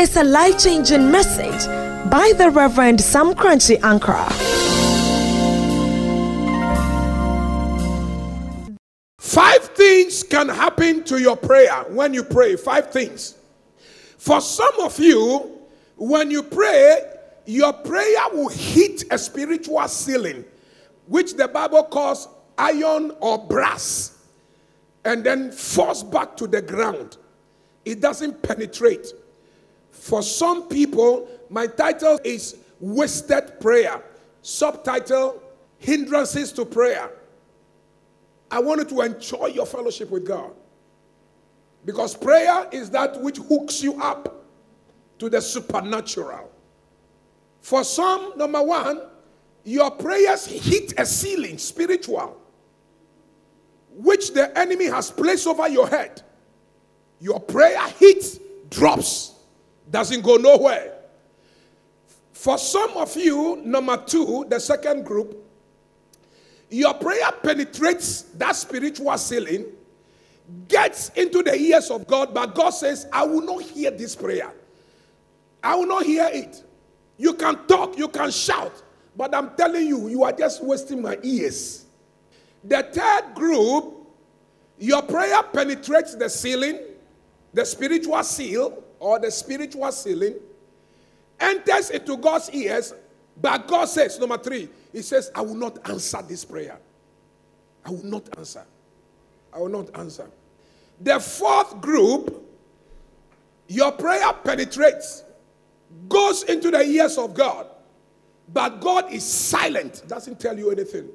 is 0.00 0.16
a 0.16 0.24
life 0.24 0.58
changing 0.58 1.10
message 1.10 1.66
by 2.10 2.32
the 2.38 2.48
Reverend 2.50 3.02
Sam 3.02 3.34
Korankye 3.34 3.78
Ankrah. 3.80 4.30
Five 9.18 9.62
things 9.76 10.22
can 10.22 10.48
happen 10.48 11.04
to 11.04 11.20
your 11.20 11.36
prayer 11.36 11.84
when 11.90 12.14
you 12.14 12.24
pray. 12.24 12.56
Five 12.56 12.90
things. 12.90 13.36
For 14.16 14.40
some 14.40 14.80
of 14.80 14.98
you, 14.98 15.58
when 15.96 16.30
you 16.30 16.44
pray, 16.44 17.02
your 17.44 17.74
prayer 17.74 18.22
will 18.32 18.48
hit 18.48 19.04
a 19.10 19.18
spiritual 19.18 19.86
ceiling, 19.86 20.46
which 21.08 21.34
the 21.34 21.46
Bible 21.46 21.82
calls 21.82 22.26
iron 22.56 23.12
or 23.20 23.36
brass, 23.36 24.16
and 25.04 25.22
then 25.22 25.52
falls 25.52 26.02
back 26.02 26.38
to 26.38 26.46
the 26.46 26.62
ground. 26.62 27.18
It 27.84 28.00
doesn't 28.00 28.40
penetrate. 28.40 29.12
For 30.00 30.22
some 30.22 30.66
people, 30.66 31.28
my 31.50 31.66
title 31.66 32.18
is 32.24 32.56
Wasted 32.80 33.60
Prayer. 33.60 34.02
Subtitle 34.40 35.42
Hindrances 35.76 36.52
to 36.52 36.64
Prayer. 36.64 37.10
I 38.50 38.60
wanted 38.60 38.88
to 38.88 39.02
enjoy 39.02 39.48
your 39.48 39.66
fellowship 39.66 40.10
with 40.10 40.26
God. 40.26 40.52
Because 41.84 42.16
prayer 42.16 42.66
is 42.72 42.88
that 42.90 43.20
which 43.20 43.36
hooks 43.36 43.82
you 43.82 44.00
up 44.00 44.42
to 45.18 45.28
the 45.28 45.40
supernatural. 45.40 46.50
For 47.60 47.84
some, 47.84 48.32
number 48.38 48.62
one, 48.62 49.02
your 49.64 49.90
prayers 49.90 50.46
hit 50.46 50.94
a 50.98 51.04
ceiling, 51.04 51.58
spiritual, 51.58 52.40
which 53.90 54.32
the 54.32 54.58
enemy 54.58 54.86
has 54.86 55.10
placed 55.10 55.46
over 55.46 55.68
your 55.68 55.88
head. 55.88 56.22
Your 57.20 57.38
prayer 57.38 57.86
hits, 57.98 58.40
drops, 58.70 59.34
doesn't 59.90 60.22
go 60.22 60.36
nowhere. 60.36 60.96
For 62.32 62.56
some 62.56 62.96
of 62.96 63.14
you, 63.16 63.60
number 63.64 63.96
two, 63.98 64.46
the 64.48 64.58
second 64.58 65.04
group, 65.04 65.36
your 66.70 66.94
prayer 66.94 67.30
penetrates 67.42 68.22
that 68.38 68.56
spiritual 68.56 69.16
ceiling, 69.18 69.66
gets 70.68 71.10
into 71.10 71.42
the 71.42 71.54
ears 71.54 71.90
of 71.90 72.06
God, 72.06 72.32
but 72.32 72.54
God 72.54 72.70
says, 72.70 73.06
I 73.12 73.24
will 73.24 73.42
not 73.42 73.62
hear 73.62 73.90
this 73.90 74.16
prayer. 74.16 74.52
I 75.62 75.74
will 75.76 75.86
not 75.86 76.04
hear 76.04 76.28
it. 76.32 76.64
You 77.18 77.34
can 77.34 77.66
talk, 77.66 77.98
you 77.98 78.08
can 78.08 78.30
shout, 78.30 78.82
but 79.16 79.34
I'm 79.34 79.54
telling 79.56 79.86
you, 79.86 80.08
you 80.08 80.24
are 80.24 80.32
just 80.32 80.64
wasting 80.64 81.02
my 81.02 81.18
ears. 81.22 81.86
The 82.64 82.82
third 82.82 83.34
group, 83.34 83.94
your 84.78 85.02
prayer 85.02 85.42
penetrates 85.42 86.14
the 86.14 86.28
ceiling, 86.28 86.78
the 87.52 87.64
spiritual 87.64 88.22
seal, 88.22 88.82
or 89.00 89.18
the 89.18 89.30
spiritual 89.30 89.90
ceiling, 89.90 90.36
enters 91.40 91.90
into 91.90 92.16
God's 92.18 92.50
ears, 92.50 92.92
but 93.40 93.66
God 93.66 93.86
says, 93.86 94.18
number 94.20 94.38
three, 94.38 94.68
He 94.92 95.02
says, 95.02 95.30
I 95.34 95.40
will 95.40 95.54
not 95.54 95.88
answer 95.88 96.22
this 96.22 96.44
prayer. 96.44 96.78
I 97.84 97.90
will 97.90 98.04
not 98.04 98.28
answer. 98.38 98.64
I 99.52 99.58
will 99.58 99.70
not 99.70 99.98
answer. 99.98 100.30
The 101.00 101.18
fourth 101.18 101.80
group, 101.80 102.46
your 103.68 103.90
prayer 103.92 104.32
penetrates, 104.44 105.24
goes 106.08 106.42
into 106.44 106.70
the 106.70 106.82
ears 106.82 107.16
of 107.16 107.34
God, 107.34 107.66
but 108.52 108.80
God 108.80 109.10
is 109.12 109.24
silent, 109.24 110.02
doesn't 110.06 110.38
tell 110.38 110.58
you 110.58 110.70
anything. 110.70 111.08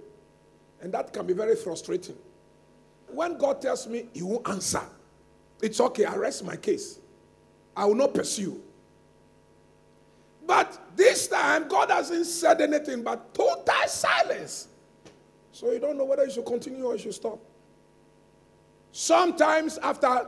And 0.81 0.91
that 0.93 1.13
can 1.13 1.27
be 1.27 1.33
very 1.33 1.55
frustrating. 1.55 2.15
When 3.09 3.37
God 3.37 3.61
tells 3.61 3.87
me 3.87 4.07
He 4.13 4.23
won't 4.23 4.47
answer, 4.49 4.81
it's 5.61 5.79
okay, 5.79 6.05
I 6.05 6.15
rest 6.15 6.43
my 6.43 6.55
case. 6.55 6.99
I 7.75 7.85
will 7.85 7.95
not 7.95 8.13
pursue. 8.13 8.61
But 10.47 10.79
this 10.95 11.27
time, 11.27 11.67
God 11.67 11.89
hasn't 11.89 12.25
said 12.25 12.61
anything 12.61 13.03
but 13.03 13.33
total 13.33 13.73
silence. 13.87 14.67
So 15.51 15.71
you 15.71 15.79
don't 15.79 15.97
know 15.97 16.05
whether 16.05 16.25
you 16.25 16.31
should 16.31 16.45
continue 16.45 16.85
or 16.85 16.93
you 16.93 16.99
should 16.99 17.13
stop. 17.15 17.39
Sometimes, 18.91 19.77
after 19.79 20.27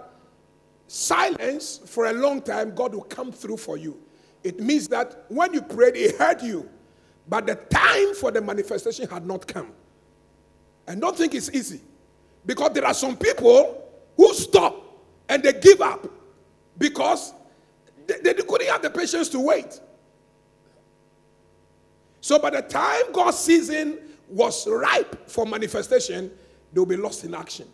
silence 0.87 1.81
for 1.85 2.07
a 2.07 2.13
long 2.13 2.41
time, 2.41 2.73
God 2.73 2.93
will 2.93 3.03
come 3.03 3.31
through 3.31 3.57
for 3.57 3.77
you. 3.77 3.97
It 4.43 4.59
means 4.59 4.87
that 4.89 5.25
when 5.29 5.53
you 5.53 5.61
prayed, 5.61 5.95
He 5.95 6.11
heard 6.11 6.41
you, 6.41 6.69
but 7.27 7.45
the 7.45 7.55
time 7.55 8.15
for 8.15 8.31
the 8.31 8.41
manifestation 8.41 9.07
had 9.09 9.25
not 9.25 9.47
come. 9.47 9.71
And 10.87 11.01
don't 11.01 11.15
think 11.15 11.35
it's 11.35 11.51
easy 11.51 11.81
because 12.45 12.71
there 12.73 12.85
are 12.85 12.93
some 12.93 13.17
people 13.17 13.83
who 14.15 14.33
stop 14.33 14.83
and 15.27 15.43
they 15.43 15.53
give 15.53 15.81
up 15.81 16.09
because 16.77 17.33
they, 18.07 18.33
they 18.33 18.33
couldn't 18.33 18.67
have 18.67 18.81
the 18.81 18.89
patience 18.89 19.29
to 19.29 19.39
wait. 19.39 19.79
So 22.21 22.39
by 22.39 22.49
the 22.49 22.61
time 22.61 23.11
God's 23.13 23.37
season 23.37 23.99
was 24.27 24.67
ripe 24.67 25.29
for 25.29 25.45
manifestation, 25.45 26.31
they'll 26.73 26.85
be 26.85 26.97
lost 26.97 27.23
in 27.23 27.33
action. 27.33 27.67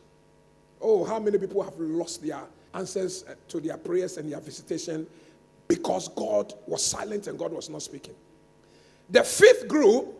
Oh, 0.81 1.03
how 1.03 1.19
many 1.19 1.37
people 1.37 1.63
have 1.63 1.79
lost 1.79 2.23
their 2.23 2.41
answers 2.73 3.23
uh, 3.27 3.35
to 3.47 3.59
their 3.59 3.77
prayers 3.77 4.17
and 4.17 4.31
their 4.31 4.39
visitation 4.39 5.07
because 5.67 6.09
God 6.09 6.53
was 6.67 6.85
silent 6.85 7.27
and 7.27 7.39
God 7.39 7.53
was 7.53 7.69
not 7.69 7.81
speaking? 7.81 8.15
The 9.09 9.23
fifth 9.23 9.67
group 9.67 10.13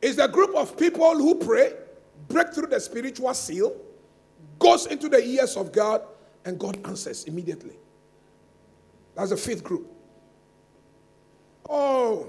is 0.00 0.16
the 0.16 0.28
group 0.28 0.54
of 0.54 0.78
people 0.78 1.16
who 1.16 1.34
pray, 1.34 1.72
break 2.28 2.54
through 2.54 2.68
the 2.68 2.80
spiritual 2.80 3.34
seal, 3.34 3.74
goes 4.58 4.86
into 4.86 5.08
the 5.08 5.22
ears 5.24 5.56
of 5.56 5.72
God, 5.72 6.02
and 6.44 6.58
God 6.58 6.78
answers 6.86 7.24
immediately. 7.24 7.76
That's 9.18 9.30
the 9.30 9.36
fifth 9.36 9.64
group. 9.64 9.90
Oh, 11.68 12.28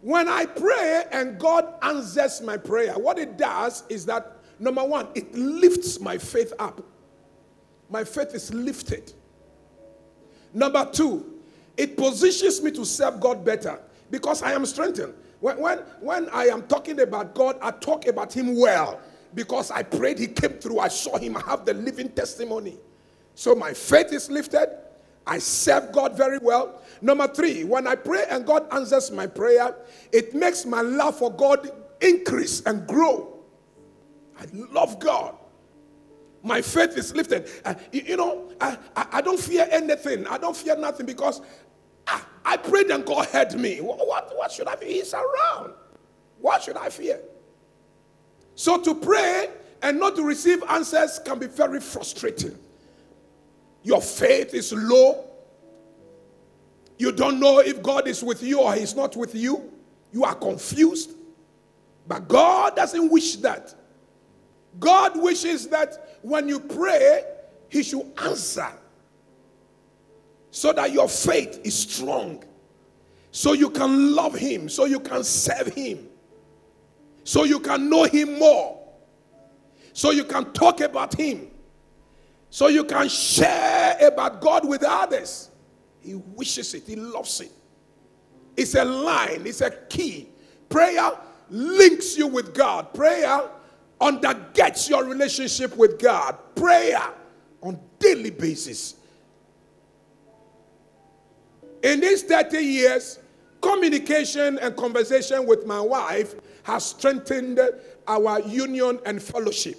when 0.00 0.26
I 0.26 0.46
pray 0.46 1.04
and 1.12 1.38
God 1.38 1.74
answers 1.82 2.40
my 2.40 2.56
prayer, 2.56 2.94
what 2.94 3.18
it 3.18 3.36
does 3.36 3.84
is 3.90 4.06
that 4.06 4.38
number 4.58 4.82
one, 4.82 5.08
it 5.14 5.34
lifts 5.34 6.00
my 6.00 6.16
faith 6.16 6.54
up. 6.58 6.82
My 7.90 8.04
faith 8.04 8.34
is 8.34 8.52
lifted. 8.54 9.12
Number 10.54 10.88
two, 10.90 11.40
it 11.76 11.98
positions 11.98 12.62
me 12.62 12.70
to 12.70 12.86
serve 12.86 13.20
God 13.20 13.44
better 13.44 13.78
because 14.10 14.42
I 14.42 14.52
am 14.52 14.64
strengthened. 14.64 15.12
When, 15.40 15.58
when, 15.58 15.78
when 16.00 16.30
I 16.30 16.44
am 16.44 16.62
talking 16.62 17.00
about 17.00 17.34
God, 17.34 17.58
I 17.60 17.70
talk 17.70 18.06
about 18.06 18.32
Him 18.32 18.58
well 18.58 18.98
because 19.34 19.70
I 19.70 19.82
prayed, 19.82 20.18
He 20.18 20.26
came 20.26 20.52
through, 20.52 20.78
I 20.78 20.88
saw 20.88 21.18
Him, 21.18 21.36
I 21.36 21.40
have 21.40 21.66
the 21.66 21.74
living 21.74 22.08
testimony. 22.08 22.78
So 23.34 23.54
my 23.54 23.74
faith 23.74 24.14
is 24.14 24.30
lifted. 24.30 24.85
I 25.26 25.38
serve 25.38 25.92
God 25.92 26.16
very 26.16 26.38
well. 26.38 26.82
Number 27.02 27.26
three, 27.26 27.64
when 27.64 27.86
I 27.86 27.96
pray 27.96 28.24
and 28.30 28.46
God 28.46 28.66
answers 28.72 29.10
my 29.10 29.26
prayer, 29.26 29.74
it 30.12 30.34
makes 30.34 30.64
my 30.64 30.80
love 30.80 31.18
for 31.18 31.32
God 31.32 31.70
increase 32.00 32.62
and 32.62 32.86
grow. 32.86 33.36
I 34.38 34.44
love 34.52 35.00
God. 35.00 35.34
My 36.42 36.62
faith 36.62 36.96
is 36.96 37.14
lifted. 37.14 37.50
Uh, 37.64 37.74
you, 37.90 38.02
you, 38.02 38.16
know, 38.16 38.52
I, 38.60 38.78
I, 38.94 39.06
I, 39.14 39.20
don't 39.20 39.40
fear 39.40 39.66
anything. 39.70 40.26
I 40.28 40.38
don't 40.38 40.56
fear 40.56 40.76
nothing 40.76 41.06
because 41.06 41.40
I, 42.06 42.20
I 42.44 42.56
prayed 42.56 42.90
and 42.90 43.04
God 43.04 43.26
heard 43.26 43.54
me. 43.58 43.80
What, 43.80 43.98
what, 44.06 44.32
what 44.36 44.52
should 44.52 44.68
I 44.68 44.76
fear? 44.76 44.88
He's 44.88 45.12
around. 45.12 45.72
What 46.38 46.62
should 46.62 46.76
I 46.76 46.88
fear? 46.88 47.20
So 48.54 48.80
to 48.80 48.94
pray 48.94 49.50
and 49.82 49.98
not 49.98 50.14
to 50.16 50.22
receive 50.22 50.62
answers 50.68 51.18
can 51.18 51.38
be 51.40 51.46
very 51.46 51.80
frustrating. 51.80 52.56
Your 53.86 54.02
faith 54.02 54.52
is 54.52 54.72
low. 54.72 55.24
You 56.98 57.12
don't 57.12 57.38
know 57.38 57.60
if 57.60 57.84
God 57.84 58.08
is 58.08 58.20
with 58.20 58.42
you 58.42 58.60
or 58.62 58.74
He's 58.74 58.96
not 58.96 59.14
with 59.14 59.32
you. 59.32 59.72
You 60.10 60.24
are 60.24 60.34
confused. 60.34 61.12
But 62.08 62.26
God 62.26 62.74
doesn't 62.74 63.12
wish 63.12 63.36
that. 63.36 63.72
God 64.80 65.22
wishes 65.22 65.68
that 65.68 66.18
when 66.22 66.48
you 66.48 66.58
pray, 66.58 67.22
He 67.68 67.84
should 67.84 68.10
answer 68.24 68.72
so 70.50 70.72
that 70.72 70.90
your 70.90 71.08
faith 71.08 71.60
is 71.62 71.78
strong, 71.78 72.42
so 73.30 73.52
you 73.52 73.70
can 73.70 74.16
love 74.16 74.34
Him, 74.34 74.68
so 74.68 74.86
you 74.86 74.98
can 74.98 75.22
serve 75.22 75.68
Him, 75.68 76.08
so 77.22 77.44
you 77.44 77.60
can 77.60 77.88
know 77.88 78.02
Him 78.02 78.36
more, 78.40 78.82
so 79.92 80.10
you 80.10 80.24
can 80.24 80.52
talk 80.54 80.80
about 80.80 81.14
Him, 81.14 81.52
so 82.56 82.68
you 82.68 82.84
can 82.84 83.06
share 83.06 83.98
about 84.00 84.40
God 84.40 84.66
with 84.66 84.82
others. 84.82 85.50
He 86.00 86.14
wishes 86.14 86.72
it, 86.72 86.84
He 86.86 86.96
loves 86.96 87.42
it. 87.42 87.50
It's 88.56 88.74
a 88.74 88.82
line, 88.82 89.42
it's 89.46 89.60
a 89.60 89.70
key. 89.90 90.30
Prayer 90.70 91.10
links 91.50 92.16
you 92.16 92.26
with 92.26 92.54
God. 92.54 92.94
Prayer 92.94 93.50
undergets 94.00 94.88
your 94.88 95.04
relationship 95.04 95.76
with 95.76 95.98
God. 95.98 96.38
Prayer 96.54 97.02
on 97.60 97.78
daily 97.98 98.30
basis. 98.30 98.94
In 101.82 102.00
these 102.00 102.22
30 102.22 102.58
years, 102.58 103.18
communication 103.60 104.58
and 104.60 104.74
conversation 104.76 105.46
with 105.46 105.66
my 105.66 105.82
wife 105.82 106.34
has 106.62 106.86
strengthened 106.86 107.60
our 108.08 108.40
union 108.40 108.98
and 109.04 109.22
fellowship. 109.22 109.76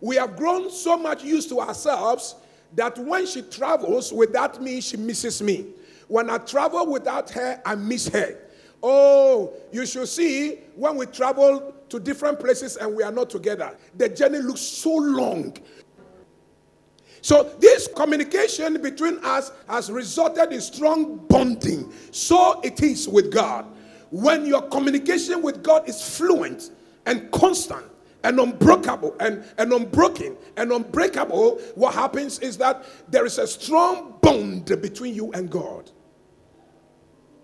We 0.00 0.16
have 0.16 0.36
grown 0.36 0.70
so 0.70 0.96
much 0.96 1.24
used 1.24 1.48
to 1.50 1.60
ourselves 1.60 2.36
that 2.74 2.98
when 2.98 3.26
she 3.26 3.42
travels 3.42 4.12
without 4.12 4.62
me, 4.62 4.80
she 4.80 4.96
misses 4.96 5.42
me. 5.42 5.66
When 6.08 6.30
I 6.30 6.38
travel 6.38 6.86
without 6.86 7.30
her, 7.30 7.60
I 7.64 7.74
miss 7.74 8.08
her. 8.08 8.38
Oh, 8.82 9.52
you 9.72 9.86
should 9.86 10.08
see 10.08 10.60
when 10.76 10.96
we 10.96 11.06
travel 11.06 11.74
to 11.88 12.00
different 12.00 12.38
places 12.38 12.76
and 12.76 12.94
we 12.94 13.02
are 13.02 13.12
not 13.12 13.30
together, 13.30 13.76
the 13.96 14.08
journey 14.08 14.38
looks 14.38 14.60
so 14.60 14.94
long. 14.94 15.56
So, 17.22 17.42
this 17.58 17.88
communication 17.88 18.80
between 18.80 19.18
us 19.24 19.50
has 19.68 19.90
resulted 19.90 20.52
in 20.52 20.60
strong 20.60 21.16
bonding. 21.26 21.92
So 22.12 22.60
it 22.60 22.80
is 22.80 23.08
with 23.08 23.32
God. 23.32 23.66
When 24.10 24.46
your 24.46 24.62
communication 24.62 25.42
with 25.42 25.62
God 25.64 25.88
is 25.88 26.00
fluent 26.00 26.70
and 27.04 27.28
constant, 27.32 27.84
and 28.26 28.40
unbreakable 28.40 29.14
and, 29.20 29.44
and 29.56 29.72
unbroken 29.72 30.36
and 30.56 30.72
unbreakable, 30.72 31.60
what 31.76 31.94
happens 31.94 32.40
is 32.40 32.58
that 32.58 32.84
there 33.08 33.24
is 33.24 33.38
a 33.38 33.46
strong 33.46 34.18
bond 34.20 34.66
between 34.82 35.14
you 35.14 35.30
and 35.32 35.48
God. 35.48 35.92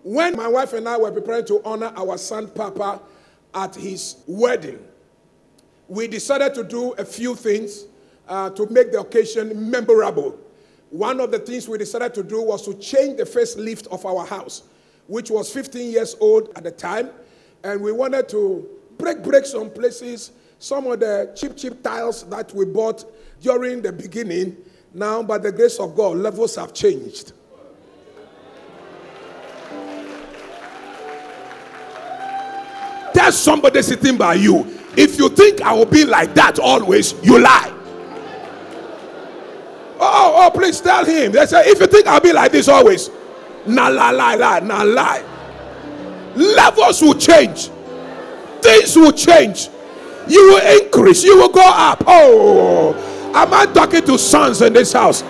When 0.03 0.35
my 0.35 0.49
wife 0.49 0.73
and 0.73 0.87
I 0.89 0.97
were 0.97 1.11
preparing 1.11 1.45
to 1.45 1.61
honor 1.63 1.93
our 1.95 2.17
son 2.17 2.49
Papa 2.49 3.01
at 3.55 3.73
his 3.75 4.17
wedding, 4.27 4.79
we 5.87 6.09
decided 6.09 6.53
to 6.55 6.65
do 6.65 6.91
a 6.93 7.05
few 7.05 7.33
things 7.35 7.85
uh, 8.27 8.49
to 8.49 8.67
make 8.69 8.91
the 8.91 8.99
occasion 8.99 9.71
memorable. 9.71 10.37
One 10.89 11.21
of 11.21 11.31
the 11.31 11.39
things 11.39 11.69
we 11.69 11.77
decided 11.77 12.13
to 12.15 12.23
do 12.23 12.41
was 12.41 12.65
to 12.65 12.73
change 12.73 13.17
the 13.17 13.25
first 13.25 13.57
lift 13.57 13.87
of 13.87 14.05
our 14.05 14.25
house, 14.25 14.63
which 15.07 15.31
was 15.31 15.49
15 15.49 15.89
years 15.91 16.17
old 16.19 16.49
at 16.57 16.65
the 16.65 16.71
time, 16.71 17.09
and 17.63 17.81
we 17.81 17.93
wanted 17.93 18.27
to 18.29 18.67
break 18.97 19.23
bricks 19.23 19.53
on 19.53 19.69
places. 19.69 20.33
Some 20.63 20.87
of 20.87 20.97
the 21.01 21.29
cheap, 21.35 21.57
cheap 21.57 21.83
tiles 21.83 22.23
that 22.27 22.55
we 22.55 22.63
bought 22.63 23.03
during 23.41 23.81
the 23.81 23.91
beginning, 23.91 24.55
now 24.93 25.21
by 25.21 25.37
the 25.37 25.51
grace 25.51 25.77
of 25.77 25.93
God, 25.93 26.15
levels 26.15 26.55
have 26.55 26.73
changed. 26.73 27.33
Tell 33.13 33.29
somebody 33.33 33.81
sitting 33.81 34.15
by 34.17 34.35
you, 34.35 34.79
if 34.95 35.19
you 35.19 35.27
think 35.27 35.61
I 35.61 35.73
will 35.73 35.85
be 35.85 36.05
like 36.05 36.33
that 36.35 36.59
always, 36.59 37.13
you 37.21 37.39
lie. 37.39 37.69
Oh, 39.99 40.45
oh, 40.45 40.51
please 40.57 40.79
tell 40.79 41.03
him. 41.03 41.33
They 41.33 41.45
say, 41.45 41.63
if 41.65 41.81
you 41.81 41.87
think 41.87 42.07
I'll 42.07 42.21
be 42.21 42.31
like 42.31 42.53
this 42.53 42.69
always, 42.69 43.09
na 43.67 43.89
la 43.89 44.11
la 44.11 44.31
la, 44.35 44.59
na 44.59 44.83
lie. 44.83 45.25
Levels 46.37 47.01
will 47.01 47.15
change, 47.15 47.67
things 48.61 48.95
will 48.95 49.11
change, 49.11 49.67
you 50.27 50.53
will 50.53 50.81
increase, 50.81 51.23
you 51.23 51.37
will 51.37 51.49
go 51.49 51.63
up. 51.63 52.03
Oh, 52.07 52.93
am 53.33 53.53
I 53.53 53.65
talking 53.65 54.03
to 54.05 54.17
sons 54.17 54.61
in 54.61 54.73
this 54.73 54.93
house? 54.93 55.21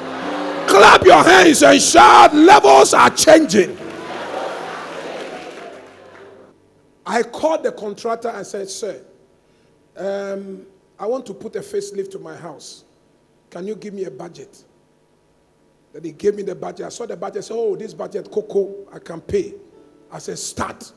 Clap 0.67 1.03
your 1.03 1.23
hands 1.23 1.61
and 1.63 1.81
shout, 1.81 2.33
levels 2.33 2.93
are 2.93 3.09
changing. 3.09 3.77
I 7.05 7.21
called 7.23 7.63
the 7.63 7.71
contractor 7.71 8.29
and 8.29 8.45
said, 8.45 8.69
Sir, 8.69 9.01
um, 9.97 10.65
I 10.97 11.05
want 11.05 11.25
to 11.27 11.33
put 11.33 11.55
a 11.55 11.59
facelift 11.59 12.11
to 12.11 12.19
my 12.19 12.35
house. 12.35 12.85
Can 13.49 13.67
you 13.67 13.75
give 13.75 13.93
me 13.93 14.05
a 14.05 14.11
budget? 14.11 14.63
Then 15.91 16.03
he 16.03 16.11
gave 16.11 16.35
me 16.35 16.43
the 16.43 16.55
budget. 16.55 16.85
I 16.85 16.89
saw 16.89 17.05
the 17.05 17.17
budget. 17.17 17.39
I 17.39 17.41
said, 17.41 17.55
Oh, 17.57 17.75
this 17.75 17.93
budget, 17.93 18.31
Coco, 18.31 18.87
I 18.91 18.99
can 18.99 19.21
pay. 19.21 19.53
I 20.11 20.19
said, 20.19 20.39
Start. 20.39 20.91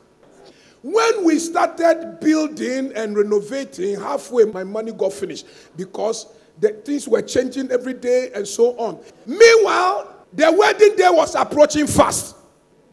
When 0.81 1.25
we 1.25 1.39
started 1.39 2.19
building 2.21 2.91
and 2.95 3.17
renovating, 3.17 3.99
halfway 3.99 4.45
my 4.45 4.63
money 4.63 4.91
got 4.91 5.13
finished 5.13 5.47
because 5.75 6.27
the 6.59 6.69
things 6.69 7.07
were 7.07 7.21
changing 7.21 7.71
every 7.71 7.93
day 7.93 8.31
and 8.33 8.47
so 8.47 8.77
on. 8.77 8.99
Meanwhile, 9.25 10.15
the 10.33 10.51
wedding 10.51 10.95
day 10.95 11.09
was 11.09 11.35
approaching 11.35 11.87
fast. 11.87 12.35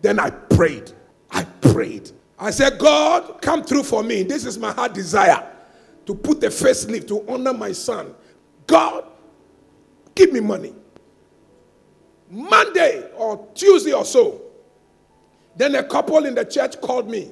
Then 0.02 0.18
I 0.18 0.30
prayed. 0.30 0.92
I 1.30 1.44
prayed. 1.44 2.10
I 2.38 2.50
said, 2.50 2.78
God, 2.78 3.40
come 3.40 3.62
through 3.62 3.84
for 3.84 4.02
me. 4.02 4.22
This 4.22 4.44
is 4.44 4.58
my 4.58 4.72
heart 4.72 4.94
desire 4.94 5.46
to 6.06 6.14
put 6.14 6.40
the 6.40 6.50
first 6.50 6.90
leaf 6.90 7.06
to 7.06 7.24
honor 7.28 7.52
my 7.52 7.72
son. 7.72 8.14
God, 8.66 9.04
give 10.14 10.32
me 10.32 10.40
money. 10.40 10.74
Monday 12.30 13.10
or 13.16 13.46
Tuesday 13.54 13.92
or 13.92 14.04
so, 14.04 14.40
then 15.56 15.74
a 15.76 15.84
couple 15.84 16.24
in 16.24 16.34
the 16.34 16.44
church 16.44 16.80
called 16.80 17.08
me. 17.08 17.30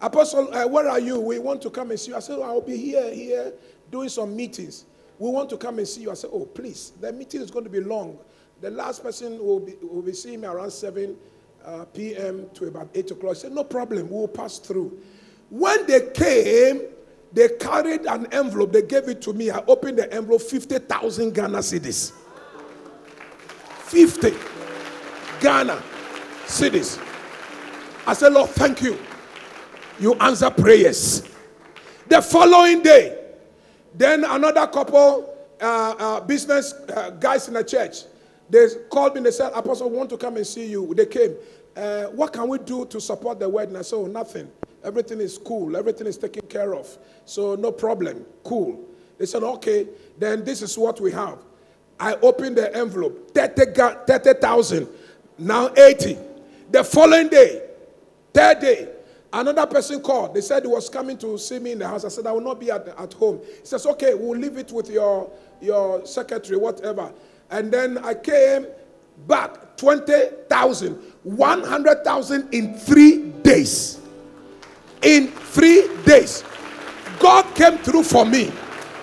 Apostle, 0.00 0.54
uh, 0.54 0.66
where 0.66 0.88
are 0.88 1.00
you? 1.00 1.20
We 1.20 1.38
want 1.38 1.60
to 1.62 1.70
come 1.70 1.90
and 1.90 1.98
see 1.98 2.10
you. 2.12 2.16
I 2.16 2.20
said, 2.20 2.36
oh, 2.38 2.42
I'll 2.42 2.60
be 2.60 2.76
here, 2.76 3.12
here, 3.12 3.52
doing 3.90 4.08
some 4.08 4.36
meetings. 4.36 4.84
We 5.18 5.30
want 5.30 5.50
to 5.50 5.56
come 5.56 5.78
and 5.78 5.88
see 5.88 6.02
you. 6.02 6.10
I 6.10 6.14
said, 6.14 6.30
Oh, 6.32 6.46
please, 6.46 6.92
the 7.00 7.12
meeting 7.12 7.40
is 7.40 7.50
going 7.50 7.64
to 7.64 7.70
be 7.70 7.80
long. 7.80 8.18
The 8.60 8.70
last 8.70 9.02
person 9.02 9.38
will 9.38 9.60
be, 9.60 9.74
will 9.82 10.02
be 10.02 10.12
seeing 10.12 10.40
me 10.40 10.46
around 10.46 10.70
7 10.70 11.16
uh, 11.64 11.84
p.m. 11.86 12.48
to 12.54 12.66
about 12.66 12.88
8 12.94 13.10
o'clock. 13.12 13.30
I 13.32 13.38
said, 13.38 13.52
No 13.52 13.64
problem, 13.64 14.08
we'll 14.10 14.28
pass 14.28 14.58
through. 14.58 15.00
When 15.50 15.86
they 15.86 16.10
came, 16.10 16.82
they 17.32 17.48
carried 17.48 18.06
an 18.06 18.26
envelope, 18.32 18.72
they 18.72 18.82
gave 18.82 19.08
it 19.08 19.20
to 19.22 19.32
me. 19.32 19.50
I 19.50 19.58
opened 19.66 19.98
the 19.98 20.12
envelope, 20.12 20.42
50,000 20.42 21.34
Ghana 21.34 21.58
cedis. 21.58 22.12
50 23.86 24.34
Ghana 25.40 25.82
cedis. 26.46 27.04
I 28.06 28.12
said, 28.12 28.32
Lord, 28.32 28.50
thank 28.50 28.82
you. 28.82 28.98
You 29.98 30.14
answer 30.14 30.50
prayers. 30.50 31.22
The 32.08 32.22
following 32.22 32.82
day, 32.82 33.18
then 33.94 34.24
another 34.24 34.66
couple, 34.66 35.36
uh, 35.60 35.94
uh, 35.98 36.20
business 36.20 36.72
uh, 36.72 37.10
guys 37.10 37.48
in 37.48 37.54
the 37.54 37.64
church, 37.64 38.04
they 38.48 38.66
called 38.90 39.14
me 39.14 39.18
and 39.18 39.26
they 39.26 39.30
said, 39.30 39.52
Apostle, 39.54 39.90
want 39.90 40.08
to 40.10 40.16
come 40.16 40.36
and 40.36 40.46
see 40.46 40.66
you. 40.66 40.94
They 40.94 41.06
came. 41.06 41.34
Uh, 41.76 42.04
what 42.06 42.32
can 42.32 42.48
we 42.48 42.58
do 42.58 42.86
to 42.86 43.00
support 43.00 43.38
the 43.38 43.48
wedding? 43.48 43.76
I 43.76 43.82
said, 43.82 43.96
oh, 43.96 44.06
nothing. 44.06 44.50
Everything 44.82 45.20
is 45.20 45.36
cool. 45.38 45.76
Everything 45.76 46.06
is 46.06 46.16
taken 46.16 46.46
care 46.46 46.74
of. 46.74 46.96
So 47.24 47.56
no 47.56 47.72
problem. 47.72 48.24
Cool. 48.44 48.84
They 49.18 49.26
said, 49.26 49.42
okay, 49.42 49.86
then 50.16 50.44
this 50.44 50.62
is 50.62 50.78
what 50.78 51.00
we 51.00 51.12
have. 51.12 51.38
I 52.00 52.14
opened 52.14 52.56
the 52.56 52.74
envelope, 52.76 53.32
30,000, 53.34 54.06
30, 54.06 54.86
now 55.38 55.72
80. 55.76 56.16
The 56.70 56.84
following 56.84 57.28
day, 57.28 57.68
third 58.32 58.60
day, 58.60 58.88
another 59.32 59.66
person 59.66 60.00
called. 60.00 60.34
They 60.34 60.40
said 60.40 60.62
he 60.62 60.68
was 60.68 60.88
coming 60.88 61.18
to 61.18 61.38
see 61.38 61.58
me 61.58 61.72
in 61.72 61.78
the 61.78 61.88
house. 61.88 62.04
I 62.04 62.08
said, 62.08 62.26
I 62.26 62.32
will 62.32 62.40
not 62.40 62.60
be 62.60 62.70
at, 62.70 62.88
at 62.88 63.12
home. 63.14 63.40
He 63.60 63.66
says, 63.66 63.86
okay, 63.86 64.14
we'll 64.14 64.38
leave 64.38 64.56
it 64.56 64.72
with 64.72 64.90
your, 64.90 65.30
your 65.60 66.04
secretary, 66.06 66.56
whatever. 66.58 67.12
And 67.50 67.72
then 67.72 67.98
I 67.98 68.14
came 68.14 68.66
back 69.26 69.76
20,000, 69.76 70.94
100,000 71.22 72.54
in 72.54 72.74
three 72.74 73.30
days. 73.42 74.00
In 75.02 75.28
three 75.28 75.88
days. 76.04 76.44
God 77.18 77.42
came 77.54 77.78
through 77.78 78.04
for 78.04 78.24
me. 78.24 78.52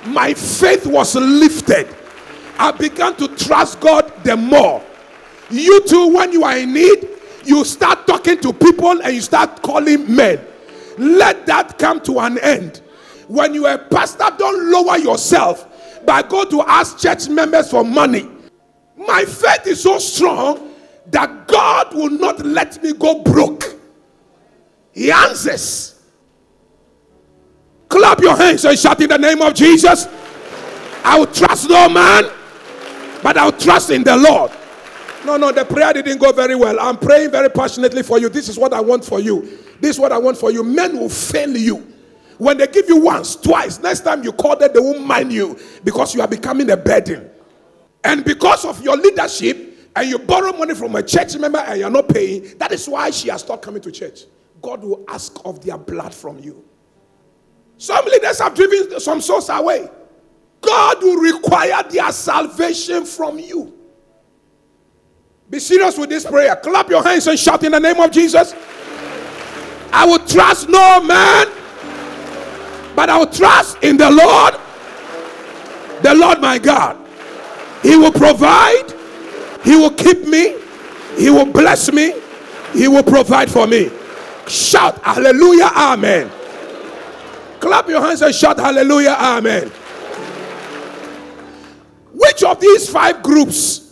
My 0.05 0.33
faith 0.33 0.85
was 0.85 1.15
lifted. 1.15 1.87
I 2.57 2.71
began 2.71 3.15
to 3.17 3.27
trust 3.35 3.79
God 3.79 4.11
the 4.23 4.37
more. 4.37 4.83
You 5.49 5.85
too, 5.85 6.13
when 6.13 6.31
you 6.31 6.43
are 6.43 6.57
in 6.57 6.73
need, 6.73 7.14
you 7.47 7.63
start 7.65 8.07
talking 8.07 8.39
to 8.41 8.53
people 8.53 9.01
and 9.01 9.15
you 9.15 9.21
start 9.21 9.61
calling 9.61 10.13
men. 10.13 10.39
Let 10.97 11.45
that 11.45 11.77
come 11.77 11.99
to 12.01 12.19
an 12.19 12.37
end. 12.39 12.81
When 13.27 13.53
you 13.53 13.65
are 13.65 13.75
a 13.75 13.77
pastor, 13.77 14.27
don't 14.37 14.71
lower 14.71 14.97
yourself 14.97 15.67
by 16.05 16.21
going 16.21 16.49
to 16.49 16.61
ask 16.61 16.97
church 16.97 17.27
members 17.27 17.71
for 17.71 17.83
money. 17.83 18.29
My 18.95 19.25
faith 19.25 19.67
is 19.67 19.83
so 19.83 19.99
strong 19.99 20.71
that 21.07 21.47
God 21.47 21.93
will 21.93 22.09
not 22.09 22.39
let 22.45 22.81
me 22.81 22.93
go 22.93 23.21
broke. 23.21 23.75
He 24.93 25.11
answers. 25.11 26.01
Clap 27.89 28.19
your 28.21 28.35
hands 28.35 28.65
and 28.65 28.77
shout 28.77 29.01
in 29.01 29.09
the 29.09 29.17
name 29.17 29.41
of 29.41 29.53
Jesus. 29.53 30.07
I 31.03 31.19
will 31.19 31.27
trust 31.27 31.69
no 31.69 31.87
man, 31.89 32.31
but 33.21 33.37
I'll 33.37 33.51
trust 33.51 33.91
in 33.91 34.03
the 34.03 34.17
Lord. 34.17 34.51
No, 35.25 35.37
no, 35.37 35.51
the 35.51 35.65
prayer 35.65 35.93
didn't 35.93 36.19
go 36.19 36.31
very 36.31 36.55
well. 36.55 36.79
I'm 36.79 36.97
praying 36.97 37.31
very 37.31 37.49
passionately 37.49 38.03
for 38.03 38.19
you. 38.19 38.29
This 38.29 38.47
is 38.49 38.57
what 38.57 38.73
I 38.73 38.81
want 38.81 39.03
for 39.03 39.19
you. 39.19 39.41
This 39.79 39.95
is 39.95 39.99
what 39.99 40.11
I 40.11 40.17
want 40.17 40.37
for 40.37 40.51
you. 40.51 40.63
Men 40.63 40.97
will 40.97 41.09
fail 41.09 41.55
you. 41.55 41.93
When 42.37 42.57
they 42.57 42.67
give 42.67 42.87
you 42.87 42.97
once, 42.97 43.35
twice, 43.35 43.79
next 43.79 44.01
time 44.01 44.23
you 44.23 44.31
call 44.33 44.57
them, 44.57 44.71
they 44.73 44.79
won't 44.79 45.05
mind 45.05 45.31
you 45.31 45.57
because 45.83 46.13
you 46.13 46.21
are 46.21 46.27
becoming 46.27 46.69
a 46.69 46.77
burden. 46.77 47.29
And 48.03 48.23
because 48.23 48.65
of 48.65 48.81
your 48.83 48.97
leadership, 48.97 49.75
and 49.95 50.09
you 50.09 50.19
borrow 50.19 50.51
money 50.51 50.75
from 50.75 50.95
a 50.95 51.03
church 51.03 51.37
member 51.37 51.59
and 51.59 51.79
you're 51.79 51.89
not 51.89 52.09
paying, 52.09 52.57
that 52.57 52.71
is 52.71 52.87
why 52.87 53.09
she 53.11 53.29
has 53.29 53.41
stopped 53.41 53.63
coming 53.63 53.81
to 53.81 53.91
church. 53.91 54.25
God 54.61 54.83
will 54.83 55.05
ask 55.07 55.37
of 55.45 55.63
their 55.63 55.77
blood 55.77 56.13
from 56.13 56.39
you. 56.39 56.63
Some 57.77 58.05
leaders 58.05 58.39
have 58.39 58.55
driven 58.55 58.99
some 58.99 59.21
souls 59.21 59.49
away. 59.49 59.89
God 60.61 61.01
will 61.01 61.17
require 61.17 61.81
their 61.83 62.11
salvation 62.11 63.05
from 63.05 63.39
you. 63.39 63.73
Be 65.49 65.59
serious 65.59 65.97
with 65.97 66.09
this 66.09 66.25
prayer. 66.25 66.55
Clap 66.55 66.89
your 66.89 67.03
hands 67.03 67.27
and 67.27 67.37
shout 67.37 67.63
in 67.63 67.71
the 67.71 67.79
name 67.79 67.99
of 67.99 68.11
Jesus. 68.11 68.53
I 69.93 70.05
will 70.05 70.19
trust 70.19 70.67
no 70.67 71.01
man, 71.01 71.47
but 72.95 73.09
I 73.09 73.17
will 73.17 73.27
trust 73.27 73.77
in 73.83 73.97
the 73.97 74.09
Lord, 74.09 74.55
the 76.01 76.15
Lord 76.15 76.41
my 76.41 76.57
God. 76.57 76.97
He 77.83 77.95
will 77.95 78.11
provide 78.11 78.93
He 79.63 79.75
will 79.75 79.91
keep 79.91 80.27
me. 80.27 80.57
He 81.17 81.29
will 81.29 81.45
bless 81.45 81.91
me. 81.91 82.13
He 82.73 82.87
will 82.87 83.03
provide 83.03 83.49
for 83.49 83.67
me. 83.67 83.89
Shout 84.47 85.01
hallelujah, 85.03 85.69
amen. 85.75 86.31
Clap 87.59 87.87
your 87.87 88.01
hands 88.01 88.21
and 88.21 88.33
shout 88.33 88.59
hallelujah, 88.59 89.15
amen. 89.17 89.69
Which 92.13 92.43
of 92.43 92.59
these 92.59 92.89
five 92.89 93.23
groups 93.23 93.84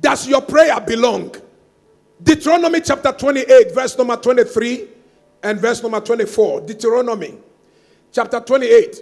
does 0.00 0.26
your 0.28 0.42
prayer 0.42 0.80
belong? 0.80 1.34
Deuteronomy 2.22 2.80
chapter 2.80 3.12
28, 3.12 3.74
verse 3.74 3.96
number 3.96 4.16
23 4.16 4.88
and 5.42 5.60
verse 5.60 5.82
number 5.82 6.00
24. 6.00 6.62
Deuteronomy 6.62 7.38
chapter 8.12 8.40
28. 8.40 8.96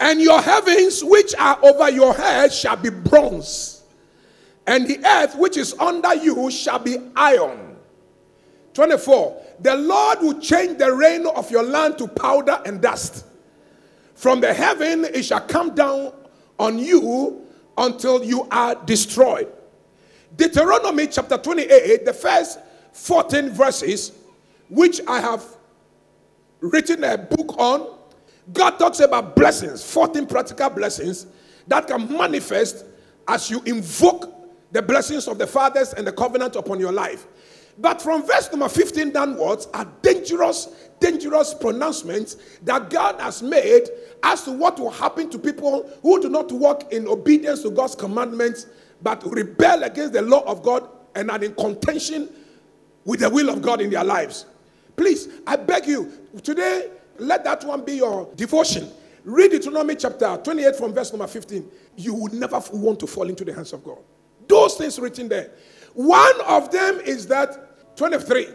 And 0.00 0.20
your 0.20 0.40
heavens 0.40 1.04
which 1.04 1.34
are 1.36 1.58
over 1.62 1.90
your 1.90 2.14
head 2.14 2.52
shall 2.52 2.76
be 2.76 2.88
bronze, 2.90 3.82
and 4.66 4.88
the 4.88 4.98
earth 5.06 5.36
which 5.36 5.56
is 5.56 5.74
under 5.78 6.14
you 6.14 6.50
shall 6.50 6.78
be 6.78 6.96
iron. 7.14 7.76
24. 8.72 9.42
The 9.60 9.76
Lord 9.76 10.20
will 10.20 10.40
change 10.40 10.78
the 10.78 10.92
rain 10.92 11.26
of 11.26 11.50
your 11.50 11.62
land 11.62 11.98
to 11.98 12.08
powder 12.08 12.62
and 12.64 12.80
dust. 12.80 13.26
From 14.14 14.40
the 14.40 14.54
heaven 14.54 15.04
it 15.04 15.24
shall 15.24 15.40
come 15.40 15.74
down 15.74 16.12
on 16.58 16.78
you 16.78 17.46
until 17.76 18.24
you 18.24 18.46
are 18.50 18.74
destroyed. 18.74 19.52
Deuteronomy 20.36 21.06
chapter 21.06 21.36
28, 21.36 22.04
the 22.04 22.12
first 22.12 22.58
14 22.92 23.50
verses, 23.50 24.12
which 24.68 25.00
I 25.06 25.20
have 25.20 25.44
written 26.60 27.04
a 27.04 27.18
book 27.18 27.58
on, 27.58 27.98
God 28.52 28.78
talks 28.78 29.00
about 29.00 29.36
blessings, 29.36 29.82
14 29.84 30.26
practical 30.26 30.70
blessings 30.70 31.26
that 31.66 31.86
can 31.86 32.12
manifest 32.12 32.84
as 33.28 33.50
you 33.50 33.62
invoke 33.64 34.32
the 34.72 34.82
blessings 34.82 35.28
of 35.28 35.38
the 35.38 35.46
fathers 35.46 35.92
and 35.94 36.06
the 36.06 36.12
covenant 36.12 36.56
upon 36.56 36.80
your 36.80 36.92
life. 36.92 37.26
But 37.78 38.02
from 38.02 38.26
verse 38.26 38.50
number 38.50 38.68
15 38.68 39.10
downwards 39.10 39.68
are 39.72 39.86
dangerous, 40.02 40.68
dangerous 41.00 41.54
pronouncements 41.54 42.36
that 42.64 42.90
God 42.90 43.20
has 43.20 43.42
made 43.42 43.88
as 44.22 44.42
to 44.44 44.52
what 44.52 44.78
will 44.78 44.90
happen 44.90 45.30
to 45.30 45.38
people 45.38 45.90
who 46.02 46.20
do 46.20 46.28
not 46.28 46.52
walk 46.52 46.92
in 46.92 47.08
obedience 47.08 47.62
to 47.62 47.70
God's 47.70 47.94
commandments, 47.94 48.66
but 49.02 49.24
rebel 49.24 49.82
against 49.82 50.12
the 50.12 50.22
law 50.22 50.42
of 50.42 50.62
God 50.62 50.88
and 51.14 51.30
are 51.30 51.42
in 51.42 51.54
contention 51.54 52.28
with 53.04 53.20
the 53.20 53.30
will 53.30 53.48
of 53.50 53.62
God 53.62 53.80
in 53.80 53.90
their 53.90 54.04
lives. 54.04 54.46
Please, 54.96 55.28
I 55.46 55.56
beg 55.56 55.86
you, 55.86 56.12
today 56.42 56.90
let 57.18 57.44
that 57.44 57.64
one 57.64 57.84
be 57.84 57.94
your 57.94 58.28
devotion. 58.34 58.88
Read 59.24 59.50
Deuteronomy 59.50 59.94
chapter 59.94 60.40
28 60.42 60.76
from 60.76 60.94
verse 60.94 61.12
number 61.12 61.26
15. 61.26 61.70
You 61.96 62.14
will 62.14 62.32
never 62.32 62.60
want 62.72 62.98
to 63.00 63.06
fall 63.06 63.28
into 63.28 63.44
the 63.44 63.52
hands 63.52 63.72
of 63.72 63.84
God. 63.84 63.98
Those 64.48 64.76
things 64.76 64.98
written 64.98 65.28
there. 65.28 65.50
One 65.94 66.40
of 66.42 66.70
them 66.70 67.00
is 67.00 67.26
that 67.26 67.96
23. 67.96 68.48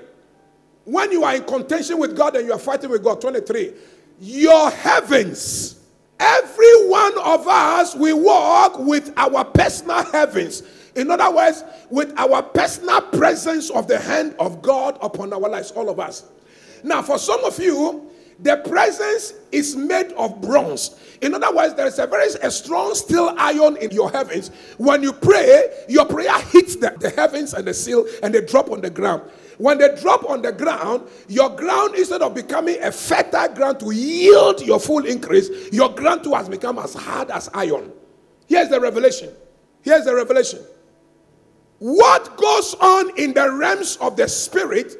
When 0.86 1.12
you 1.12 1.24
are 1.24 1.36
in 1.36 1.44
contention 1.44 2.00
with 2.00 2.18
God 2.18 2.36
and 2.36 2.48
you 2.48 2.54
are 2.54 2.60
fighting 2.60 2.90
with 2.90 3.04
God, 3.04 3.22
23. 3.22 3.74
Your 4.20 4.72
heavens, 4.72 5.80
every 6.20 6.88
one 6.88 7.18
of 7.20 7.48
us, 7.48 7.96
we 7.96 8.14
walk 8.14 8.80
with 8.80 9.14
our 9.18 9.46
personal 9.46 10.04
heavens. 10.12 10.64
In 10.96 11.12
other 11.12 11.36
words, 11.36 11.64
with 11.90 12.14
our 12.18 12.42
personal 12.42 13.02
presence 13.02 13.70
of 13.70 13.88
the 13.88 14.00
hand 14.00 14.36
of 14.40 14.62
God 14.62 14.98
upon 15.02 15.34
our 15.34 15.40
lives, 15.40 15.72
all 15.72 15.90
of 15.90 16.00
us. 16.00 16.24
Now, 16.84 17.02
for 17.02 17.18
some 17.18 17.44
of 17.44 17.60
you, 17.60 18.10
the 18.40 18.58
presence 18.58 19.34
is 19.52 19.76
made 19.76 20.12
of 20.14 20.42
bronze. 20.42 20.96
In 21.22 21.34
other 21.34 21.54
words, 21.56 21.74
there 21.76 21.88
is 21.88 22.00
a 22.00 22.08
very 22.08 22.28
a 22.42 22.52
strong 22.52 22.94
steel 22.94 23.34
iron 23.38 23.78
in 23.78 23.92
your 23.92 24.12
heavens. 24.12 24.52
When 24.78 25.02
you 25.04 25.14
pray, 25.14 25.86
your 25.88 26.06
prayer 26.06 26.38
hits 26.40 26.76
the, 26.76 26.96
the 27.00 27.12
heavens 27.12 27.54
and 27.54 27.66
the 27.66 27.74
seal 27.74 28.06
and 28.24 28.34
they 28.34 28.42
drop 28.42 28.72
on 28.72 28.82
the 28.82 28.90
ground. 28.90 29.24
When 29.58 29.78
they 29.78 29.96
drop 29.96 30.30
on 30.30 30.42
the 30.42 30.52
ground, 30.52 31.08
your 31.28 31.50
ground, 31.50 31.96
instead 31.96 32.22
of 32.22 32.34
becoming 32.34 32.82
a 32.82 32.92
fertile 32.92 33.54
ground 33.54 33.80
to 33.80 33.92
yield 33.92 34.62
your 34.62 34.80
full 34.80 35.06
increase, 35.06 35.72
your 35.72 35.90
ground 35.90 36.24
too 36.24 36.34
has 36.34 36.50
become 36.50 36.78
as 36.80 36.94
hard 36.94 37.32
as 37.32 37.50
iron. 37.54 37.92
Here's 38.48 38.70
the 38.70 38.80
revelation. 38.80 39.32
Here's 39.82 40.06
the 40.06 40.16
revelation. 40.16 40.60
What 41.80 42.38
goes 42.38 42.74
on 42.76 43.18
in 43.18 43.34
the 43.34 43.52
realms 43.52 43.98
of 43.98 44.16
the 44.16 44.28
spirit 44.28 44.98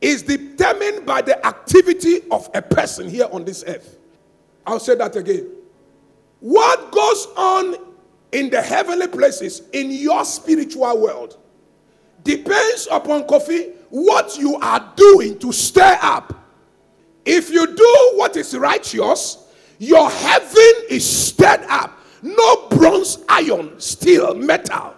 is 0.00 0.22
determined 0.22 1.04
by 1.04 1.22
the 1.22 1.44
activity 1.46 2.20
of 2.30 2.48
a 2.54 2.62
person 2.62 3.08
here 3.08 3.28
on 3.32 3.44
this 3.44 3.64
earth. 3.66 3.98
I'll 4.66 4.80
say 4.80 4.94
that 4.96 5.16
again. 5.16 5.50
What 6.40 6.92
goes 6.92 7.26
on 7.36 7.76
in 8.32 8.50
the 8.50 8.62
heavenly 8.62 9.08
places 9.08 9.62
in 9.72 9.90
your 9.90 10.24
spiritual 10.24 11.00
world 11.00 11.38
depends 12.28 12.86
upon 12.90 13.24
Kofi 13.24 13.72
what 13.88 14.36
you 14.36 14.56
are 14.56 14.92
doing 14.94 15.38
to 15.38 15.50
stir 15.50 15.98
up. 16.02 16.34
If 17.24 17.48
you 17.48 17.74
do 17.74 18.12
what 18.16 18.36
is 18.36 18.54
righteous, 18.54 19.48
your 19.78 20.10
heaven 20.10 20.72
is 20.90 21.08
stirred 21.08 21.64
up. 21.70 21.98
No 22.20 22.68
bronze, 22.68 23.24
iron, 23.30 23.80
steel, 23.80 24.34
metal 24.34 24.94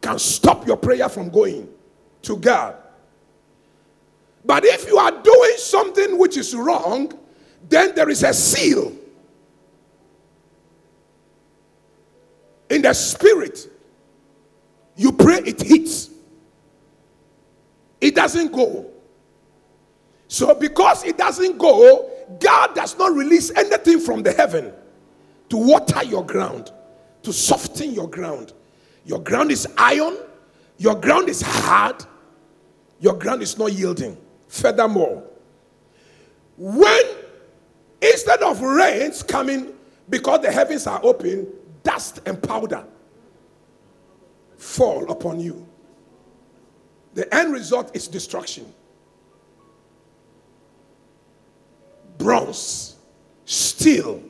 can 0.00 0.20
stop 0.20 0.68
your 0.68 0.76
prayer 0.76 1.08
from 1.08 1.30
going 1.30 1.68
to 2.22 2.36
God. 2.36 2.76
But 4.44 4.64
if 4.64 4.86
you 4.86 4.98
are 4.98 5.10
doing 5.10 5.54
something 5.56 6.16
which 6.16 6.36
is 6.36 6.54
wrong, 6.54 7.12
then 7.68 7.92
there 7.96 8.08
is 8.08 8.22
a 8.22 8.32
seal 8.32 8.92
in 12.70 12.82
the 12.82 12.94
spirit. 12.94 13.68
You 14.94 15.10
pray, 15.10 15.38
it 15.38 15.60
hits, 15.60 16.10
it 18.00 18.14
doesn't 18.14 18.52
go. 18.52 18.90
So, 20.28 20.54
because 20.54 21.04
it 21.04 21.16
doesn't 21.16 21.58
go, 21.58 22.10
God 22.40 22.74
does 22.74 22.98
not 22.98 23.14
release 23.14 23.50
anything 23.56 24.00
from 24.00 24.22
the 24.22 24.32
heaven 24.32 24.72
to 25.48 25.56
water 25.56 26.04
your 26.04 26.24
ground, 26.24 26.70
to 27.22 27.32
soften 27.32 27.92
your 27.92 28.08
ground. 28.08 28.52
Your 29.04 29.20
ground 29.20 29.50
is 29.50 29.66
iron, 29.78 30.18
your 30.76 30.94
ground 30.94 31.28
is 31.28 31.40
hard, 31.40 32.04
your 33.00 33.14
ground 33.14 33.42
is 33.42 33.58
not 33.58 33.72
yielding. 33.72 34.18
Furthermore, 34.48 35.24
when 36.56 37.04
instead 38.02 38.42
of 38.42 38.60
rains 38.60 39.22
coming 39.22 39.72
because 40.10 40.40
the 40.42 40.50
heavens 40.50 40.86
are 40.86 41.00
open, 41.02 41.46
dust 41.82 42.20
and 42.26 42.42
powder 42.42 42.84
fall 44.56 45.10
upon 45.10 45.40
you. 45.40 45.67
The 47.14 47.32
end 47.34 47.52
result 47.52 47.94
is 47.94 48.08
destruction. 48.08 48.72
Bronze, 52.18 52.96
steel 53.44 54.22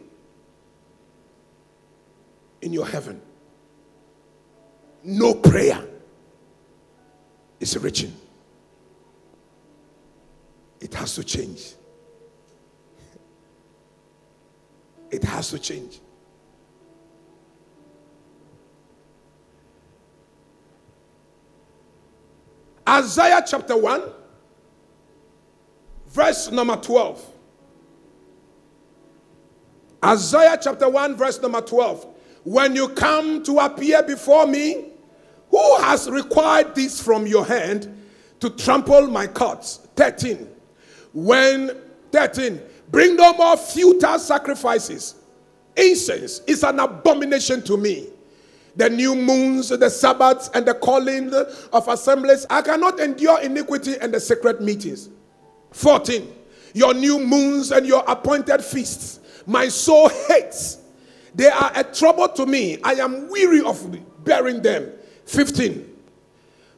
in 2.63 2.73
your 2.73 2.87
heaven. 2.87 3.21
No 5.03 5.35
prayer 5.35 5.85
is 7.61 7.77
reaching. 7.79 8.15
It 10.81 10.95
has 10.95 11.15
to 11.17 11.25
change. 11.25 11.75
It 15.11 15.25
has 15.25 15.51
to 15.51 15.59
change. 15.59 16.01
Isaiah 22.89 23.43
chapter 23.47 23.77
1, 23.77 24.03
verse 26.07 26.51
number 26.51 26.77
12. 26.77 27.35
Isaiah 30.03 30.59
chapter 30.61 30.89
1, 30.89 31.17
verse 31.17 31.41
number 31.43 31.61
12. 31.61 32.07
When 32.45 32.75
you 32.75 32.89
come 32.89 33.43
to 33.43 33.59
appear 33.59 34.03
before 34.03 34.47
me, 34.47 34.87
who 35.51 35.77
has 35.81 36.09
required 36.09 36.75
this 36.75 37.01
from 37.01 37.27
your 37.27 37.45
hand 37.45 37.95
to 38.41 38.49
trample 38.51 39.07
my 39.09 39.27
courts? 39.27 39.87
13. 39.97 40.49
When 41.13 41.77
13, 42.13 42.61
bring 42.91 43.17
no 43.17 43.35
more 43.35 43.57
futile 43.57 44.19
sacrifices. 44.19 45.17
Incense 45.77 46.41
is 46.47 46.63
an 46.63 46.81
abomination 46.81 47.63
to 47.65 47.77
me. 47.77 48.09
The 48.77 48.89
new 48.89 49.15
moons, 49.15 49.71
the 49.71 49.91
Sabbaths, 49.91 50.51
and 50.55 50.67
the 50.67 50.75
calling 50.75 51.33
of 51.35 51.89
assemblies. 51.89 52.47
I 52.49 52.63
cannot 52.63 53.01
endure 53.01 53.41
iniquity 53.41 53.97
and 54.01 54.15
the 54.15 54.21
secret 54.21 54.61
meetings. 54.61 55.09
14. 55.73 56.33
Your 56.75 56.95
new 56.95 57.19
moons 57.19 57.73
and 57.73 57.87
your 57.87 58.05
appointed 58.07 58.63
feasts. 58.63 59.21
My 59.47 59.69
soul 59.69 60.11
hates. 60.29 60.79
They 61.35 61.49
are 61.49 61.73
a 61.75 61.85
trouble 61.85 62.29
to 62.29 62.47
me. 62.47 62.79
I 62.85 62.95
am 62.95 63.29
weary 63.29 63.63
of 63.63 63.99
bearing 64.25 64.63
them. 64.63 64.93
15. 65.27 65.97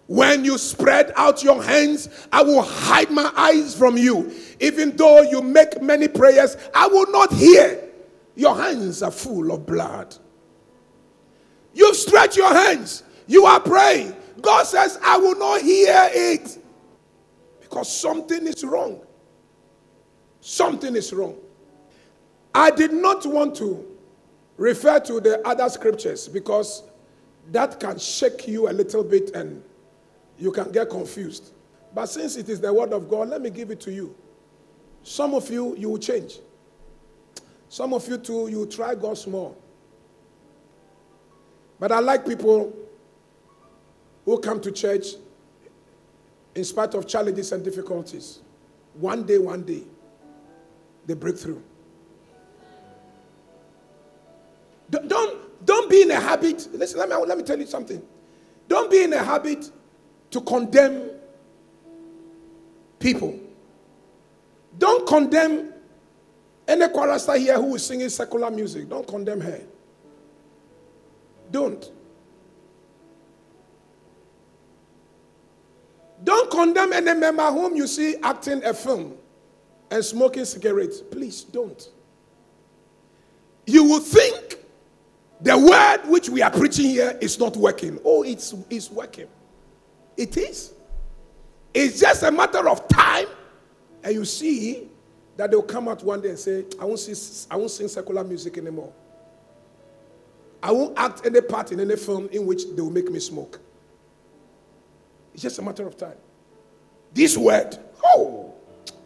When 0.06 0.44
you 0.44 0.58
spread 0.58 1.12
out 1.14 1.44
your 1.44 1.62
hands, 1.62 2.08
I 2.32 2.42
will 2.42 2.62
hide 2.62 3.10
my 3.10 3.30
eyes 3.36 3.76
from 3.76 3.96
you. 3.96 4.32
Even 4.58 4.96
though 4.96 5.22
you 5.22 5.40
make 5.40 5.80
many 5.80 6.08
prayers, 6.08 6.56
I 6.74 6.88
will 6.88 7.10
not 7.12 7.32
hear. 7.32 7.88
Your 8.34 8.56
hands 8.56 9.02
are 9.02 9.12
full 9.12 9.52
of 9.52 9.66
blood. 9.66 10.16
You 11.72 11.94
stretch 11.94 12.36
your 12.36 12.52
hands. 12.52 13.02
You 13.26 13.44
are 13.44 13.60
praying. 13.60 14.14
God 14.40 14.64
says, 14.66 14.98
I 15.04 15.16
will 15.18 15.36
not 15.36 15.60
hear 15.62 16.08
it 16.12 16.58
because 17.60 17.94
something 18.00 18.46
is 18.46 18.64
wrong. 18.64 19.00
Something 20.40 20.96
is 20.96 21.12
wrong. 21.12 21.36
I 22.54 22.70
did 22.70 22.92
not 22.92 23.24
want 23.26 23.54
to 23.56 23.86
refer 24.56 24.98
to 25.00 25.20
the 25.20 25.46
other 25.46 25.68
scriptures 25.68 26.28
because 26.28 26.82
that 27.50 27.78
can 27.78 27.98
shake 27.98 28.48
you 28.48 28.68
a 28.68 28.72
little 28.72 29.04
bit 29.04 29.30
and 29.34 29.62
you 30.38 30.50
can 30.50 30.72
get 30.72 30.90
confused. 30.90 31.52
But 31.94 32.06
since 32.06 32.36
it 32.36 32.48
is 32.48 32.60
the 32.60 32.72
word 32.72 32.92
of 32.92 33.08
God, 33.08 33.28
let 33.28 33.40
me 33.40 33.50
give 33.50 33.70
it 33.70 33.80
to 33.82 33.92
you. 33.92 34.14
Some 35.02 35.34
of 35.34 35.50
you, 35.50 35.76
you 35.76 35.90
will 35.90 35.98
change. 35.98 36.40
Some 37.68 37.94
of 37.94 38.06
you, 38.08 38.18
too, 38.18 38.48
you 38.48 38.58
will 38.58 38.66
try 38.66 38.94
God's 38.94 39.26
more. 39.26 39.54
But 41.80 41.90
I 41.90 41.98
like 41.98 42.26
people 42.26 42.76
who 44.26 44.38
come 44.38 44.60
to 44.60 44.70
church 44.70 45.06
in 46.54 46.62
spite 46.62 46.94
of 46.94 47.08
challenges 47.08 47.52
and 47.52 47.64
difficulties. 47.64 48.40
One 48.94 49.24
day, 49.24 49.38
one 49.38 49.62
day, 49.62 49.82
they 51.06 51.14
break 51.14 51.38
through. 51.38 51.62
Don't, 54.90 55.64
don't 55.64 55.90
be 55.90 56.02
in 56.02 56.10
a 56.10 56.20
habit. 56.20 56.68
Listen, 56.72 56.98
let 56.98 57.08
me, 57.08 57.16
let 57.16 57.38
me 57.38 57.44
tell 57.44 57.58
you 57.58 57.66
something. 57.66 58.02
Don't 58.68 58.90
be 58.90 59.04
in 59.04 59.12
a 59.14 59.24
habit 59.24 59.70
to 60.32 60.40
condemn 60.42 61.10
people. 62.98 63.38
Don't 64.78 65.06
condemn 65.06 65.72
any 66.68 66.88
chorister 66.88 67.36
here 67.36 67.56
who 67.56 67.74
is 67.74 67.86
singing 67.86 68.08
secular 68.08 68.50
music. 68.50 68.88
Don't 68.88 69.06
condemn 69.06 69.40
her. 69.40 69.60
Don't. 71.50 71.90
Don't 76.22 76.50
condemn 76.50 76.92
any 76.92 77.14
member 77.14 77.46
whom 77.50 77.76
you 77.76 77.86
see 77.86 78.16
acting 78.22 78.62
a 78.64 78.74
film 78.74 79.14
and 79.90 80.04
smoking 80.04 80.44
cigarettes. 80.44 81.00
Please 81.00 81.42
don't. 81.44 81.88
You 83.66 83.84
will 83.84 84.00
think 84.00 84.58
the 85.40 85.56
word 85.56 86.10
which 86.10 86.28
we 86.28 86.42
are 86.42 86.50
preaching 86.50 86.86
here 86.86 87.16
is 87.20 87.38
not 87.38 87.56
working. 87.56 87.98
Oh, 88.04 88.22
it's, 88.22 88.54
it's 88.68 88.90
working. 88.90 89.28
It 90.16 90.36
is. 90.36 90.74
It's 91.72 92.00
just 92.00 92.22
a 92.24 92.30
matter 92.30 92.68
of 92.68 92.86
time, 92.88 93.26
and 94.02 94.14
you 94.14 94.24
see 94.24 94.88
that 95.36 95.50
they'll 95.50 95.62
come 95.62 95.88
out 95.88 96.02
one 96.02 96.20
day 96.20 96.30
and 96.30 96.38
say, 96.38 96.64
I 96.78 96.84
won't, 96.84 96.98
see, 96.98 97.46
I 97.50 97.56
won't 97.56 97.70
sing 97.70 97.88
secular 97.88 98.24
music 98.24 98.58
anymore. 98.58 98.92
I 100.62 100.72
won't 100.72 100.98
act 100.98 101.24
any 101.24 101.40
part 101.40 101.72
in 101.72 101.80
any 101.80 101.96
film 101.96 102.28
in 102.32 102.46
which 102.46 102.64
they 102.74 102.82
will 102.82 102.90
make 102.90 103.10
me 103.10 103.20
smoke. 103.20 103.60
It's 105.32 105.42
just 105.42 105.58
a 105.58 105.62
matter 105.62 105.86
of 105.86 105.96
time. 105.96 106.16
This 107.12 107.36
word, 107.36 107.78
oh, 108.04 108.54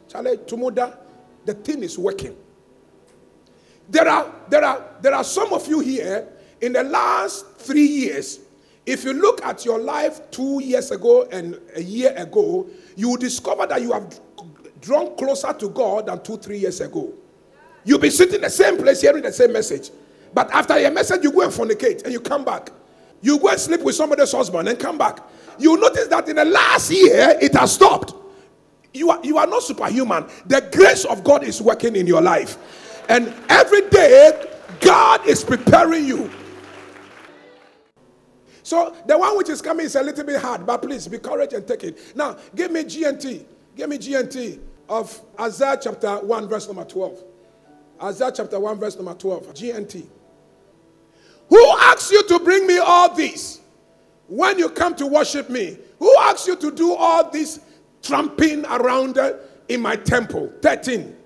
Charlie, 0.08 0.38
tomorrow, 0.46 0.96
the 1.44 1.54
thing 1.54 1.82
is 1.82 1.98
working. 1.98 2.36
There 3.88 4.08
are, 4.08 4.32
there 4.48 4.64
are, 4.64 4.84
there 5.00 5.14
are 5.14 5.24
some 5.24 5.52
of 5.52 5.68
you 5.68 5.80
here 5.80 6.28
in 6.60 6.72
the 6.72 6.82
last 6.82 7.46
three 7.58 7.86
years. 7.86 8.40
If 8.86 9.04
you 9.04 9.12
look 9.12 9.44
at 9.44 9.64
your 9.64 9.78
life 9.78 10.30
two 10.30 10.62
years 10.62 10.90
ago 10.90 11.26
and 11.30 11.58
a 11.74 11.82
year 11.82 12.14
ago, 12.16 12.66
you 12.96 13.10
will 13.10 13.16
discover 13.16 13.66
that 13.66 13.80
you 13.80 13.92
have 13.92 14.18
drawn 14.80 15.16
closer 15.16 15.52
to 15.52 15.68
God 15.70 16.06
than 16.06 16.22
two, 16.22 16.36
three 16.36 16.58
years 16.58 16.80
ago. 16.80 17.12
You'll 17.84 17.98
be 17.98 18.10
sitting 18.10 18.36
in 18.36 18.40
the 18.42 18.50
same 18.50 18.76
place 18.76 19.00
hearing 19.00 19.22
the 19.22 19.32
same 19.32 19.52
message. 19.52 19.90
But 20.34 20.50
after 20.50 20.78
your 20.78 20.90
message, 20.90 21.22
you 21.22 21.32
go 21.32 21.42
and 21.42 21.52
fornicate 21.52 22.02
and 22.02 22.12
you 22.12 22.20
come 22.20 22.44
back. 22.44 22.70
You 23.22 23.38
go 23.38 23.48
and 23.48 23.58
sleep 23.58 23.80
with 23.80 23.94
somebody's 23.94 24.32
husband 24.32 24.68
and 24.68 24.78
come 24.78 24.98
back. 24.98 25.20
You 25.58 25.76
notice 25.78 26.08
that 26.08 26.28
in 26.28 26.36
the 26.36 26.44
last 26.44 26.90
year, 26.90 27.38
it 27.40 27.54
has 27.54 27.72
stopped. 27.72 28.12
You 28.92 29.10
are, 29.10 29.20
you 29.24 29.38
are 29.38 29.46
not 29.46 29.62
superhuman. 29.62 30.26
The 30.46 30.68
grace 30.72 31.04
of 31.04 31.24
God 31.24 31.44
is 31.44 31.62
working 31.62 31.96
in 31.96 32.06
your 32.06 32.20
life. 32.20 33.04
And 33.08 33.32
every 33.48 33.88
day, 33.88 34.50
God 34.80 35.26
is 35.26 35.44
preparing 35.44 36.04
you. 36.04 36.30
So 38.62 38.96
the 39.06 39.16
one 39.16 39.36
which 39.36 39.48
is 39.50 39.60
coming 39.62 39.86
is 39.86 39.94
a 39.94 40.02
little 40.02 40.24
bit 40.24 40.40
hard, 40.40 40.64
but 40.66 40.82
please 40.82 41.06
be 41.06 41.18
courage 41.18 41.52
and 41.52 41.66
take 41.66 41.84
it. 41.84 42.16
Now, 42.16 42.36
give 42.54 42.72
me 42.72 42.82
GNT. 42.84 43.44
Give 43.76 43.88
me 43.88 43.98
GNT 43.98 44.58
of 44.88 45.20
Isaiah 45.38 45.78
chapter 45.80 46.16
1, 46.16 46.48
verse 46.48 46.66
number 46.66 46.84
12. 46.84 47.24
Isaiah 48.02 48.32
chapter 48.34 48.58
1, 48.58 48.78
verse 48.78 48.96
number 48.96 49.14
12. 49.14 49.54
GNT. 49.54 50.06
Who 51.48 51.70
asked 51.80 52.10
you 52.10 52.22
to 52.28 52.38
bring 52.38 52.66
me 52.66 52.78
all 52.78 53.14
this 53.14 53.60
when 54.26 54.58
you 54.58 54.68
come 54.68 54.94
to 54.96 55.06
worship 55.06 55.50
me? 55.50 55.78
Who 55.98 56.14
asked 56.20 56.46
you 56.46 56.56
to 56.56 56.70
do 56.70 56.94
all 56.94 57.30
this 57.30 57.60
tramping 58.02 58.64
around 58.66 59.18
uh, 59.18 59.34
in 59.68 59.80
my 59.80 59.96
temple? 59.96 60.52
13. 60.62 61.16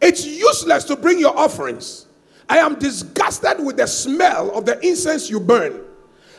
It's 0.00 0.24
useless 0.24 0.84
to 0.84 0.96
bring 0.96 1.18
your 1.18 1.36
offerings. 1.36 2.06
I 2.48 2.58
am 2.58 2.78
disgusted 2.78 3.64
with 3.64 3.76
the 3.76 3.86
smell 3.86 4.56
of 4.56 4.64
the 4.64 4.78
incense 4.86 5.28
you 5.28 5.40
burn. 5.40 5.84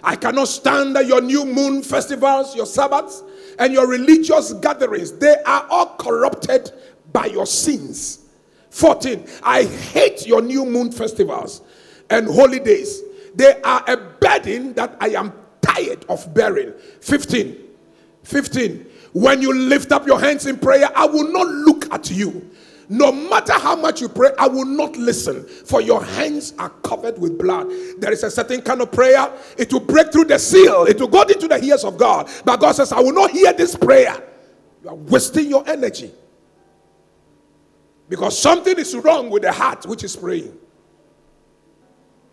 I 0.01 0.15
cannot 0.15 0.47
stand 0.47 0.97
your 1.07 1.21
new 1.21 1.45
moon 1.45 1.83
festivals, 1.83 2.55
your 2.55 2.65
Sabbaths, 2.65 3.21
and 3.59 3.73
your 3.73 3.87
religious 3.87 4.53
gatherings. 4.53 5.11
They 5.11 5.35
are 5.45 5.67
all 5.69 5.97
corrupted 5.97 6.71
by 7.11 7.25
your 7.25 7.45
sins. 7.45 8.28
14. 8.69 9.25
I 9.43 9.63
hate 9.63 10.27
your 10.27 10.41
new 10.41 10.65
moon 10.65 10.91
festivals 10.91 11.61
and 12.09 12.27
holidays. 12.27 13.01
They 13.35 13.61
are 13.61 13.83
a 13.87 13.97
burden 13.97 14.73
that 14.73 14.97
I 14.99 15.09
am 15.09 15.33
tired 15.61 16.05
of 16.09 16.33
bearing. 16.33 16.73
15. 17.01 17.57
15. 18.23 18.85
When 19.13 19.41
you 19.41 19.53
lift 19.53 19.91
up 19.91 20.05
your 20.05 20.19
hands 20.19 20.45
in 20.45 20.57
prayer, 20.57 20.89
I 20.95 21.05
will 21.05 21.31
not 21.31 21.47
look 21.47 21.91
at 21.93 22.11
you. 22.11 22.49
No 22.91 23.11
matter 23.11 23.53
how 23.53 23.75
much 23.75 24.01
you 24.01 24.09
pray, 24.09 24.31
I 24.39 24.47
will 24.47 24.65
not 24.65 24.95
listen, 24.97 25.43
for 25.43 25.79
your 25.79 26.03
hands 26.03 26.55
are 26.57 26.69
covered 26.83 27.19
with 27.19 27.37
blood. 27.37 27.69
There 27.99 28.11
is 28.11 28.23
a 28.23 28.31
certain 28.31 28.63
kind 28.63 28.81
of 28.81 28.91
prayer, 28.91 29.31
it 29.59 29.71
will 29.71 29.79
break 29.81 30.11
through 30.11 30.25
the 30.25 30.39
seal, 30.39 30.85
it 30.85 30.99
will 30.99 31.07
go 31.07 31.21
into 31.21 31.47
the 31.47 31.63
ears 31.63 31.83
of 31.83 31.97
God. 31.99 32.27
But 32.45 32.59
God 32.59 32.71
says, 32.71 32.91
I 32.91 32.99
will 32.99 33.13
not 33.13 33.29
hear 33.29 33.53
this 33.53 33.75
prayer. 33.75 34.15
You 34.83 34.89
are 34.89 34.95
wasting 34.95 35.49
your 35.49 35.63
energy. 35.69 36.11
Because 38.09 38.37
something 38.37 38.77
is 38.77 38.95
wrong 38.95 39.29
with 39.29 39.43
the 39.43 39.51
heart 39.51 39.85
which 39.85 40.03
is 40.03 40.15
praying. 40.15 40.57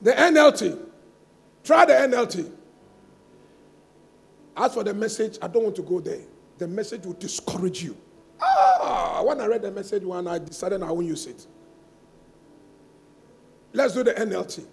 The 0.00 0.12
NLT. 0.12 0.78
Try 1.62 1.84
the 1.84 1.92
NLT. 1.92 2.50
As 4.56 4.72
for 4.72 4.82
the 4.82 4.94
message, 4.94 5.38
I 5.42 5.48
don't 5.48 5.64
want 5.64 5.76
to 5.76 5.82
go 5.82 6.00
there. 6.00 6.20
The 6.56 6.66
message 6.66 7.04
will 7.04 7.12
discourage 7.12 7.82
you. 7.82 7.96
Ah, 8.40 9.22
when 9.22 9.40
I 9.40 9.46
read 9.46 9.62
the 9.62 9.70
message 9.70 10.02
one, 10.02 10.26
I 10.26 10.38
decided 10.38 10.82
I 10.82 10.90
won't 10.90 11.06
use 11.06 11.26
it. 11.26 11.46
Let's 13.74 13.92
do 13.92 14.02
the 14.02 14.14
NLT. 14.14 14.64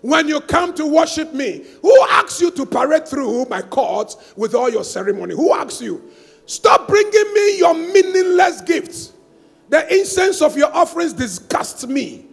When 0.00 0.26
you 0.26 0.40
come 0.40 0.74
to 0.74 0.86
worship 0.86 1.32
me, 1.32 1.64
who 1.82 2.06
asks 2.08 2.40
you 2.40 2.50
to 2.52 2.66
parade 2.66 3.06
through 3.06 3.44
my 3.44 3.62
courts 3.62 4.32
with 4.36 4.54
all 4.54 4.70
your 4.70 4.82
ceremony? 4.82 5.34
Who 5.34 5.52
asks 5.52 5.80
you? 5.80 6.10
Stop 6.46 6.88
bringing 6.88 7.34
me 7.34 7.58
your 7.58 7.74
meaningless 7.74 8.62
gifts. 8.62 9.12
The 9.70 9.98
incense 9.98 10.42
of 10.42 10.56
your 10.56 10.74
offerings 10.74 11.12
disgusts 11.12 11.86
me. 11.86 12.26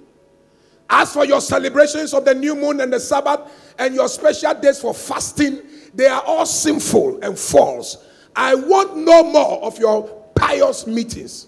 As 0.89 1.13
for 1.13 1.23
your 1.23 1.39
celebrations 1.39 2.13
of 2.13 2.25
the 2.25 2.33
new 2.33 2.55
moon 2.55 2.81
and 2.81 2.91
the 2.91 2.99
Sabbath 2.99 3.73
and 3.77 3.93
your 3.93 4.07
special 4.09 4.53
days 4.55 4.79
for 4.79 4.93
fasting, 4.93 5.61
they 5.93 6.07
are 6.07 6.21
all 6.23 6.45
sinful 6.45 7.19
and 7.23 7.37
false. 7.37 7.97
I 8.35 8.55
want 8.55 8.97
no 8.97 9.23
more 9.23 9.63
of 9.63 9.77
your 9.77 10.07
pious 10.35 10.87
meetings. 10.87 11.47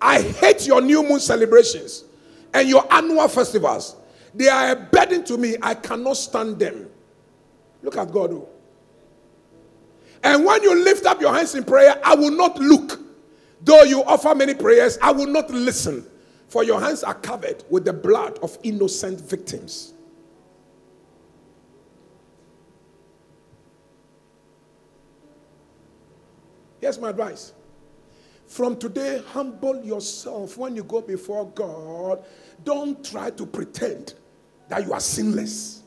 I 0.00 0.20
hate 0.20 0.66
your 0.66 0.80
new 0.80 1.02
moon 1.02 1.20
celebrations 1.20 2.04
and 2.52 2.68
your 2.68 2.92
annual 2.92 3.28
festivals. 3.28 3.96
They 4.34 4.48
are 4.48 4.72
a 4.72 4.76
burden 4.76 5.24
to 5.24 5.38
me. 5.38 5.56
I 5.62 5.74
cannot 5.74 6.16
stand 6.16 6.58
them. 6.58 6.88
Look 7.82 7.96
at 7.96 8.10
God. 8.12 8.32
Oh. 8.32 8.48
And 10.22 10.44
when 10.44 10.62
you 10.62 10.84
lift 10.84 11.06
up 11.06 11.20
your 11.20 11.34
hands 11.34 11.54
in 11.54 11.64
prayer, 11.64 11.98
I 12.04 12.14
will 12.14 12.30
not 12.30 12.58
look. 12.58 13.01
Though 13.64 13.82
you 13.82 14.02
offer 14.02 14.34
many 14.34 14.54
prayers, 14.54 14.98
I 15.00 15.12
will 15.12 15.28
not 15.28 15.50
listen. 15.50 16.06
For 16.48 16.64
your 16.64 16.80
hands 16.80 17.02
are 17.02 17.14
covered 17.14 17.64
with 17.70 17.84
the 17.84 17.92
blood 17.92 18.38
of 18.42 18.58
innocent 18.62 19.20
victims. 19.20 19.94
Here's 26.80 26.98
my 26.98 27.10
advice. 27.10 27.52
From 28.48 28.76
today, 28.76 29.22
humble 29.28 29.82
yourself 29.82 30.58
when 30.58 30.76
you 30.76 30.82
go 30.82 31.00
before 31.00 31.48
God. 31.50 32.24
Don't 32.64 33.02
try 33.04 33.30
to 33.30 33.46
pretend 33.46 34.14
that 34.68 34.84
you 34.84 34.92
are 34.92 35.00
sinless. 35.00 35.84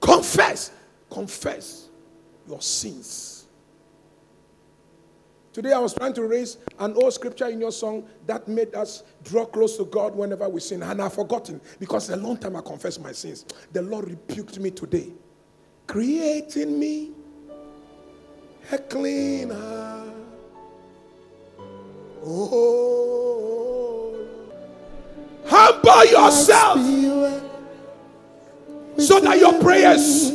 Confess, 0.00 0.70
confess 1.10 1.88
your 2.46 2.60
sins 2.60 3.37
Today 5.58 5.72
I 5.72 5.80
was 5.80 5.92
trying 5.92 6.12
to 6.12 6.24
raise 6.24 6.56
an 6.78 6.94
old 6.94 7.12
scripture 7.12 7.48
in 7.48 7.58
your 7.58 7.72
song 7.72 8.04
that 8.26 8.46
made 8.46 8.76
us 8.76 9.02
draw 9.24 9.44
close 9.44 9.76
to 9.78 9.86
God 9.86 10.14
whenever 10.14 10.48
we 10.48 10.60
sin. 10.60 10.84
And 10.84 11.02
I've 11.02 11.14
forgotten 11.14 11.60
because 11.80 12.10
a 12.10 12.16
long 12.16 12.36
time 12.36 12.54
I 12.54 12.60
confessed 12.60 13.02
my 13.02 13.10
sins. 13.10 13.44
The 13.72 13.82
Lord 13.82 14.08
rebuked 14.08 14.60
me 14.60 14.70
today. 14.70 15.08
Creating 15.88 16.78
me 16.78 17.10
a 18.70 18.78
clean 18.78 19.50
heart. 19.50 20.14
Oh, 22.24 24.14
humble 25.44 26.04
yourself 26.04 26.78
so 28.96 29.18
that 29.18 29.40
your 29.40 29.60
prayers 29.60 30.30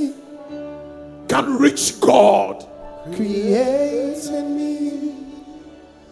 can 1.29 1.57
reach 1.57 1.97
God. 2.01 2.67
Creating 3.15 4.57
me 4.57 5.12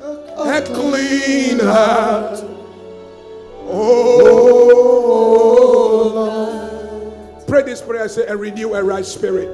A 0.01 0.61
clean 0.63 1.59
heart. 1.59 2.43
Oh, 3.67 4.21
Lord. 6.15 7.47
pray 7.47 7.61
this 7.61 7.81
prayer. 7.83 8.05
I 8.05 8.07
Say, 8.07 8.25
and 8.25 8.39
renew 8.39 8.73
a 8.73 8.83
right 8.83 9.05
spirit, 9.05 9.49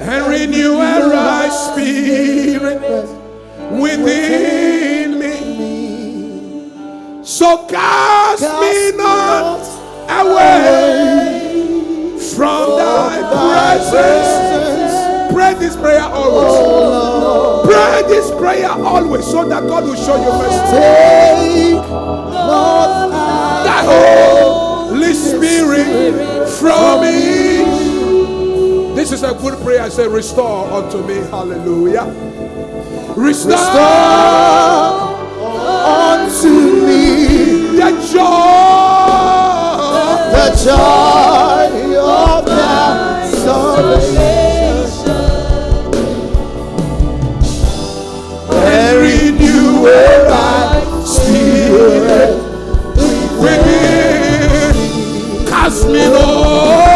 and 0.00 0.26
renew 0.26 0.76
a 0.76 1.10
right 1.10 1.50
spirit 1.50 2.80
within 3.78 5.18
me. 5.18 6.70
So 7.22 7.66
cast 7.66 8.42
me 8.42 8.92
not 8.96 9.60
away 10.08 11.44
from 12.34 12.78
thy 12.78 13.20
presence. 13.30 14.83
Pray 15.34 15.54
this 15.54 15.76
prayer 15.76 16.00
always. 16.00 16.54
Oh, 16.56 17.62
Pray 17.64 18.02
this 18.08 18.30
prayer 18.30 18.70
always 18.70 19.26
so 19.26 19.44
that 19.48 19.64
God 19.64 19.84
will 19.84 19.96
show 19.96 20.16
you 20.16 20.30
mercy. 20.38 20.60
Take 20.70 21.82
The 23.64 23.78
Holy 23.90 25.12
Spirit 25.14 26.48
from 26.48 27.00
me. 27.02 27.64
This 28.94 29.10
is 29.10 29.24
a 29.24 29.34
good 29.34 29.60
prayer. 29.64 29.82
I 29.82 29.88
say, 29.88 30.06
Restore 30.06 30.70
unto 30.72 31.02
me. 31.04 31.14
Hallelujah. 31.30 32.04
Restore 33.16 33.54
unto 35.84 36.48
me 36.86 37.76
the 37.76 37.90
joy. 38.12 39.24
the 40.32 40.46
joy 40.64 41.98
of 41.98 42.46
thy 42.46 43.30
salvation 43.30 44.43
a 49.86 50.26
right 50.28 51.04
spirit. 51.06 52.40
Cast 55.48 55.86
me 55.88 56.08
not. 56.10 56.93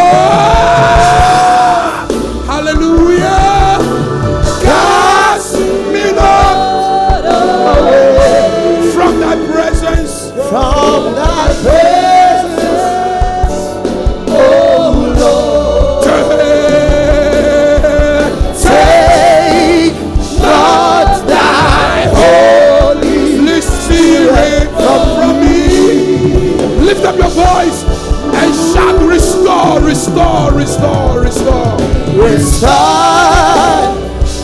Restore, 29.98 30.52
restore, 30.52 31.20
restore, 31.22 31.76
restore. 32.14 32.70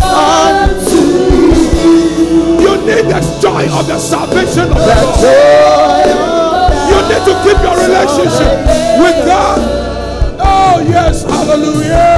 unto 0.03 0.99
me 1.31 1.62
You 2.59 2.75
need 2.85 3.07
the 3.07 3.21
joy 3.40 3.62
of 3.71 3.87
the 3.87 3.97
salvation 4.01 4.64
of 4.64 4.75
the 4.75 4.75
the 4.75 4.99
Lord. 5.07 5.21
joy 5.23 6.11
You 6.90 6.99
need 7.07 7.23
to 7.23 7.35
keep 7.47 7.59
your 7.62 7.77
relationship 7.87 8.67
with 8.99 9.19
God. 9.27 9.61
Oh, 10.40 10.85
yes, 10.88 11.23
hallelujah. 11.23 12.13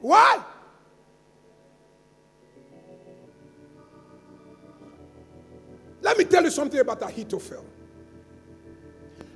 Why? 0.00 0.42
Let 6.00 6.16
me 6.16 6.24
tell 6.24 6.44
you 6.44 6.50
something 6.50 6.80
about 6.80 7.02
Ahithophel. 7.02 7.64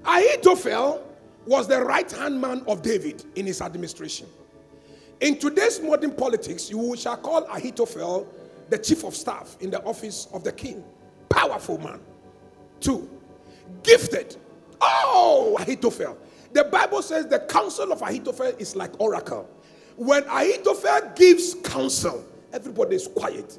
Ahithophel 0.05 1.07
was 1.46 1.66
the 1.68 1.83
right 1.83 2.11
hand 2.11 2.40
man 2.40 2.62
of 2.66 2.83
David 2.83 3.25
in 3.35 3.46
his 3.46 3.61
administration. 3.61 4.27
In 5.20 5.38
today's 5.38 5.81
modern 5.81 6.12
politics, 6.12 6.70
you 6.70 6.96
shall 6.96 7.16
call 7.16 7.44
Ahithophel 7.44 8.27
the 8.68 8.79
chief 8.79 9.05
of 9.05 9.14
staff 9.14 9.57
in 9.61 9.70
the 9.70 9.83
office 9.85 10.29
of 10.33 10.44
the 10.44 10.53
king. 10.53 10.85
Powerful 11.29 11.79
man. 11.79 12.01
Two, 12.81 13.09
gifted. 13.83 14.37
Oh, 14.81 15.57
Ahithophel. 15.61 16.18
The 16.53 16.64
Bible 16.64 17.03
says 17.03 17.27
the 17.27 17.38
counsel 17.40 17.92
of 17.92 18.03
Ahithophel 18.03 18.55
is 18.59 18.75
like 18.77 19.01
oracle. 19.01 19.48
When 20.03 20.25
Ahithophel 20.25 21.12
gives 21.15 21.55
counsel, 21.62 22.25
everybody 22.53 22.97
is 22.97 23.07
quiet. 23.07 23.57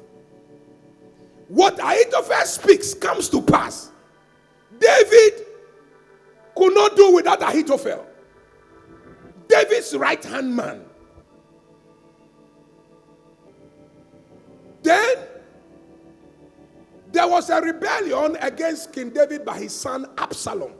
What 1.48 1.78
Ahithophel 1.78 2.44
speaks 2.44 2.92
comes 2.92 3.30
to 3.30 3.40
pass. 3.40 3.90
David 4.78 5.46
could 6.54 6.74
not 6.74 6.96
do 6.96 7.14
without 7.14 7.40
Ahithophel. 7.40 8.06
David's 9.48 9.96
right 9.96 10.22
hand 10.22 10.54
man. 10.54 10.84
Then 14.82 15.16
there 17.10 17.26
was 17.26 17.48
a 17.48 17.58
rebellion 17.62 18.36
against 18.42 18.92
King 18.92 19.08
David 19.08 19.46
by 19.46 19.60
his 19.60 19.72
son 19.72 20.04
Absalom. 20.18 20.72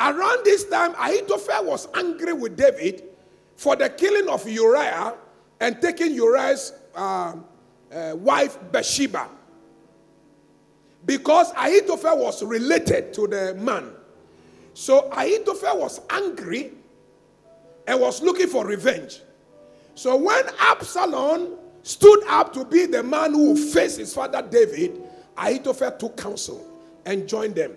Around 0.00 0.44
this 0.44 0.64
time, 0.68 0.96
Ahithophel 0.98 1.66
was 1.66 1.86
angry 1.94 2.32
with 2.32 2.56
David 2.56 3.13
for 3.56 3.76
the 3.76 3.88
killing 3.88 4.28
of 4.28 4.48
Uriah 4.48 5.14
and 5.60 5.80
taking 5.80 6.12
Uriah's 6.14 6.72
uh, 6.94 7.34
uh, 7.92 8.12
wife 8.16 8.58
Bathsheba. 8.72 9.28
Because 11.06 11.52
Ahithophel 11.52 12.18
was 12.18 12.42
related 12.42 13.12
to 13.14 13.26
the 13.26 13.54
man. 13.54 13.90
So 14.72 15.08
Ahithophel 15.10 15.78
was 15.78 16.00
angry 16.10 16.72
and 17.86 18.00
was 18.00 18.22
looking 18.22 18.48
for 18.48 18.66
revenge. 18.66 19.20
So 19.94 20.16
when 20.16 20.44
Absalom 20.58 21.56
stood 21.82 22.24
up 22.26 22.52
to 22.54 22.64
be 22.64 22.86
the 22.86 23.02
man 23.02 23.32
who 23.34 23.56
faced 23.56 23.98
his 23.98 24.14
father 24.14 24.42
David, 24.42 25.02
Ahithophel 25.36 25.92
took 25.92 26.16
counsel 26.16 26.66
and 27.04 27.28
joined 27.28 27.54
them. 27.54 27.72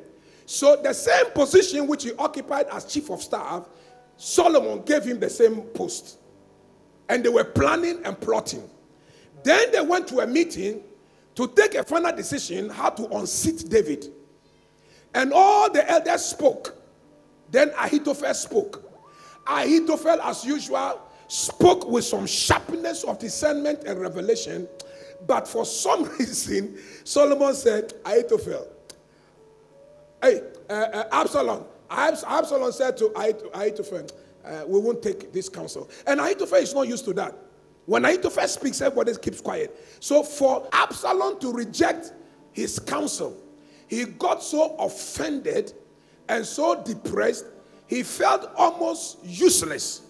So 0.46 0.78
the 0.82 0.94
same 0.94 1.32
position 1.32 1.88
which 1.88 2.04
he 2.04 2.14
occupied 2.14 2.68
as 2.72 2.86
chief 2.86 3.10
of 3.12 3.22
staff, 3.22 3.68
Solomon 4.18 4.82
gave 4.82 5.04
him 5.04 5.20
the 5.20 5.30
same 5.30 5.62
post. 5.62 6.18
And 7.08 7.24
they 7.24 7.30
were 7.30 7.46
planning 7.46 8.02
and 8.04 8.20
plotting. 8.20 8.70
Then 9.44 9.72
they 9.72 9.82
went 9.82 10.08
to 10.10 10.20
a 10.20 10.28
meeting 10.28 10.82
to 11.36 11.48
take 11.48 11.76
a 11.76 11.84
final 11.84 12.14
decision 12.16 12.70
how 12.70 12.90
to 12.90 13.08
unseat 13.16 13.70
David. 13.70 14.08
And 15.14 15.32
all 15.32 15.72
the 15.72 15.90
elders 15.90 16.26
spoke. 16.26 16.76
Then 17.50 17.72
Ahithophel 17.78 18.34
spoke. 18.34 18.84
Ahithophel, 19.48 20.22
as 20.22 20.44
usual, 20.44 21.02
spoke 21.28 21.88
with 21.88 22.04
some 22.04 22.26
sharpness 22.26 23.04
of 23.04 23.20
discernment 23.20 23.84
and 23.86 24.00
revelation. 24.02 24.68
But 25.26 25.48
for 25.48 25.66
some 25.66 26.04
reason, 26.20 26.78
Solomon 27.04 27.54
said, 27.54 27.94
Ahithophel, 28.06 28.68
hey, 30.22 30.42
uh, 30.70 30.74
uh, 30.74 31.04
Absalom. 31.12 31.64
Abs- 31.90 32.24
Absalom 32.26 32.72
said 32.72 32.98
to 32.98 33.12
Ahithophel, 33.54 34.08
uh, 34.46 34.64
we 34.68 34.80
won't 34.80 35.02
take 35.02 35.32
this 35.34 35.50
counsel. 35.50 35.90
And 36.06 36.20
Ahithophel 36.20 36.60
is 36.60 36.74
not 36.74 36.88
used 36.88 37.06
to 37.06 37.14
that. 37.14 37.36
When 37.86 38.06
Ahithophel 38.06 38.48
speaks, 38.48 38.82
everybody 38.82 39.16
keeps 39.18 39.42
quiet. 39.42 39.76
So 40.00 40.24
for 40.24 40.68
Absalom 40.74 41.40
to 41.40 41.52
reject 41.52 42.14
his 42.52 42.80
counsel, 42.80 43.38
he 43.88 44.04
got 44.06 44.44
so 44.44 44.76
offended 44.78 45.74
and 46.28 46.46
so 46.46 46.82
depressed, 46.84 47.46
he 47.88 48.04
felt 48.04 48.52
almost 48.58 49.18
useless. 49.24 50.02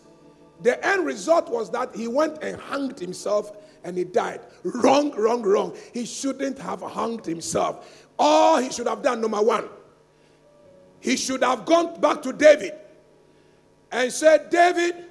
The 0.62 0.84
end 0.86 1.06
result 1.06 1.50
was 1.50 1.70
that 1.72 1.96
he 1.96 2.08
went 2.08 2.42
and 2.42 2.60
hanged 2.60 3.00
himself 3.00 3.56
and 3.84 3.96
he 3.96 4.04
died. 4.04 4.42
Wrong, 4.63 5.12
wrong, 5.12 5.44
wrong. 5.44 5.78
He 5.94 6.06
shouldn't 6.06 6.58
have 6.58 6.82
hanged 6.82 7.26
himself. 7.26 8.08
All 8.18 8.58
he 8.58 8.72
should 8.72 8.88
have 8.88 9.04
done, 9.04 9.22
number 9.22 9.42
one, 9.42 9.70
he 10.99 11.15
should 11.17 11.43
have 11.43 11.65
gone 11.65 11.99
back 11.99 12.21
to 12.23 12.33
David 12.33 12.73
and 13.91 14.12
said, 14.12 14.49
David, 14.49 15.05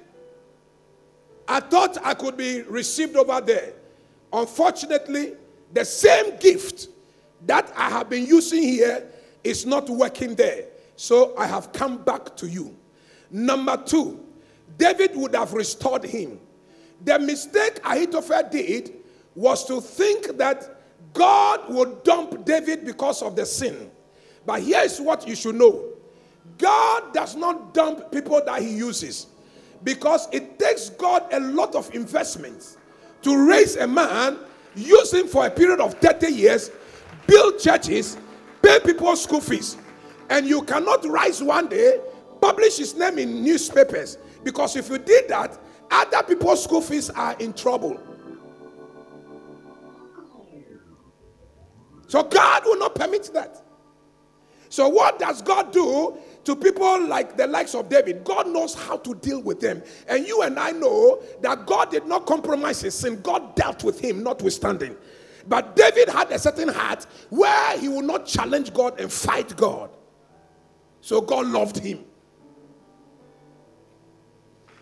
I 1.47 1.59
thought 1.59 1.97
I 2.03 2.13
could 2.13 2.37
be 2.37 2.61
received 2.63 3.15
over 3.15 3.39
there. 3.41 3.73
Unfortunately, 4.33 5.33
the 5.73 5.85
same 5.85 6.37
gift 6.37 6.89
that 7.45 7.71
I 7.75 7.89
have 7.89 8.09
been 8.09 8.25
using 8.25 8.63
here 8.63 9.07
is 9.43 9.65
not 9.65 9.89
working 9.89 10.35
there. 10.35 10.65
So 10.95 11.37
I 11.37 11.45
have 11.45 11.71
come 11.71 12.03
back 12.03 12.35
to 12.37 12.47
you. 12.47 12.75
Number 13.31 13.77
two, 13.77 14.25
David 14.77 15.15
would 15.15 15.35
have 15.35 15.53
restored 15.53 16.03
him. 16.03 16.39
The 17.03 17.19
mistake 17.19 17.79
Ahithophel 17.85 18.49
did 18.51 18.93
was 19.35 19.65
to 19.65 19.79
think 19.79 20.37
that 20.37 20.81
God 21.13 21.71
would 21.73 22.03
dump 22.03 22.43
David 22.45 22.85
because 22.85 23.21
of 23.21 23.35
the 23.35 23.45
sin. 23.45 23.91
But 24.47 24.63
here's 24.63 24.99
what 25.01 25.27
you 25.27 25.35
should 25.35 25.55
know 25.55 25.83
God 26.57 27.13
does 27.13 27.35
not 27.35 27.73
dump 27.73 28.11
people 28.11 28.41
that 28.45 28.61
he 28.61 28.73
uses 28.73 29.27
because 29.83 30.27
it 30.31 30.57
takes 30.57 30.89
God 30.89 31.25
a 31.33 31.39
lot 31.39 31.75
of 31.75 31.93
investments 31.93 32.77
to 33.23 33.47
raise 33.47 33.75
a 33.75 33.85
man, 33.85 34.39
use 34.73 35.13
him 35.13 35.27
for 35.27 35.45
a 35.45 35.51
period 35.51 35.81
of 35.81 35.95
30 35.95 36.31
years, 36.31 36.71
build 37.27 37.59
churches, 37.59 38.17
pay 38.61 38.79
people 38.79 39.15
school 39.17 39.41
fees. 39.41 39.77
And 40.29 40.47
you 40.47 40.61
cannot 40.63 41.05
rise 41.05 41.43
one 41.43 41.67
day, 41.67 41.99
publish 42.41 42.77
his 42.77 42.95
name 42.95 43.19
in 43.19 43.43
newspapers 43.43 44.17
because 44.45 44.77
if 44.77 44.89
you 44.89 44.97
did 44.97 45.27
that, 45.27 45.59
other 45.91 46.23
people's 46.23 46.63
school 46.63 46.81
fees 46.81 47.09
are 47.09 47.35
in 47.39 47.51
trouble. 47.51 47.99
So 52.07 52.23
God 52.23 52.63
will 52.65 52.79
not 52.79 52.95
permit 52.95 53.29
that. 53.33 53.66
So, 54.69 54.87
what 54.89 55.19
does 55.19 55.41
God 55.41 55.71
do 55.71 56.17
to 56.43 56.55
people 56.55 57.05
like 57.07 57.37
the 57.37 57.47
likes 57.47 57.75
of 57.75 57.89
David? 57.89 58.23
God 58.23 58.47
knows 58.47 58.73
how 58.73 58.97
to 58.97 59.15
deal 59.15 59.41
with 59.41 59.59
them. 59.59 59.81
And 60.07 60.27
you 60.27 60.41
and 60.41 60.59
I 60.59 60.71
know 60.71 61.21
that 61.41 61.65
God 61.65 61.91
did 61.91 62.05
not 62.05 62.25
compromise 62.25 62.81
his 62.81 62.95
sin, 62.95 63.21
God 63.21 63.55
dealt 63.55 63.83
with 63.83 63.99
him, 63.99 64.23
notwithstanding. 64.23 64.95
But 65.47 65.75
David 65.75 66.09
had 66.09 66.31
a 66.31 66.39
certain 66.39 66.67
heart 66.67 67.07
where 67.29 67.77
he 67.79 67.87
would 67.87 68.05
not 68.05 68.25
challenge 68.25 68.73
God 68.73 68.99
and 68.99 69.11
fight 69.11 69.55
God. 69.55 69.89
So, 71.01 71.21
God 71.21 71.47
loved 71.47 71.77
him. 71.77 72.03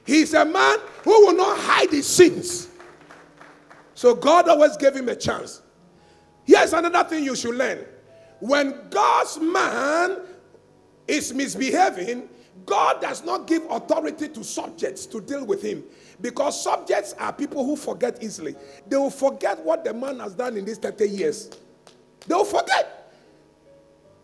He's 0.05 0.33
a 0.33 0.45
man 0.45 0.79
who 1.03 1.11
will 1.25 1.35
not 1.35 1.57
hide 1.57 1.91
his 1.91 2.07
sins. 2.07 2.69
So 3.95 4.13
God 4.13 4.47
always 4.47 4.77
gave 4.77 4.95
him 4.95 5.09
a 5.09 5.15
chance. 5.15 5.61
Here's 6.43 6.73
another 6.73 7.07
thing 7.09 7.23
you 7.23 7.35
should 7.35 7.55
learn. 7.55 7.83
When 8.39 8.89
God's 8.89 9.39
man 9.39 10.17
is 11.07 11.33
misbehaving, 11.33 12.29
God 12.65 13.01
does 13.01 13.23
not 13.23 13.47
give 13.47 13.63
authority 13.69 14.27
to 14.29 14.43
subjects 14.43 15.05
to 15.07 15.21
deal 15.21 15.45
with 15.45 15.61
him 15.61 15.83
because 16.21 16.61
subjects 16.61 17.13
are 17.19 17.31
people 17.31 17.65
who 17.65 17.75
forget 17.75 18.23
easily. 18.23 18.55
They 18.87 18.97
will 18.97 19.11
forget 19.11 19.63
what 19.63 19.83
the 19.83 19.93
man 19.93 20.19
has 20.19 20.33
done 20.33 20.57
in 20.57 20.65
these 20.65 20.77
30 20.77 21.07
years. 21.07 21.49
They 22.27 22.33
will 22.33 22.45
forget. 22.45 23.11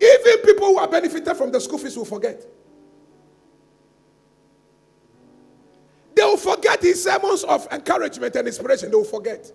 Even 0.02 0.40
people 0.44 0.68
who 0.68 0.78
are 0.80 0.88
benefited 0.88 1.36
from 1.38 1.52
the 1.52 1.62
school 1.62 1.78
fees 1.78 1.96
will 1.96 2.06
forget. 2.06 2.46
They 6.16 6.24
will 6.24 6.38
forget 6.38 6.82
his 6.82 7.04
sermons 7.04 7.44
of 7.44 7.68
encouragement 7.72 8.36
and 8.36 8.48
inspiration. 8.48 8.90
They 8.90 8.98
will 8.98 9.04
forget. 9.04 9.52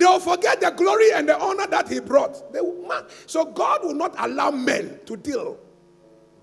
They 0.00 0.06
will 0.06 0.18
forget 0.18 0.60
the 0.60 0.70
glory 0.70 1.12
and 1.12 1.28
the 1.28 1.38
honor 1.38 1.66
that 1.66 1.88
he 1.88 2.00
brought. 2.00 2.42
Will. 2.52 3.06
So 3.26 3.44
God 3.44 3.84
will 3.84 3.94
not 3.94 4.14
allow 4.18 4.50
men 4.50 4.98
to 5.04 5.16
deal 5.16 5.58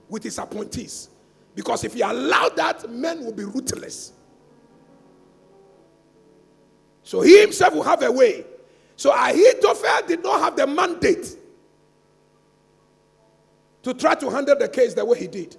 with 0.10 0.24
his 0.24 0.38
appointees. 0.38 1.10
Because 1.56 1.84
if 1.84 1.96
he 1.96 2.02
allowed 2.02 2.56
that, 2.56 2.88
men 2.90 3.26
will 3.26 3.34
be 3.34 3.44
ruthless. 3.44 4.14
So 7.02 7.22
he 7.22 7.42
himself 7.42 7.74
will 7.74 7.84
have 7.84 8.04
a 8.04 8.12
way. 8.12 8.46
So 8.96 9.12
Ahithophel 9.12 10.08
did 10.08 10.24
not 10.24 10.40
have 10.40 10.56
the 10.56 10.68
mandate 10.68 11.36
to 13.82 13.94
try 13.96 14.14
to 14.14 14.30
handle 14.30 14.56
the 14.56 14.68
case 14.68 14.94
the 14.94 15.04
way 15.04 15.18
he 15.18 15.28
did. 15.28 15.58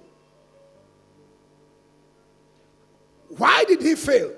Why 3.29 3.65
did 3.67 3.81
he 3.81 3.95
fail? 3.95 4.31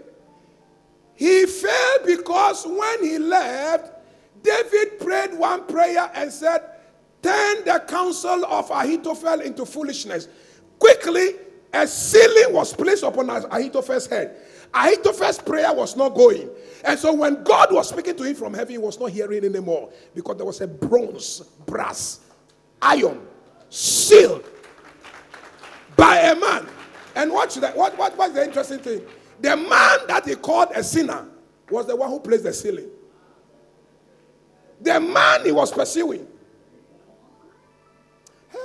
He 1.22 1.46
failed 1.46 2.00
because 2.04 2.66
when 2.66 3.04
he 3.04 3.20
left, 3.20 3.94
David 4.42 5.00
prayed 5.00 5.36
one 5.36 5.68
prayer 5.68 6.10
and 6.16 6.32
said, 6.32 6.64
Turn 7.22 7.64
the 7.64 7.84
counsel 7.88 8.44
of 8.44 8.72
Ahithophel 8.72 9.42
into 9.42 9.64
foolishness. 9.64 10.28
Quickly, 10.80 11.36
a 11.72 11.86
ceiling 11.86 12.56
was 12.56 12.74
placed 12.74 13.04
upon 13.04 13.30
Ahithophel's 13.30 14.08
head. 14.08 14.36
Ahithophel's 14.74 15.38
prayer 15.38 15.72
was 15.72 15.96
not 15.96 16.16
going. 16.16 16.50
And 16.86 16.98
so 16.98 17.14
when 17.14 17.44
God 17.44 17.72
was 17.72 17.90
speaking 17.90 18.16
to 18.16 18.24
him 18.24 18.34
from 18.34 18.56
heaven, 18.56 18.72
he 18.72 18.80
was 18.80 19.00
not 19.00 19.12
hearing 19.12 19.46
anymore 19.46 19.92
because 20.16 20.38
there 20.38 20.46
was 20.48 20.60
a 20.62 20.68
bronze, 20.68 21.42
brass, 21.68 22.22
iron, 22.82 23.22
sealed 23.70 24.44
by 25.96 26.18
a 26.18 26.36
man 26.36 26.66
and 27.16 27.32
watch 27.32 27.54
that. 27.58 27.78
What, 27.78 27.96
what, 27.96 28.18
what's 28.18 28.34
the 28.34 28.44
interesting 28.44 28.80
thing? 28.80 29.02
The 29.42 29.58
man 29.58 30.00
that 30.08 30.24
he 30.26 30.36
called 30.36 30.70
a 30.76 30.84
sinner 30.84 31.28
was 31.70 31.88
the 31.88 31.96
one 31.96 32.10
who 32.10 32.20
placed 32.20 32.44
the 32.44 32.54
ceiling. 32.54 32.90
The 34.80 35.00
man 35.00 35.46
he 35.46 35.52
was 35.52 35.72
pursuing. 35.72 36.28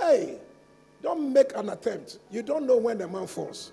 Hey, 0.00 0.38
don't 1.02 1.32
make 1.32 1.56
an 1.56 1.70
attempt. 1.70 2.18
You 2.30 2.42
don't 2.42 2.66
know 2.66 2.76
when 2.76 2.98
the 2.98 3.08
man 3.08 3.26
falls. 3.26 3.72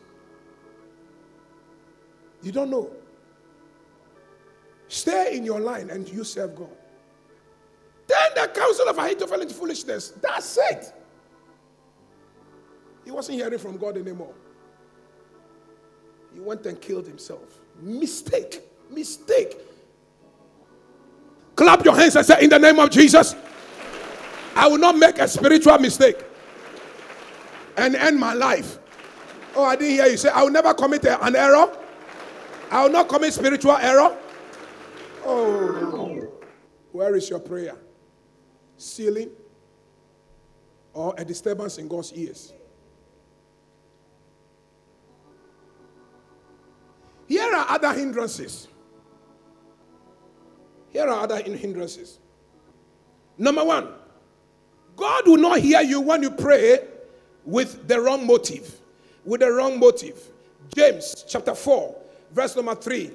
You 2.42 2.52
don't 2.52 2.70
know. 2.70 2.89
Stay 4.88 5.38
in 5.38 5.44
your 5.44 5.60
line 5.60 5.89
and 5.89 6.08
you 6.08 6.24
serve 6.24 6.56
God. 6.56 6.70
Then 8.08 8.30
the 8.36 8.48
counsel 8.54 8.88
of 8.88 8.98
Ahithophel 8.98 9.42
into 9.42 9.54
foolishness. 9.54 10.10
That's 10.22 10.58
it. 10.58 10.94
He 13.04 13.12
wasn't 13.12 13.39
hearing 13.39 13.60
from 13.60 13.78
God 13.78 13.98
anymore. 13.98 14.34
He 16.34 16.39
went 16.39 16.65
and 16.65 16.80
killed 16.82 17.08
himself. 17.08 17.60
Mistake. 17.82 18.62
Mistake. 18.89 19.58
Clap 21.56 21.86
your 21.86 21.96
hands 21.96 22.15
and 22.15 22.26
say, 22.26 22.41
In 22.41 22.50
the 22.50 22.60
name 22.60 22.80
of 22.80 22.89
Jesus, 22.89 23.36
I 24.56 24.67
will 24.67 24.78
not 24.78 24.98
make 24.98 25.19
a 25.19 25.28
spiritual 25.28 25.78
mistake 25.80 26.17
and 27.78 27.96
end 27.96 28.19
my 28.19 28.34
life. 28.34 28.80
Oh, 29.56 29.63
I 29.63 29.76
didn't 29.76 29.91
hear 29.91 30.08
you 30.08 30.17
say, 30.17 30.30
I 30.30 30.43
will 30.43 30.52
never 30.52 30.74
commit 30.74 31.06
an 31.06 31.36
error. 31.36 31.72
I 32.72 32.84
will 32.84 32.91
not 32.91 33.08
commit 33.08 33.34
spiritual 33.34 33.78
error. 33.78 34.17
Oh, 35.26 36.28
where 36.91 37.15
is 37.15 37.30
your 37.30 37.39
prayer? 37.39 37.76
Ceiling 38.78 39.30
or 40.93 41.13
a 41.17 41.26
disturbance 41.26 41.78
in 41.78 41.88
God's 41.88 42.13
ears? 42.13 42.54
Here 47.54 47.62
are 47.62 47.70
other 47.70 47.94
hindrances. 47.94 48.68
Here 50.89 51.08
are 51.08 51.22
other 51.22 51.39
hindrances. 51.39 52.18
Number 53.38 53.63
one, 53.63 53.89
God 54.96 55.28
will 55.28 55.38
not 55.38 55.60
hear 55.60 55.82
you 55.82 56.02
when 56.02 56.24
you 56.24 56.32
pray 56.32 56.80
with 57.46 57.88
the 57.88 58.02
wrong 58.02 58.26
motive. 58.26 58.80
With 59.24 59.42
the 59.42 59.52
wrong 59.52 59.80
motive. 59.80 60.18
James 60.76 61.26
chapter 61.30 61.54
4, 61.54 61.96
verse 62.32 62.56
number 62.56 62.74
3. 62.74 63.12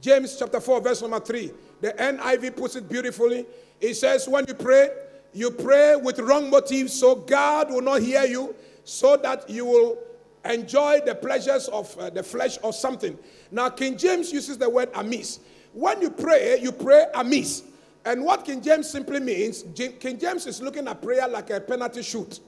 James 0.00 0.34
chapter 0.38 0.60
4, 0.60 0.80
verse 0.80 1.02
number 1.02 1.20
3. 1.20 1.52
The 1.82 1.92
NIV 1.92 2.56
puts 2.56 2.76
it 2.76 2.88
beautifully. 2.88 3.44
It 3.82 3.96
says, 3.96 4.26
When 4.26 4.46
you 4.48 4.54
pray, 4.54 4.88
you 5.34 5.50
pray 5.50 5.96
with 5.96 6.20
wrong 6.20 6.48
motives, 6.48 6.94
so 6.94 7.16
God 7.16 7.70
will 7.70 7.82
not 7.82 8.00
hear 8.00 8.24
you, 8.24 8.54
so 8.82 9.18
that 9.18 9.50
you 9.50 9.66
will 9.66 9.98
enjoy 10.44 11.00
the 11.04 11.14
pleasures 11.14 11.68
of 11.68 11.96
uh, 11.98 12.10
the 12.10 12.22
flesh 12.22 12.58
or 12.62 12.72
something. 12.72 13.18
Now, 13.50 13.70
King 13.70 13.96
James 13.96 14.32
uses 14.32 14.58
the 14.58 14.68
word 14.68 14.90
amiss. 14.94 15.40
When 15.72 16.00
you 16.00 16.10
pray, 16.10 16.58
you 16.60 16.72
pray 16.72 17.06
amiss. 17.14 17.64
And 18.04 18.24
what 18.24 18.44
King 18.44 18.60
James 18.60 18.88
simply 18.88 19.20
means, 19.20 19.64
King 19.74 20.18
James 20.18 20.46
is 20.46 20.60
looking 20.60 20.86
at 20.86 21.00
prayer 21.00 21.26
like 21.26 21.50
a 21.50 21.60
penalty 21.60 22.02
shoot. 22.02 22.40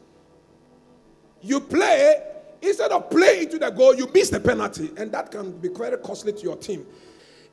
You 1.41 1.61
play, 1.61 2.23
instead 2.61 2.91
of 2.91 3.09
playing 3.11 3.45
into 3.45 3.59
the 3.59 3.71
goal, 3.71 3.95
you 3.95 4.09
miss 4.13 4.31
the 4.31 4.41
penalty. 4.41 4.91
And 4.97 5.11
that 5.13 5.31
can 5.31 5.53
be 5.53 5.69
very 5.69 5.97
costly 5.99 6.33
to 6.35 6.43
your 6.43 6.57
team. 6.57 6.87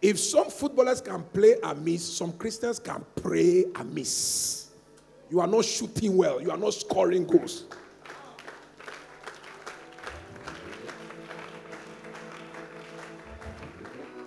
If 0.02 0.20
some 0.20 0.50
footballers 0.50 1.00
can 1.00 1.24
play 1.24 1.56
amiss, 1.64 2.18
some 2.18 2.34
Christians 2.34 2.78
can 2.78 3.06
pray 3.16 3.66
amiss. 3.76 4.72
You 5.30 5.40
are 5.40 5.48
not 5.48 5.64
shooting 5.64 6.18
well, 6.18 6.42
you 6.42 6.52
are 6.52 6.58
not 6.58 6.74
scoring 6.74 7.26
goals. 7.26 7.64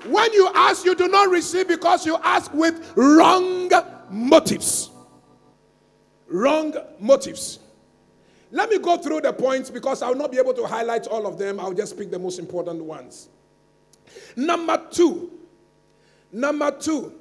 When 0.09 0.33
you 0.33 0.51
ask, 0.55 0.85
you 0.85 0.95
do 0.95 1.09
not 1.09 1.31
receive 1.31 1.69
because 1.69 2.07
you 2.07 2.16
ask 2.23 2.53
with 2.53 2.92
wrong 2.97 3.71
motives. 4.11 4.90
Wrong 6.29 6.75
motives. 6.99 7.61
Let 8.51 8.71
me 8.71 8.79
go 8.79 8.97
through 8.97 9.23
the 9.23 9.33
points 9.33 9.71
because 9.71 10.03
I 10.03 10.09
will 10.09 10.16
not 10.16 10.31
be 10.31 10.38
able 10.38 10.55
to 10.55 10.66
highlight 10.66 11.07
all 11.07 11.27
of 11.27 11.38
them. 11.38 11.61
I'll 11.61 11.73
just 11.73 11.99
pick 11.99 12.11
the 12.11 12.19
most 12.19 12.38
important 12.38 12.83
ones. 12.83 13.29
Number 14.37 14.81
two, 14.90 15.33
number 16.33 16.71
two, 16.71 17.12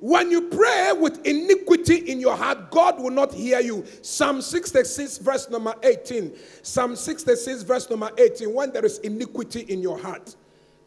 when 0.00 0.30
you 0.30 0.42
pray 0.42 0.92
with 0.96 1.26
iniquity 1.26 1.96
in 1.96 2.20
your 2.20 2.36
heart, 2.36 2.70
God 2.70 3.00
will 3.00 3.10
not 3.10 3.34
hear 3.34 3.58
you. 3.60 3.84
Psalm 4.02 4.40
66, 4.40 5.18
verse 5.18 5.50
number 5.50 5.74
18. 5.82 6.36
Psalm 6.62 6.94
66, 6.94 7.62
verse 7.62 7.90
number 7.90 8.10
18. 8.16 8.54
When 8.54 8.72
there 8.72 8.84
is 8.84 8.98
iniquity 8.98 9.60
in 9.62 9.80
your 9.80 9.98
heart, 9.98 10.36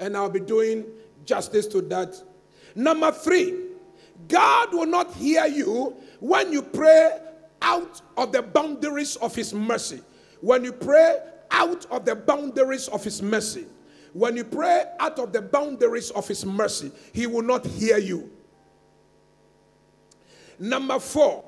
and 0.01 0.17
I'll 0.17 0.29
be 0.29 0.41
doing 0.41 0.83
justice 1.23 1.67
to 1.67 1.81
that. 1.83 2.21
Number 2.75 3.11
three, 3.11 3.67
God 4.27 4.73
will 4.73 4.87
not 4.87 5.13
hear 5.13 5.45
you 5.45 5.95
when 6.19 6.51
you 6.51 6.61
pray 6.61 7.19
out 7.61 8.01
of 8.17 8.31
the 8.31 8.41
boundaries 8.41 9.15
of 9.17 9.33
His 9.35 9.53
mercy. 9.53 10.01
When 10.41 10.63
you 10.63 10.73
pray 10.73 11.19
out 11.51 11.85
of 11.91 12.05
the 12.05 12.15
boundaries 12.15 12.87
of 12.87 13.03
His 13.03 13.21
mercy. 13.21 13.65
When 14.13 14.35
you 14.35 14.43
pray 14.43 14.85
out 14.99 15.19
of 15.19 15.31
the 15.31 15.41
boundaries 15.41 16.09
of 16.11 16.27
His 16.27 16.45
mercy, 16.45 16.91
He 17.13 17.27
will 17.27 17.43
not 17.43 17.65
hear 17.65 17.97
you. 17.97 18.29
Number 20.59 20.99
four, 20.99 21.45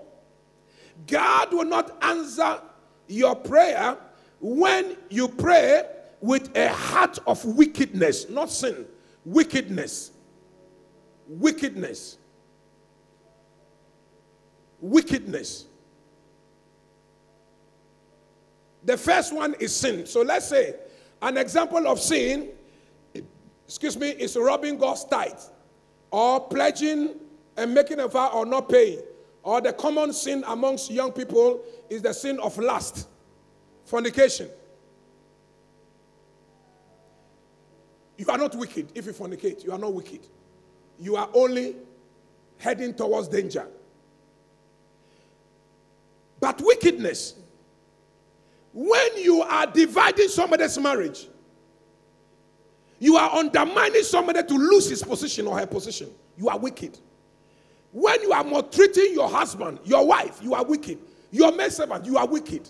God 1.07 1.53
will 1.53 1.65
not 1.65 1.97
answer 2.03 2.61
your 3.07 3.35
prayer 3.35 3.97
when 4.39 4.95
you 5.09 5.27
pray 5.27 5.83
with 6.23 6.55
a 6.55 6.69
heart 6.69 7.19
of 7.27 7.43
wickedness, 7.43 8.29
not 8.29 8.49
sin, 8.49 8.85
wickedness. 9.25 10.11
Wickedness. 11.27 12.17
Wickedness. 14.79 15.65
The 18.85 18.95
first 18.95 19.35
one 19.35 19.53
is 19.59 19.75
sin. 19.75 20.05
So 20.05 20.21
let's 20.21 20.47
say 20.47 20.75
an 21.21 21.35
example 21.35 21.85
of 21.89 21.99
sin, 21.99 22.51
excuse 23.67 23.97
me, 23.97 24.11
is 24.11 24.37
robbing 24.37 24.77
God's 24.77 25.03
tithe 25.03 25.33
or 26.09 26.39
pledging 26.39 27.15
and 27.57 27.73
making 27.73 27.99
a 27.99 28.07
vow 28.07 28.29
or 28.29 28.45
not 28.45 28.69
paying. 28.69 29.01
Or 29.43 29.59
the 29.59 29.73
common 29.73 30.13
sin 30.13 30.45
amongst 30.47 30.89
young 30.89 31.11
people 31.11 31.65
is 31.89 32.01
the 32.01 32.13
sin 32.13 32.39
of 32.39 32.57
lust, 32.57 33.09
fornication. 33.83 34.47
You 38.25 38.31
are 38.31 38.37
not 38.37 38.55
wicked 38.55 38.87
if 38.95 39.05
you 39.05 39.11
fornicate. 39.11 39.65
You 39.65 39.73
are 39.73 39.77
not 39.77 39.93
wicked. 39.93 40.21
You 40.97 41.17
are 41.17 41.29
only 41.33 41.75
heading 42.57 42.93
towards 42.93 43.27
danger. 43.27 43.67
But 46.39 46.61
wickedness, 46.61 47.35
when 48.71 49.17
you 49.17 49.41
are 49.41 49.67
dividing 49.67 50.29
somebody's 50.29 50.79
marriage, 50.79 51.27
you 52.97 53.17
are 53.17 53.29
undermining 53.35 54.03
somebody 54.03 54.41
to 54.41 54.53
lose 54.53 54.89
his 54.89 55.03
position 55.03 55.45
or 55.45 55.59
her 55.59 55.67
position. 55.67 56.09
You 56.37 56.47
are 56.47 56.57
wicked. 56.57 56.97
When 57.91 58.21
you 58.21 58.31
are 58.31 58.43
maltreating 58.45 59.09
your 59.11 59.27
husband, 59.27 59.79
your 59.83 60.07
wife, 60.07 60.39
you 60.41 60.53
are 60.53 60.63
wicked. 60.63 60.97
Your 61.29 61.51
maidservant, 61.51 62.05
you 62.05 62.17
are 62.17 62.27
wicked. 62.27 62.69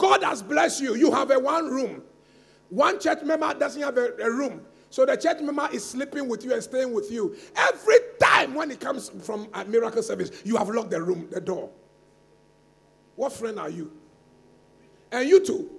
God 0.00 0.22
has 0.24 0.42
blessed 0.42 0.80
you. 0.80 0.94
You 0.96 1.12
have 1.12 1.30
a 1.30 1.38
one 1.38 1.68
room. 1.68 2.02
One 2.70 2.98
church 2.98 3.22
member 3.22 3.52
doesn't 3.52 3.82
have 3.82 3.98
a, 3.98 4.14
a 4.22 4.30
room. 4.30 4.62
So 4.88 5.04
the 5.04 5.14
church 5.14 5.40
member 5.40 5.68
is 5.72 5.88
sleeping 5.88 6.26
with 6.26 6.42
you 6.42 6.54
and 6.54 6.62
staying 6.62 6.92
with 6.92 7.12
you. 7.12 7.36
Every 7.54 7.96
time 8.18 8.54
when 8.54 8.70
he 8.70 8.76
comes 8.76 9.10
from 9.22 9.46
a 9.52 9.64
miracle 9.64 10.02
service, 10.02 10.42
you 10.44 10.56
have 10.56 10.68
locked 10.70 10.90
the 10.90 11.02
room, 11.02 11.28
the 11.30 11.40
door. 11.40 11.70
What 13.14 13.34
friend 13.34 13.60
are 13.60 13.68
you? 13.68 13.92
And 15.12 15.28
you 15.28 15.44
too. 15.44 15.70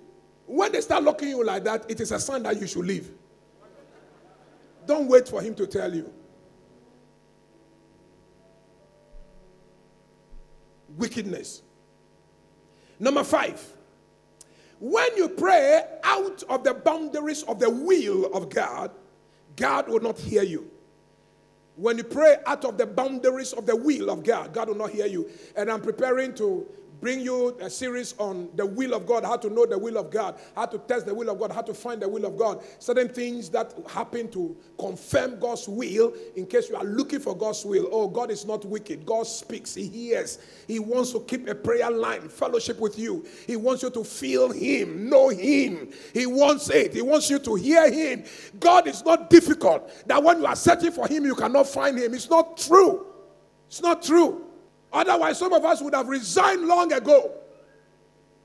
When 0.46 0.72
they 0.72 0.82
start 0.82 1.04
locking 1.04 1.30
you 1.30 1.44
like 1.44 1.64
that, 1.64 1.90
it 1.90 2.00
is 2.00 2.12
a 2.12 2.20
sign 2.20 2.44
that 2.44 2.62
you 2.62 2.68
should 2.68 2.86
leave. 2.86 3.12
Don't 4.86 5.08
wait 5.08 5.28
for 5.28 5.42
him 5.42 5.56
to 5.56 5.66
tell 5.66 5.94
you. 5.94 6.14
Wickedness. 10.96 11.64
Number 13.00 13.24
five, 13.24 13.66
when 14.82 15.16
you 15.16 15.30
pray 15.30 15.84
out 16.04 16.42
of 16.50 16.64
the 16.64 16.74
boundaries 16.74 17.44
of 17.44 17.60
the 17.60 17.70
will 17.70 18.26
of 18.34 18.50
God, 18.50 18.90
God 19.56 19.88
will 19.88 20.00
not 20.00 20.18
hear 20.18 20.42
you. 20.42 20.72
When 21.76 22.00
you 22.00 22.04
pray 22.04 22.38
out 22.48 22.66
of 22.66 22.80
the 22.80 22.88
boundaries 22.88 23.54
of 23.54 23.68
the 23.68 23.76
will 23.76 24.10
of 24.10 24.24
God, 24.24 24.54
God 24.54 24.70
will 24.70 24.76
not 24.76 24.90
hear 24.90 25.06
you. 25.06 25.30
And 25.56 25.70
I'm 25.70 25.82
preparing 25.82 26.34
to 26.36 26.66
bring 27.02 27.20
you 27.20 27.58
a 27.60 27.70
series 27.70 28.14
on 28.20 28.50
the 28.56 28.66
will 28.66 28.94
of 28.94 29.06
God, 29.06 29.26
how 29.26 29.36
to 29.36 29.50
know 29.50 29.66
the 29.66 29.78
will 29.78 29.98
of 29.98 30.12
God, 30.12 30.40
how 30.56 30.68
to 30.68 30.78
test 30.78 31.08
the 31.08 31.14
will 31.14 31.30
of 31.30 31.40
God, 31.40 31.52
how 31.52 31.62
to 31.64 31.74
find 31.74 32.02
the 32.02 32.08
will 32.08 32.26
of 32.26 32.38
God. 32.38 32.64
Certain 32.80 33.10
things 33.10 33.50
that 33.50 33.74
happen 33.90 34.30
to 34.32 34.56
confirm 34.80 35.40
God's 35.40 35.68
will 35.68 36.14
in 36.36 36.46
case 36.46 36.70
you 36.70 36.76
are 36.76 36.84
looking 36.84 37.20
for 37.20 37.36
God's 37.36 37.66
will. 37.66 37.90
Oh, 37.92 38.08
God 38.08 38.30
is 38.32 38.46
not 38.46 38.64
wicked. 38.64 39.06
God 39.06 39.26
speaks, 39.26 39.74
He 39.74 39.88
hears. 39.88 40.40
He 40.68 40.80
wants 40.80 41.12
to 41.14 41.22
keep 41.22 41.48
a 41.48 41.56
prayer 41.56 41.90
line, 41.90 42.30
fellowship 42.30 42.80
with 42.80 42.98
you. 43.00 43.26
He 43.48 43.56
wants 43.56 43.82
you 43.84 43.90
to 43.90 44.04
feel 44.04 44.52
Him, 44.52 45.10
know 45.10 45.30
Him. 45.30 45.92
He 46.14 46.28
wants 46.28 46.70
it. 46.70 46.94
He 46.94 47.02
wants 47.02 47.30
you 47.30 47.40
to 47.40 47.56
hear 47.56 47.92
Him. 47.92 48.24
God 48.60 48.88
is 48.88 49.04
not 49.04 49.30
difficult. 49.30 49.92
That 50.08 50.22
when 50.22 50.40
you 50.40 50.46
are 50.46 50.56
searching 50.56 50.92
for 50.92 51.08
Him, 51.08 51.26
you 51.26 51.36
cannot 51.36 51.68
find 51.68 51.98
Him. 51.98 52.14
It's 52.14 52.30
not 52.30 52.58
true. 52.58 53.08
It's 53.68 53.82
not 53.82 54.04
true. 54.04 54.51
Otherwise, 54.94 55.40
some 55.40 55.54
of 55.54 55.64
us 55.64 55.82
would 55.82 55.96
have 55.96 56.08
resigned 56.08 56.66
long 56.68 56.92
ago. 56.92 57.34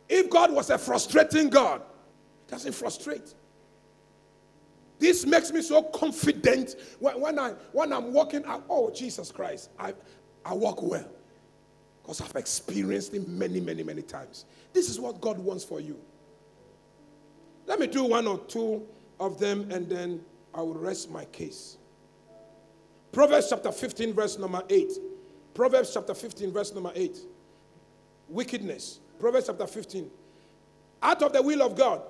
If 0.08 0.30
God 0.30 0.52
was 0.52 0.70
a 0.70 0.78
frustrating 0.78 1.48
God, 1.48 1.82
doesn't 2.48 2.72
frustrate. 2.72 3.34
This 4.98 5.26
makes 5.26 5.52
me 5.52 5.60
so 5.62 5.82
confident 5.82 6.76
when, 7.00 7.20
when, 7.20 7.38
I, 7.38 7.50
when 7.72 7.92
I'm 7.92 8.12
walking 8.12 8.44
out. 8.44 8.64
Oh, 8.70 8.90
Jesus 8.90 9.30
Christ, 9.30 9.70
I, 9.78 9.94
I 10.44 10.54
walk 10.54 10.82
well. 10.82 11.08
Because 12.02 12.20
I've 12.20 12.36
experienced 12.36 13.14
it 13.14 13.28
many, 13.28 13.60
many, 13.60 13.82
many 13.82 14.02
times. 14.02 14.44
This 14.72 14.88
is 14.88 15.00
what 15.00 15.20
God 15.20 15.38
wants 15.38 15.64
for 15.64 15.80
you. 15.80 15.98
Let 17.66 17.80
me 17.80 17.88
do 17.88 18.04
one 18.04 18.26
or 18.28 18.38
two 18.38 18.86
of 19.18 19.40
them 19.40 19.70
and 19.72 19.88
then 19.88 20.20
I 20.54 20.60
will 20.60 20.74
rest 20.74 21.10
my 21.10 21.24
case. 21.26 21.78
Proverbs 23.12 23.48
chapter 23.50 23.72
15, 23.72 24.14
verse 24.14 24.38
number 24.38 24.62
8. 24.70 24.92
Proverbs 25.56 25.94
chapter 25.94 26.12
15, 26.12 26.52
verse 26.52 26.74
number 26.74 26.92
8. 26.94 27.16
Wickedness. 28.28 29.00
Proverbs 29.18 29.46
chapter 29.46 29.66
15. 29.66 30.10
Out 31.02 31.22
of 31.22 31.32
the 31.32 31.40
will 31.40 31.62
of 31.62 31.74
God. 31.74 32.02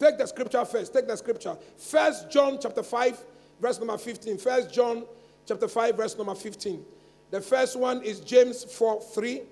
Take 0.00 0.16
the 0.16 0.26
scripture 0.26 0.64
first. 0.64 0.94
Take 0.94 1.06
the 1.06 1.14
scripture. 1.14 1.54
First 1.76 2.30
John 2.30 2.58
chapter 2.58 2.82
5, 2.82 3.22
verse 3.60 3.78
number 3.78 3.98
15. 3.98 4.38
First 4.38 4.72
John 4.72 5.04
chapter 5.46 5.68
5, 5.68 5.96
verse 5.98 6.16
number 6.16 6.34
15. 6.34 6.82
The 7.30 7.42
first 7.42 7.78
one 7.78 8.02
is 8.02 8.20
James 8.20 8.64
4 8.64 9.02
3. 9.02 9.42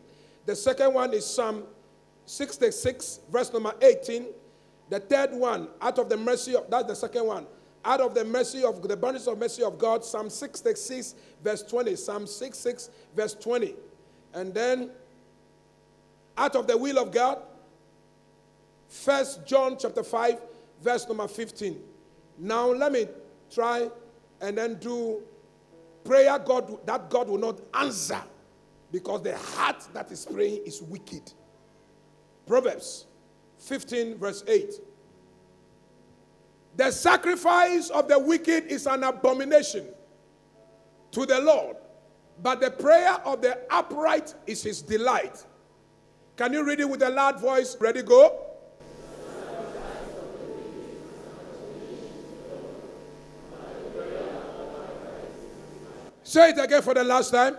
The 0.46 0.56
second 0.56 0.94
one 0.94 1.12
is 1.12 1.26
Psalm 1.26 1.64
66, 2.24 3.20
verse 3.30 3.52
number 3.52 3.74
18. 3.82 4.28
The 4.88 5.00
third 5.00 5.32
one, 5.32 5.68
out 5.82 5.98
of 5.98 6.08
the 6.08 6.16
mercy 6.16 6.56
of, 6.56 6.70
that's 6.70 6.86
the 6.86 6.96
second 6.96 7.26
one 7.26 7.46
out 7.84 8.00
of 8.00 8.14
the 8.14 8.24
mercy 8.24 8.64
of 8.64 8.82
the 8.82 8.94
abundance 8.94 9.26
of 9.26 9.38
mercy 9.38 9.62
of 9.62 9.78
God, 9.78 10.04
Psalm 10.04 10.30
66, 10.30 11.14
verse 11.42 11.62
20. 11.62 11.96
Psalm 11.96 12.26
66, 12.26 12.90
verse 13.14 13.34
20. 13.34 13.74
And 14.34 14.54
then 14.54 14.90
out 16.36 16.56
of 16.56 16.66
the 16.66 16.76
will 16.76 16.98
of 16.98 17.12
God, 17.12 17.42
First 18.88 19.46
John 19.46 19.76
chapter 19.78 20.02
5, 20.02 20.38
verse 20.82 21.08
number 21.08 21.26
15. 21.26 21.80
Now 22.38 22.66
let 22.68 22.92
me 22.92 23.06
try 23.50 23.88
and 24.40 24.58
then 24.58 24.74
do 24.74 25.22
prayer 26.04 26.38
God 26.38 26.86
that 26.86 27.08
God 27.08 27.28
will 27.28 27.38
not 27.38 27.60
answer 27.72 28.20
because 28.90 29.22
the 29.22 29.36
heart 29.36 29.88
that 29.94 30.12
is 30.12 30.26
praying 30.26 30.62
is 30.66 30.82
wicked. 30.82 31.32
Proverbs 32.46 33.06
15, 33.60 34.18
verse 34.18 34.44
8. 34.46 34.74
The 36.76 36.90
sacrifice 36.90 37.90
of 37.90 38.08
the 38.08 38.18
wicked 38.18 38.66
is 38.66 38.86
an 38.86 39.04
abomination 39.04 39.86
to 41.10 41.26
the 41.26 41.40
Lord, 41.40 41.76
but 42.42 42.60
the 42.60 42.70
prayer 42.70 43.14
of 43.24 43.42
the 43.42 43.58
upright 43.70 44.34
is 44.46 44.62
his 44.62 44.80
delight. 44.80 45.44
Can 46.36 46.52
you 46.52 46.64
read 46.64 46.80
it 46.80 46.88
with 46.88 47.02
a 47.02 47.10
loud 47.10 47.40
voice? 47.40 47.76
Ready, 47.78 48.02
go. 48.02 48.46
Say 56.22 56.50
it 56.50 56.58
again 56.58 56.80
for 56.80 56.94
the 56.94 57.04
last 57.04 57.30
time. 57.30 57.56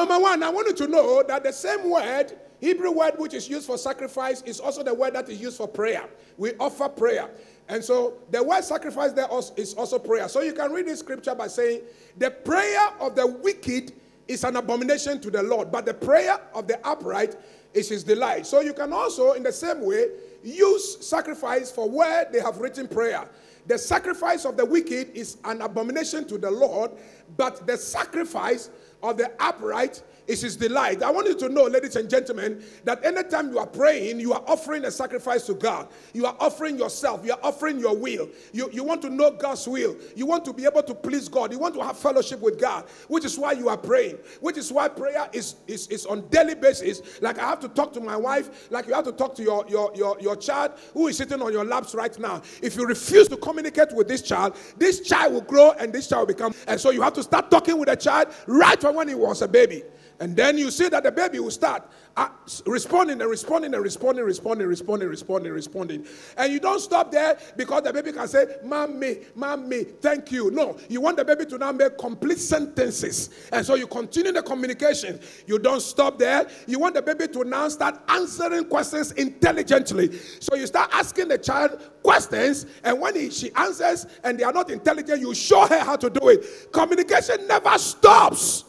Number 0.00 0.18
one, 0.18 0.42
I 0.42 0.48
want 0.48 0.66
you 0.66 0.72
to 0.86 0.86
know 0.86 1.22
that 1.28 1.42
the 1.42 1.52
same 1.52 1.90
word, 1.90 2.32
Hebrew 2.58 2.90
word 2.90 3.16
which 3.18 3.34
is 3.34 3.50
used 3.50 3.66
for 3.66 3.76
sacrifice, 3.76 4.40
is 4.46 4.58
also 4.58 4.82
the 4.82 4.94
word 4.94 5.12
that 5.12 5.28
is 5.28 5.38
used 5.38 5.58
for 5.58 5.68
prayer. 5.68 6.08
We 6.38 6.54
offer 6.54 6.88
prayer. 6.88 7.28
And 7.68 7.84
so 7.84 8.14
the 8.30 8.42
word 8.42 8.64
sacrifice 8.64 9.12
there 9.12 9.28
is 9.58 9.74
also 9.74 9.98
prayer. 9.98 10.26
So 10.30 10.40
you 10.40 10.54
can 10.54 10.72
read 10.72 10.86
this 10.86 11.00
scripture 11.00 11.34
by 11.34 11.48
saying, 11.48 11.82
The 12.16 12.30
prayer 12.30 12.80
of 12.98 13.14
the 13.14 13.26
wicked 13.26 13.92
is 14.26 14.42
an 14.42 14.56
abomination 14.56 15.20
to 15.20 15.30
the 15.30 15.42
Lord, 15.42 15.70
but 15.70 15.84
the 15.84 15.92
prayer 15.92 16.40
of 16.54 16.66
the 16.66 16.80
upright 16.88 17.36
is 17.74 17.90
his 17.90 18.02
delight. 18.02 18.46
So 18.46 18.60
you 18.60 18.72
can 18.72 18.94
also, 18.94 19.32
in 19.32 19.42
the 19.42 19.52
same 19.52 19.84
way, 19.84 20.06
use 20.42 21.06
sacrifice 21.06 21.70
for 21.70 21.90
where 21.90 22.26
they 22.32 22.40
have 22.40 22.56
written 22.56 22.88
prayer. 22.88 23.28
The 23.66 23.76
sacrifice 23.76 24.46
of 24.46 24.56
the 24.56 24.64
wicked 24.64 25.10
is 25.14 25.36
an 25.44 25.60
abomination 25.60 26.26
to 26.28 26.38
the 26.38 26.50
Lord, 26.50 26.92
but 27.36 27.66
the 27.66 27.76
sacrifice 27.76 28.70
of 29.02 29.16
the 29.16 29.30
upright 29.38 30.02
is 30.30 30.40
his 30.40 30.56
delight. 30.56 31.02
I 31.02 31.10
want 31.10 31.26
you 31.26 31.34
to 31.34 31.48
know, 31.48 31.64
ladies 31.64 31.96
and 31.96 32.08
gentlemen, 32.08 32.62
that 32.84 33.04
anytime 33.04 33.50
you 33.50 33.58
are 33.58 33.66
praying, 33.66 34.20
you 34.20 34.32
are 34.32 34.42
offering 34.46 34.84
a 34.84 34.90
sacrifice 34.90 35.44
to 35.46 35.54
God. 35.54 35.88
You 36.12 36.24
are 36.26 36.36
offering 36.38 36.78
yourself, 36.78 37.24
you 37.24 37.32
are 37.32 37.38
offering 37.42 37.80
your 37.80 37.96
will. 37.96 38.28
You, 38.52 38.70
you 38.72 38.84
want 38.84 39.02
to 39.02 39.10
know 39.10 39.32
God's 39.32 39.66
will. 39.66 39.96
You 40.14 40.26
want 40.26 40.44
to 40.44 40.52
be 40.52 40.64
able 40.66 40.84
to 40.84 40.94
please 40.94 41.28
God. 41.28 41.52
You 41.52 41.58
want 41.58 41.74
to 41.74 41.82
have 41.82 41.98
fellowship 41.98 42.40
with 42.40 42.60
God, 42.60 42.84
which 43.08 43.24
is 43.24 43.38
why 43.38 43.52
you 43.52 43.68
are 43.68 43.76
praying, 43.76 44.18
which 44.40 44.56
is 44.56 44.72
why 44.72 44.88
prayer 44.88 45.28
is, 45.32 45.56
is, 45.66 45.88
is 45.88 46.06
on 46.06 46.28
daily 46.28 46.54
basis. 46.54 47.20
Like 47.20 47.38
I 47.38 47.48
have 47.48 47.60
to 47.60 47.68
talk 47.68 47.92
to 47.94 48.00
my 48.00 48.16
wife, 48.16 48.70
like 48.70 48.86
you 48.86 48.94
have 48.94 49.04
to 49.06 49.12
talk 49.12 49.34
to 49.34 49.42
your, 49.42 49.64
your, 49.68 49.90
your, 49.96 50.16
your 50.20 50.36
child 50.36 50.72
who 50.94 51.08
is 51.08 51.16
sitting 51.16 51.42
on 51.42 51.52
your 51.52 51.64
laps 51.64 51.92
right 51.92 52.16
now. 52.20 52.40
If 52.62 52.76
you 52.76 52.86
refuse 52.86 53.26
to 53.28 53.36
communicate 53.36 53.92
with 53.92 54.06
this 54.06 54.22
child, 54.22 54.56
this 54.76 55.00
child 55.00 55.32
will 55.32 55.40
grow 55.40 55.72
and 55.72 55.92
this 55.92 56.08
child 56.08 56.28
will 56.28 56.34
become. 56.34 56.54
And 56.68 56.80
so 56.80 56.90
you 56.90 57.02
have 57.02 57.14
to 57.14 57.22
start 57.24 57.50
talking 57.50 57.78
with 57.78 57.88
a 57.88 57.96
child 57.96 58.28
right 58.46 58.80
from 58.80 58.94
when 58.94 59.08
he 59.08 59.16
was 59.16 59.42
a 59.42 59.48
baby. 59.48 59.82
And 60.20 60.36
then 60.36 60.58
you 60.58 60.70
see 60.70 60.90
that 60.90 61.02
the 61.02 61.10
baby 61.10 61.40
will 61.40 61.50
start 61.50 61.90
uh, 62.14 62.28
responding 62.66 63.22
and 63.22 63.30
responding 63.30 63.72
and 63.72 63.82
responding, 63.82 64.22
responding, 64.22 64.66
responding, 64.66 65.08
responding, 65.08 65.50
responding. 65.50 66.06
And 66.36 66.52
you 66.52 66.60
don't 66.60 66.80
stop 66.80 67.10
there 67.10 67.38
because 67.56 67.84
the 67.84 67.92
baby 67.94 68.12
can 68.12 68.28
say, 68.28 68.44
Mommy, 68.62 69.20
Mommy, 69.34 69.84
thank 69.84 70.30
you. 70.30 70.50
No, 70.50 70.76
you 70.90 71.00
want 71.00 71.16
the 71.16 71.24
baby 71.24 71.46
to 71.46 71.56
now 71.56 71.72
make 71.72 71.96
complete 71.96 72.38
sentences. 72.38 73.30
And 73.50 73.64
so 73.64 73.76
you 73.76 73.86
continue 73.86 74.30
the 74.30 74.42
communication. 74.42 75.20
You 75.46 75.58
don't 75.58 75.80
stop 75.80 76.18
there. 76.18 76.46
You 76.66 76.78
want 76.78 76.96
the 76.96 77.02
baby 77.02 77.26
to 77.28 77.44
now 77.44 77.68
start 77.68 77.98
answering 78.08 78.66
questions 78.66 79.12
intelligently. 79.12 80.18
So 80.40 80.54
you 80.54 80.66
start 80.66 80.90
asking 80.92 81.28
the 81.28 81.38
child 81.38 81.80
questions, 82.02 82.66
and 82.84 83.00
when 83.00 83.14
he, 83.14 83.30
she 83.30 83.52
answers 83.54 84.06
and 84.22 84.38
they 84.38 84.44
are 84.44 84.52
not 84.52 84.70
intelligent, 84.70 85.20
you 85.20 85.34
show 85.34 85.66
her 85.66 85.78
how 85.78 85.96
to 85.96 86.10
do 86.10 86.28
it. 86.28 86.70
Communication 86.72 87.46
never 87.46 87.78
stops. 87.78 88.64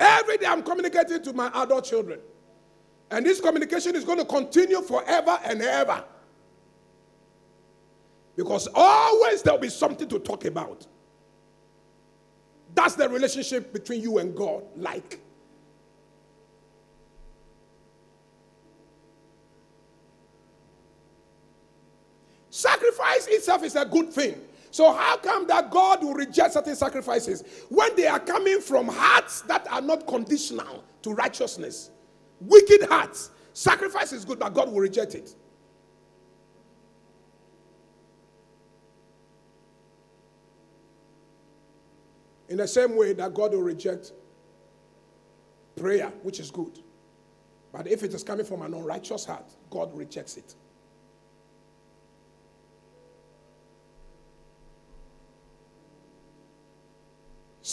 Every 0.00 0.36
day 0.38 0.43
I'm 0.54 0.62
communicating 0.62 1.20
to 1.20 1.32
my 1.32 1.50
adult 1.52 1.84
children. 1.84 2.20
And 3.10 3.26
this 3.26 3.40
communication 3.40 3.96
is 3.96 4.04
going 4.04 4.18
to 4.18 4.24
continue 4.24 4.80
forever 4.82 5.36
and 5.44 5.60
ever. 5.60 6.04
Because 8.36 8.68
always 8.72 9.42
there'll 9.42 9.58
be 9.58 9.68
something 9.68 10.06
to 10.06 10.20
talk 10.20 10.44
about. 10.44 10.86
That's 12.72 12.94
the 12.94 13.08
relationship 13.08 13.72
between 13.72 14.00
you 14.00 14.18
and 14.18 14.32
God, 14.34 14.62
like. 14.76 15.18
Sacrifice 22.50 23.26
itself 23.26 23.64
is 23.64 23.74
a 23.74 23.84
good 23.84 24.12
thing. 24.12 24.40
So, 24.74 24.92
how 24.92 25.18
come 25.18 25.46
that 25.46 25.70
God 25.70 26.02
will 26.02 26.14
reject 26.14 26.54
certain 26.54 26.74
sacrifices 26.74 27.44
when 27.68 27.94
they 27.94 28.08
are 28.08 28.18
coming 28.18 28.60
from 28.60 28.88
hearts 28.88 29.42
that 29.42 29.70
are 29.70 29.80
not 29.80 30.04
conditional 30.04 30.82
to 31.02 31.12
righteousness? 31.12 31.92
Wicked 32.40 32.88
hearts. 32.88 33.30
Sacrifice 33.52 34.12
is 34.12 34.24
good, 34.24 34.40
but 34.40 34.52
God 34.52 34.72
will 34.72 34.80
reject 34.80 35.14
it. 35.14 35.36
In 42.48 42.56
the 42.56 42.66
same 42.66 42.96
way 42.96 43.12
that 43.12 43.32
God 43.32 43.52
will 43.52 43.62
reject 43.62 44.10
prayer, 45.76 46.12
which 46.24 46.40
is 46.40 46.50
good. 46.50 46.80
But 47.72 47.86
if 47.86 48.02
it 48.02 48.12
is 48.12 48.24
coming 48.24 48.44
from 48.44 48.62
an 48.62 48.74
unrighteous 48.74 49.24
heart, 49.24 49.52
God 49.70 49.96
rejects 49.96 50.36
it. 50.36 50.56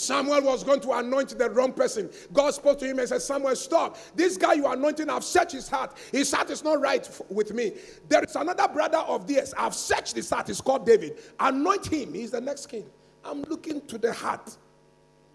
Samuel 0.02 0.42
was 0.42 0.64
going 0.64 0.80
to 0.80 0.92
anoint 0.92 1.38
the 1.38 1.48
wrong 1.50 1.72
person. 1.72 2.10
God 2.32 2.52
spoke 2.52 2.78
to 2.80 2.86
him 2.86 2.98
and 2.98 3.08
said, 3.08 3.22
Samuel, 3.22 3.56
stop. 3.56 3.96
This 4.14 4.36
guy 4.36 4.54
you 4.54 4.66
are 4.66 4.74
anointing, 4.74 5.08
I've 5.08 5.24
searched 5.24 5.52
his 5.52 5.68
heart. 5.68 5.96
His 6.10 6.32
heart 6.32 6.50
is 6.50 6.64
not 6.64 6.80
right 6.80 7.06
f- 7.06 7.22
with 7.30 7.52
me. 7.54 7.72
There 8.08 8.22
is 8.22 8.34
another 8.36 8.68
brother 8.68 8.98
of 8.98 9.26
theirs. 9.26 9.54
I've 9.56 9.74
searched 9.74 10.16
his 10.16 10.28
heart. 10.28 10.48
He's 10.48 10.60
called 10.60 10.84
David. 10.86 11.18
Anoint 11.38 11.86
him. 11.86 12.14
He's 12.14 12.32
the 12.32 12.40
next 12.40 12.66
king. 12.66 12.84
I'm 13.24 13.42
looking 13.42 13.80
to 13.86 13.98
the 13.98 14.12
heart, 14.12 14.56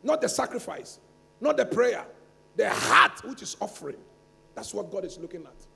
not 0.04 0.22
the 0.22 0.30
sacrifice, 0.30 1.00
not 1.40 1.58
the 1.58 1.66
prayer. 1.66 2.06
The 2.58 2.70
heart, 2.70 3.24
which 3.24 3.42
is 3.44 3.56
offering. 3.62 3.98
That's 4.56 4.74
what 4.74 4.92
God 4.92 5.06
is 5.06 5.18
looking 5.20 5.44
at. 5.44 5.68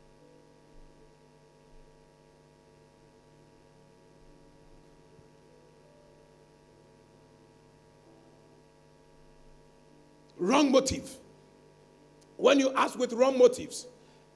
Wrong 10.41 10.71
motive. 10.71 11.09
When 12.35 12.59
you 12.59 12.73
ask 12.73 12.97
with 12.97 13.13
wrong 13.13 13.37
motives, 13.37 13.87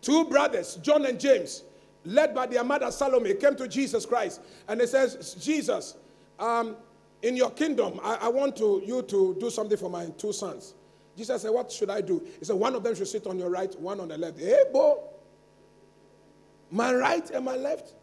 two 0.01 0.25
brothers, 0.25 0.75
John 0.75 1.05
and 1.05 1.19
James, 1.19 1.63
led 2.05 2.35
by 2.35 2.45
their 2.45 2.63
mother 2.63 2.91
Salome, 2.91 3.33
came 3.33 3.55
to 3.55 3.67
Jesus 3.67 4.05
Christ 4.05 4.41
and 4.67 4.79
they 4.79 4.85
says, 4.85 5.35
Jesus, 5.41 5.95
um, 6.39 6.77
in 7.23 7.35
your 7.35 7.49
kingdom, 7.49 7.99
I, 8.03 8.15
I 8.21 8.27
want 8.27 8.55
to, 8.57 8.83
you 8.85 9.01
to 9.01 9.35
do 9.39 9.49
something 9.49 9.77
for 9.77 9.89
my 9.89 10.05
two 10.17 10.31
sons. 10.31 10.75
Jesus 11.17 11.41
said, 11.41 11.51
What 11.51 11.71
should 11.71 11.89
I 11.89 12.01
do? 12.01 12.23
He 12.39 12.45
said, 12.45 12.55
One 12.55 12.75
of 12.75 12.83
them 12.83 12.93
should 12.93 13.07
sit 13.07 13.25
on 13.25 13.39
your 13.39 13.49
right, 13.49 13.73
one 13.79 13.99
on 13.99 14.09
the 14.09 14.17
left. 14.17 14.37
Hey, 14.37 14.63
boy, 14.71 14.97
my 16.69 16.93
right 16.93 17.27
and 17.31 17.43
my 17.43 17.55
left. 17.55 17.93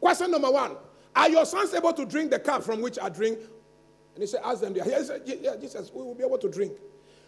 Question 0.00 0.30
number 0.30 0.50
one 0.50 0.76
Are 1.16 1.30
your 1.30 1.46
sons 1.46 1.72
able 1.72 1.94
to 1.94 2.04
drink 2.04 2.30
the 2.30 2.38
cup 2.38 2.62
from 2.62 2.82
which 2.82 2.98
I 3.00 3.08
drink? 3.08 3.38
And 4.14 4.22
he 4.22 4.26
said, 4.26 4.40
Ask 4.44 4.60
them 4.60 4.74
there. 4.74 4.84
He 4.84 5.04
said, 5.04 5.22
Yeah, 5.24 5.56
Jesus, 5.56 5.90
we 5.94 6.02
will 6.02 6.14
be 6.14 6.24
able 6.24 6.38
to 6.38 6.50
drink. 6.50 6.72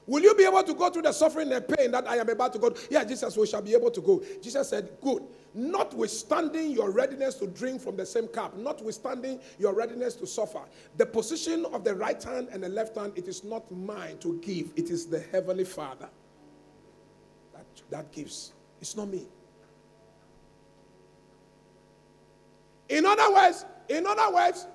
Will 0.07 0.23
you 0.23 0.35
be 0.35 0.45
able 0.45 0.63
to 0.63 0.73
go 0.73 0.89
through 0.89 1.03
the 1.03 1.13
suffering 1.13 1.53
and 1.53 1.67
pain 1.67 1.91
that 1.91 2.09
I 2.09 2.17
am 2.17 2.29
about 2.29 2.53
to 2.53 2.59
go? 2.61 2.73
Yeah, 2.91 3.03
Jesus, 3.03 3.37
we 3.37 3.47
shall 3.47 3.63
be 3.63 3.75
able 3.75 3.91
to 3.91 4.01
go. 4.01 4.23
Jesus 4.41 4.69
said, 4.69 4.91
Good. 5.03 5.25
Notwithstanding 5.53 6.73
your 6.73 6.91
readiness 6.91 7.35
to 7.37 7.47
drink 7.47 7.81
from 7.81 7.97
the 7.97 8.07
same 8.07 8.29
cup, 8.29 8.57
notwithstanding 8.57 9.41
your 9.59 9.75
readiness 9.75 10.15
to 10.17 10.27
suffer, 10.27 10.61
the 10.97 11.07
position 11.07 11.65
of 11.73 11.83
the 11.83 11.95
right 11.95 12.23
hand 12.23 12.49
and 12.53 12.63
the 12.63 12.69
left 12.69 12.97
hand, 12.97 13.15
it 13.17 13.27
is 13.27 13.43
not 13.43 13.69
mine 13.73 14.19
to 14.19 14.39
give. 14.41 14.71
It 14.77 14.91
is 14.91 15.07
the 15.07 15.21
Heavenly 15.33 15.65
Father 15.65 16.09
that, 17.55 17.67
that 17.91 18.13
gives. 18.13 18.53
It's 18.81 18.97
not 18.97 19.09
me. 19.09 19.27
In 22.89 23.07
other 23.07 23.33
words, 23.33 23.65
in 23.89 24.07
other 24.07 24.33
words, 24.33 24.67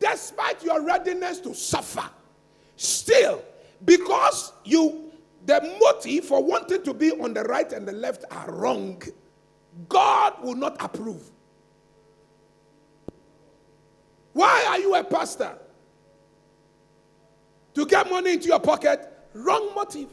despite 0.00 0.64
your 0.64 0.82
readiness 0.82 1.38
to 1.40 1.54
suffer, 1.54 2.08
still 2.76 3.42
because 3.84 4.52
you 4.64 5.12
the 5.46 5.60
motive 5.80 6.24
for 6.24 6.42
wanting 6.42 6.82
to 6.82 6.94
be 6.94 7.10
on 7.12 7.34
the 7.34 7.42
right 7.44 7.72
and 7.72 7.86
the 7.86 7.92
left 7.92 8.24
are 8.30 8.50
wrong 8.50 9.02
god 9.88 10.34
will 10.42 10.54
not 10.54 10.76
approve. 10.80 11.30
Why 14.32 14.64
are 14.68 14.78
you 14.78 14.94
a 14.94 15.04
pastor? 15.04 15.56
To 17.74 17.86
get 17.86 18.08
money 18.08 18.34
into 18.34 18.48
your 18.48 18.60
pocket? 18.60 19.10
Wrong 19.32 19.70
motive. 19.74 20.08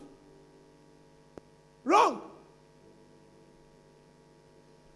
Wrong. 1.83 2.21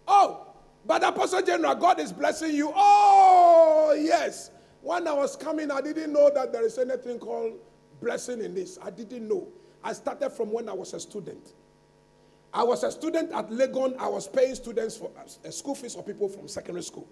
Oh 0.08 0.42
but 0.84 1.02
apostle 1.02 1.42
general 1.42 1.74
god 1.74 1.98
is 1.98 2.12
blessing 2.12 2.54
you. 2.54 2.72
Oh 2.74 3.96
yes. 3.98 4.50
When 4.82 5.08
i 5.08 5.12
was 5.12 5.34
coming 5.34 5.70
i 5.70 5.80
didn't 5.80 6.12
know 6.12 6.30
that 6.32 6.52
there 6.52 6.64
is 6.64 6.78
anything 6.78 7.18
called 7.18 7.54
blessing 8.00 8.42
in 8.42 8.54
this. 8.54 8.78
I 8.82 8.90
didn't 8.90 9.28
know. 9.28 9.48
I 9.82 9.92
started 9.92 10.30
from 10.30 10.52
when 10.52 10.68
I 10.68 10.72
was 10.72 10.94
a 10.94 11.00
student. 11.00 11.52
I 12.52 12.62
was 12.62 12.82
a 12.82 12.90
student 12.90 13.32
at 13.32 13.50
Legon. 13.50 13.96
I 13.98 14.08
was 14.08 14.28
paying 14.28 14.54
students 14.54 14.96
for 14.96 15.10
uh, 15.18 15.50
school 15.50 15.74
fees 15.74 15.94
for 15.94 16.02
people 16.02 16.28
from 16.28 16.48
secondary 16.48 16.82
school. 16.82 17.06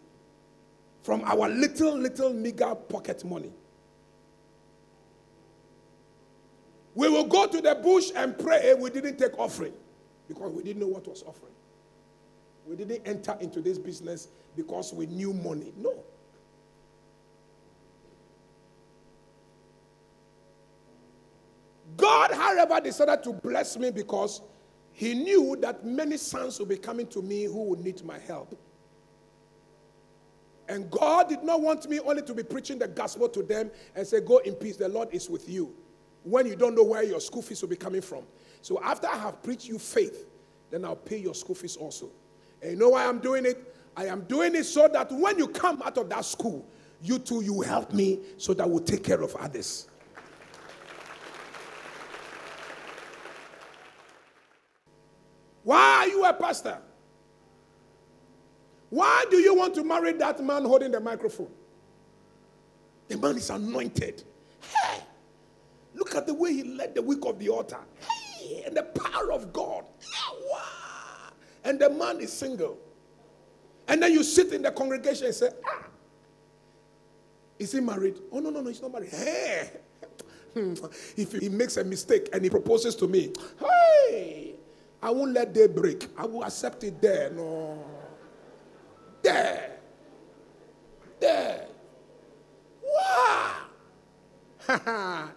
From 1.03 1.23
our 1.25 1.49
little, 1.49 1.97
little 1.97 2.33
meager 2.33 2.75
pocket 2.75 3.25
money. 3.25 3.53
We 6.95 7.09
will 7.09 7.25
go 7.25 7.47
to 7.47 7.61
the 7.61 7.75
bush 7.75 8.11
and 8.15 8.39
pray. 8.39 8.75
We 8.75 8.89
didn't 8.91 9.19
take 9.19 9.39
offering 9.39 9.75
because 10.29 10.53
we 10.53 10.63
didn't 10.63 10.81
know 10.81 10.89
what 10.89 11.07
was 11.07 11.23
offering. 11.27 11.53
We 12.67 12.77
didn't 12.77 13.07
enter 13.07 13.37
into 13.41 13.61
this 13.61 13.79
business 13.79 14.29
because 14.57 14.95
we 14.95 15.07
knew 15.07 15.35
money. 15.35 15.73
No. 15.77 16.05
God, 21.97 22.33
however, 22.33 22.81
decided 22.81 23.23
to 23.25 23.33
bless 23.33 23.77
me 23.79 23.91
because 23.91 24.41
he 24.93 25.15
knew 25.15 25.57
that 25.61 25.85
many 25.85 26.17
sons 26.17 26.59
will 26.59 26.67
be 26.67 26.77
coming 26.77 27.07
to 27.09 27.21
me 27.21 27.45
who 27.45 27.65
would 27.65 27.81
need 27.81 28.03
my 28.05 28.19
help. 28.19 28.59
And 30.69 30.91
God 30.91 31.29
did 31.29 31.43
not 31.43 31.61
want 31.61 31.89
me 31.89 32.01
only 32.01 32.23
to 32.23 32.35
be 32.35 32.43
preaching 32.43 32.79
the 32.79 32.89
gospel 32.89 33.29
to 33.29 33.43
them 33.43 33.71
and 33.95 34.07
say, 34.07 34.21
Go 34.21 34.39
in 34.39 34.55
peace, 34.55 34.77
the 34.77 34.89
Lord 34.89 35.09
is 35.13 35.29
with 35.29 35.49
you, 35.49 35.75
when 36.23 36.47
you 36.47 36.57
don't 36.57 36.75
know 36.75 36.85
where 36.85 37.03
your 37.03 37.21
school 37.21 37.43
fees 37.43 37.61
will 37.61 37.69
be 37.69 37.77
coming 37.77 38.01
from. 38.01 38.25
So 38.63 38.81
after 38.83 39.07
I 39.09 39.17
have 39.19 39.43
preached 39.43 39.69
you 39.69 39.79
faith, 39.79 40.27
then 40.71 40.85
I'll 40.85 40.97
pay 40.97 41.19
your 41.19 41.35
school 41.35 41.55
fees 41.55 41.77
also. 41.77 42.11
And 42.63 42.73
you 42.73 42.79
know 42.79 42.91
why 42.91 43.07
I'm 43.07 43.19
doing 43.19 43.45
it? 43.45 43.75
I 43.97 44.07
am 44.07 44.23
doing 44.23 44.55
it 44.55 44.65
so 44.65 44.89
that 44.89 45.13
when 45.13 45.39
you 45.39 45.49
come 45.49 45.83
out 45.83 45.99
of 45.99 46.09
that 46.09 46.25
school, 46.25 46.67
you 47.03 47.19
too, 47.19 47.43
you 47.43 47.61
help 47.61 47.93
me 47.93 48.21
so 48.39 48.55
that 48.55 48.69
we'll 48.69 48.83
take 48.83 49.05
care 49.05 49.21
of 49.21 49.37
others. 49.37 49.89
Why 55.65 55.79
are 55.79 56.09
you 56.09 56.25
a 56.25 56.33
pastor? 56.33 56.79
Why 58.91 59.25
do 59.31 59.39
you 59.39 59.55
want 59.55 59.75
to 59.75 59.83
marry 59.83 60.13
that 60.13 60.43
man 60.45 60.65
holding 60.65 60.93
the 60.93 61.01
microphone? 61.01 61.51
The 63.09 63.17
man 63.17 63.37
is 63.37 63.51
anointed. 63.51 64.23
Hey, 64.61 65.01
look 65.95 66.15
at 66.15 66.27
the 66.27 66.35
way 66.35 66.53
he 66.53 66.63
led 66.63 66.95
the 66.95 67.03
week 67.03 67.25
of 67.25 67.39
the 67.39 67.49
altar. 67.49 67.81
Hey, 67.99 68.63
and 68.67 68.77
the 68.77 68.83
power 68.85 69.33
of 69.33 69.53
God. 69.53 69.85
And 71.65 71.81
the 71.81 71.91
man 71.91 72.21
is 72.21 72.33
single. 72.33 72.79
And 73.89 74.03
then 74.03 74.13
you 74.13 74.23
sit 74.23 74.53
in 74.53 74.63
the 74.63 74.71
congregation 74.71 75.27
and 75.27 75.35
say, 75.35 75.49
ah, 75.67 75.85
is 77.59 77.73
he 77.73 77.81
married? 77.81 78.19
Oh, 78.31 78.41
no, 78.41 78.51
no, 78.51 78.61
no, 78.61 78.69
he's 78.69 78.83
not 78.83 78.93
married. 78.93 79.11
Hey, 79.11 79.71
if 81.17 81.33
he 81.33 81.49
makes 81.49 81.79
a 81.79 81.85
mistake 81.85 82.29
and 82.33 82.45
he 82.45 82.51
proposes 82.51 82.95
to 82.97 83.09
me, 83.09 83.33
hey, 83.59 84.44
I 85.05 85.11
won't 85.11 85.35
let 85.35 85.53
day 85.53 85.67
break. 85.67 86.09
I 86.17 86.25
will 86.25 86.43
accept 86.45 86.83
it 86.83 86.99
there. 87.03 87.29
No. 87.29 87.85
There. 89.21 89.77
There. 91.21 91.67
Wow. 92.83 93.57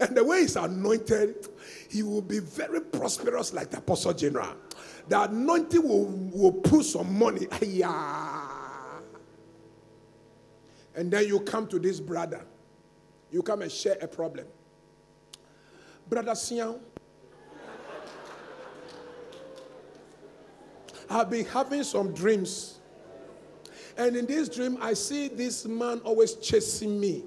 and 0.00 0.14
the 0.14 0.22
way 0.22 0.42
he's 0.42 0.56
anointed, 0.56 1.48
he 1.88 2.02
will 2.02 2.20
be 2.20 2.38
very 2.40 2.82
prosperous 2.82 3.54
like 3.54 3.70
the 3.70 3.78
apostle 3.78 4.12
general. 4.12 4.56
The 5.08 5.22
anointing 5.22 5.82
will, 5.82 6.04
will 6.04 6.52
put 6.52 6.84
some 6.84 7.18
money. 7.18 7.46
And 10.94 11.10
then 11.10 11.26
you 11.26 11.40
come 11.40 11.66
to 11.68 11.78
this 11.78 11.98
brother. 11.98 12.44
You 13.30 13.42
come 13.42 13.62
and 13.62 13.72
share 13.72 13.96
a 14.02 14.06
problem. 14.06 14.44
Brother 16.10 16.34
Sian, 16.34 16.78
I've 21.08 21.30
been 21.30 21.44
having 21.46 21.82
some 21.82 22.12
dreams. 22.12 22.80
And 23.96 24.16
in 24.16 24.26
this 24.26 24.48
dream, 24.48 24.78
I 24.80 24.94
see 24.94 25.28
this 25.28 25.66
man 25.66 26.00
always 26.04 26.34
chasing 26.34 26.98
me. 26.98 27.24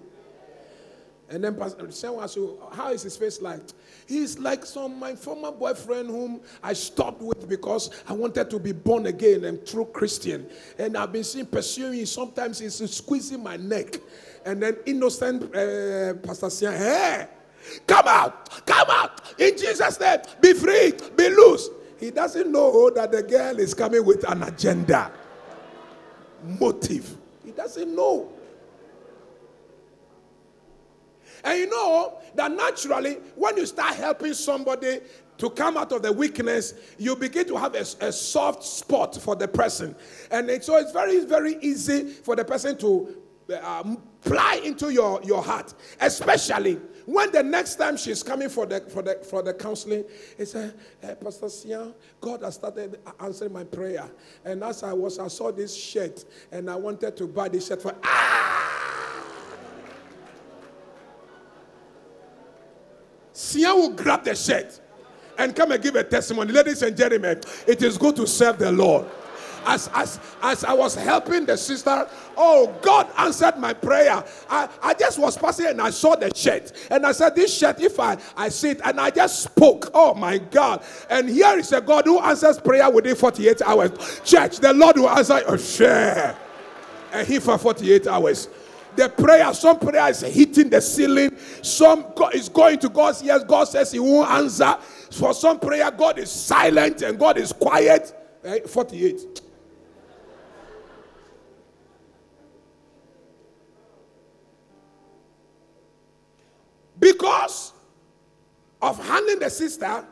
And 1.30 1.44
then 1.44 1.56
Pastor 1.56 1.92
someone 1.92 2.24
asked 2.24 2.38
how 2.72 2.92
is 2.92 3.04
his 3.04 3.18
face 3.18 3.42
like? 3.42 3.60
He's 4.08 4.40
like 4.40 4.66
some 4.66 4.98
my 4.98 5.14
former 5.14 5.52
boyfriend 5.52 6.08
whom 6.08 6.42
I 6.64 6.72
stopped 6.72 7.22
with 7.22 7.50
because 7.50 7.90
I 8.08 8.14
wanted 8.14 8.50
to 8.50 8.60
be 8.60 8.72
born 8.72 9.08
again 9.08 9.44
and 9.44 9.66
true 9.68 9.86
Christian. 9.86 10.48
And 10.78 10.96
I've 10.96 11.12
been 11.12 11.26
seeing 11.26 11.46
pursuing. 11.46 12.06
Sometimes 12.06 12.60
he's 12.60 12.76
squeezing 12.90 13.44
my 13.44 13.58
neck. 13.58 13.98
And 14.46 14.64
then 14.64 14.78
innocent 14.86 15.44
uh, 15.54 16.14
Pastor 16.26 16.50
Sian, 16.50 16.74
hey, 16.74 17.28
come 17.86 18.06
out, 18.08 18.66
come 18.66 18.88
out 18.90 19.22
in 19.38 19.58
Jesus' 19.58 20.00
name, 20.00 20.20
be 20.40 20.54
free, 20.54 20.94
be 21.18 21.30
loose. 21.30 21.70
He 22.00 22.12
doesn't 22.12 22.52
know 22.52 22.90
that 22.92 23.12
the 23.12 23.24
girl 23.24 23.60
is 23.60 23.74
coming 23.74 24.06
with 24.06 24.30
an 24.30 24.44
agenda, 24.44 25.12
motive. 26.60 27.18
He 27.44 27.52
doesn't 27.52 27.96
know. 27.96 28.32
And 31.44 31.60
you 31.60 31.70
know 31.70 32.20
that 32.36 32.52
naturally, 32.52 33.16
when 33.36 33.58
you 33.58 33.66
start 33.66 33.96
helping 33.96 34.34
somebody 34.34 35.00
to 35.38 35.50
come 35.52 35.78
out 35.78 35.92
of 35.92 36.02
the 36.02 36.12
weakness, 36.12 36.74
you 36.98 37.16
begin 37.16 37.48
to 37.48 37.56
have 37.56 37.76
a, 37.76 37.86
a 38.06 38.12
soft 38.12 38.64
spot 38.64 39.16
for 39.16 39.36
the 39.36 39.48
person. 39.48 39.96
And 40.32 40.50
it, 40.50 40.64
so 40.64 40.78
it's 40.78 40.92
very, 40.92 41.24
very 41.26 41.58
easy 41.62 42.04
for 42.06 42.36
the 42.36 42.44
person 42.44 42.78
to 42.80 43.22
um, 43.64 44.02
ply 44.22 44.62
into 44.64 44.90
your, 44.90 45.22
your 45.24 45.42
heart, 45.42 45.74
especially 46.02 46.80
when 47.08 47.32
the 47.32 47.42
next 47.42 47.76
time 47.76 47.96
she's 47.96 48.22
coming 48.22 48.50
for 48.50 48.66
the 48.66 48.82
for 48.82 49.02
the 49.02 49.16
for 49.24 49.42
the 49.42 49.54
counseling, 49.54 50.04
he 50.38 50.44
said, 50.44 50.74
hey, 51.02 51.16
Pastor 51.24 51.48
Sian, 51.48 51.94
God 52.20 52.44
has 52.44 52.56
started 52.56 53.00
answering 53.18 53.54
my 53.54 53.64
prayer. 53.64 54.10
And 54.44 54.62
as 54.62 54.84
I 54.84 54.92
was, 54.92 55.18
I 55.18 55.30
saw 55.30 55.50
this 55.54 55.74
shirt 55.74 56.26
and 56.52 56.70
I 56.70 56.76
wanted 56.76 57.16
to 57.16 57.26
buy 57.26 57.48
this 57.48 57.68
shirt 57.68 57.82
for 57.82 57.96
ah. 58.04 58.74
Sian 63.32 63.74
will 63.74 63.92
grab 63.92 64.26
the 64.26 64.36
shirt 64.36 64.78
and 65.38 65.56
come 65.56 65.72
and 65.72 65.82
give 65.82 65.96
a 65.96 66.04
testimony. 66.04 66.52
Ladies 66.52 66.82
and 66.82 66.98
gentlemen, 66.98 67.40
it 67.66 67.82
is 67.84 67.98
good 67.98 68.18
to 68.18 68.28
serve 68.28 68.60
the 68.60 68.70
Lord 68.70 69.06
as, 69.68 69.90
as, 69.94 70.20
as 70.42 70.64
I 70.64 70.74
was 70.74 70.96
helping 70.96 71.46
the 71.46 71.58
sister, 71.58 72.08
oh, 72.38 72.74
God 72.82 73.08
answered 73.18 73.58
my 73.58 73.74
prayer. 73.74 74.24
I, 74.50 74.70
I 74.82 74.94
just 74.94 75.20
was 75.20 75.38
passing 75.38 75.68
and 75.68 75.82
I 75.82 75.90
saw 75.90 76.16
the 76.16 76.34
shirt. 76.34 76.72
And 76.90 77.06
I 77.06 77.12
said, 77.12 77.36
This 77.36 77.56
shirt, 77.56 77.82
if 77.82 78.00
I, 78.00 78.18
I 78.36 78.50
see 78.50 78.72
it, 78.72 78.82
and 78.84 79.00
I 79.00 79.10
just 79.10 79.44
spoke, 79.44 79.92
oh 79.94 80.14
my 80.14 80.38
God. 80.38 80.84
And 81.10 81.30
here 81.30 81.58
is 81.58 81.72
a 81.74 81.82
God 81.82 82.06
who 82.06 82.20
answers 82.20 82.60
prayer 82.60 82.90
within 82.90 83.16
48 83.16 83.62
hours. 83.62 84.22
Church, 84.24 84.60
the 84.60 84.74
Lord 84.74 84.98
will 84.98 85.10
answer 85.10 85.40
your 85.40 85.58
share. 85.58 86.38
And 87.12 87.28
he 87.28 87.40
for 87.40 87.58
48 87.58 88.08
hours 88.08 88.48
the 88.98 89.10
prayer, 89.10 89.54
some 89.54 89.78
prayer 89.78 90.10
is 90.10 90.22
hitting 90.22 90.72
the 90.72 90.82
ceiling, 90.82 91.38
some 91.62 92.04
is 92.34 92.50
going 92.50 92.80
to 92.80 92.90
God's 92.90 93.22
ears. 93.22 93.44
God 93.44 93.66
says 93.66 93.92
He 93.92 94.00
won't 94.00 94.28
answer. 94.28 94.76
For 95.12 95.36
some 95.36 95.60
prayer, 95.60 95.92
God 95.92 96.18
is 96.18 96.32
silent 96.32 97.04
and 97.04 97.20
God 97.20 97.38
is 97.38 97.54
quiet. 97.54 98.12
Eh, 98.44 98.62
48. 98.62 99.42
Because 107.08 107.72
of 108.82 109.02
handling 109.08 109.40
the 109.40 109.50
sister, 109.50 110.06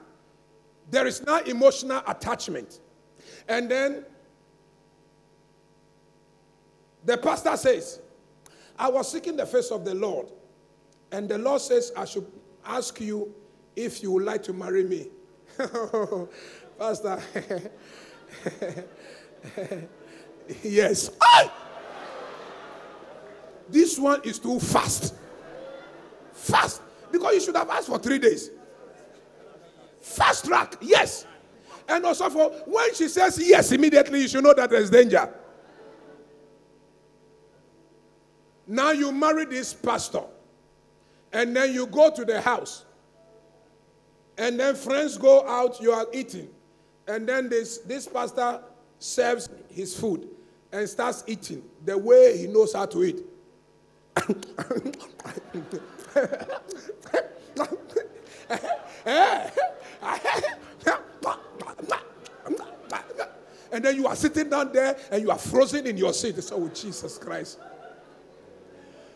there 0.89 1.05
is 1.05 1.21
now 1.25 1.39
emotional 1.39 2.01
attachment. 2.07 2.79
And 3.49 3.69
then 3.69 4.05
the 7.03 7.17
pastor 7.17 7.57
says, 7.57 7.99
I 8.79 8.89
was 8.89 9.11
seeking 9.11 9.35
the 9.35 9.45
face 9.45 9.71
of 9.71 9.83
the 9.83 9.93
Lord. 9.93 10.31
And 11.11 11.27
the 11.27 11.37
Lord 11.37 11.59
says, 11.59 11.91
I 11.97 12.05
should 12.05 12.27
ask 12.65 13.01
you 13.01 13.35
if 13.75 14.01
you 14.01 14.13
would 14.13 14.23
like 14.23 14.43
to 14.43 14.53
marry 14.53 14.85
me. 14.85 15.07
pastor. 16.79 17.21
yes. 20.63 21.11
This 23.67 23.99
one 23.99 24.21
is 24.23 24.39
too 24.39 24.61
fast. 24.61 25.13
Fast. 26.31 26.83
Because 27.12 27.34
you 27.36 27.41
should 27.41 27.56
have 27.56 27.70
asked 27.70 27.88
for 27.88 27.99
three 27.99 28.20
days. 28.20 28.49
Fast 30.01 30.45
track, 30.45 30.76
yes. 30.82 31.26
And 31.88 32.06
also 32.06 32.30
for 32.30 32.49
when 32.66 32.93
she 32.93 33.08
says 33.08 33.39
yes 33.41 33.72
immediately, 33.72 34.22
you 34.22 34.28
should 34.28 34.43
know 34.43 34.53
that 34.53 34.70
there's 34.70 34.89
danger. 34.89 35.32
Now 38.68 38.91
you 38.91 39.12
marry 39.12 39.45
this 39.45 39.74
pastor, 39.74 40.24
and 41.32 41.56
then 41.56 41.74
you 41.74 41.86
go 41.86 42.10
to 42.10 42.26
the 42.26 42.41
house, 42.41 42.86
and 44.38 44.60
then 44.60 44.76
friends 44.76 45.18
go 45.18 45.47
out, 45.47 45.80
you 45.80 45.91
are 45.91 46.08
eating, 46.14 46.49
and 47.08 47.30
then 47.30 47.47
this, 47.47 47.80
this 47.80 48.08
pastor 48.08 48.62
serves 48.97 49.49
his 49.70 49.97
food 49.97 50.28
and 50.72 50.89
starts 50.89 51.24
eating 51.28 51.64
the 51.84 51.97
way 51.97 52.38
he 52.38 52.47
knows 52.47 52.74
how 52.74 52.86
to 52.88 53.03
eat. 53.03 53.22
and 63.72 63.84
then 63.84 63.95
you 63.95 64.07
are 64.07 64.16
sitting 64.16 64.49
down 64.49 64.72
there 64.72 64.97
and 65.11 65.22
you 65.22 65.30
are 65.30 65.38
frozen 65.38 65.86
in 65.86 65.97
your 65.97 66.13
seat. 66.13 66.36
Oh, 66.53 66.70
Jesus 66.70 67.18
Christ. 67.18 67.59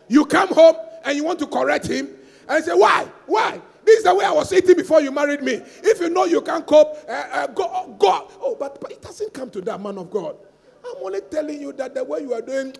You 0.08 0.26
come 0.26 0.48
home 0.48 0.76
and 1.04 1.16
you 1.16 1.24
want 1.24 1.38
to 1.38 1.46
correct 1.46 1.86
him 1.86 2.08
and 2.48 2.64
say, 2.64 2.74
Why? 2.74 3.04
Why? 3.26 3.60
This 3.84 3.98
is 3.98 4.04
the 4.04 4.14
way 4.14 4.24
I 4.24 4.32
was 4.32 4.52
eating 4.52 4.76
before 4.76 5.00
you 5.00 5.10
married 5.10 5.42
me. 5.42 5.62
If 5.82 6.00
you 6.00 6.10
know 6.10 6.26
you 6.26 6.42
can't 6.42 6.66
cope, 6.66 6.96
uh, 7.08 7.26
uh, 7.32 7.46
go, 7.46 7.94
go. 7.98 8.28
Oh, 8.40 8.56
but, 8.58 8.80
but 8.80 8.92
it 8.92 9.00
doesn't 9.00 9.32
come 9.32 9.50
to 9.50 9.60
that, 9.62 9.80
man 9.80 9.96
of 9.96 10.10
God. 10.10 10.36
I'm 10.84 11.02
only 11.02 11.20
telling 11.22 11.60
you 11.60 11.72
that 11.74 11.94
the 11.94 12.04
way 12.04 12.20
you 12.20 12.34
are 12.34 12.42
doing, 12.42 12.74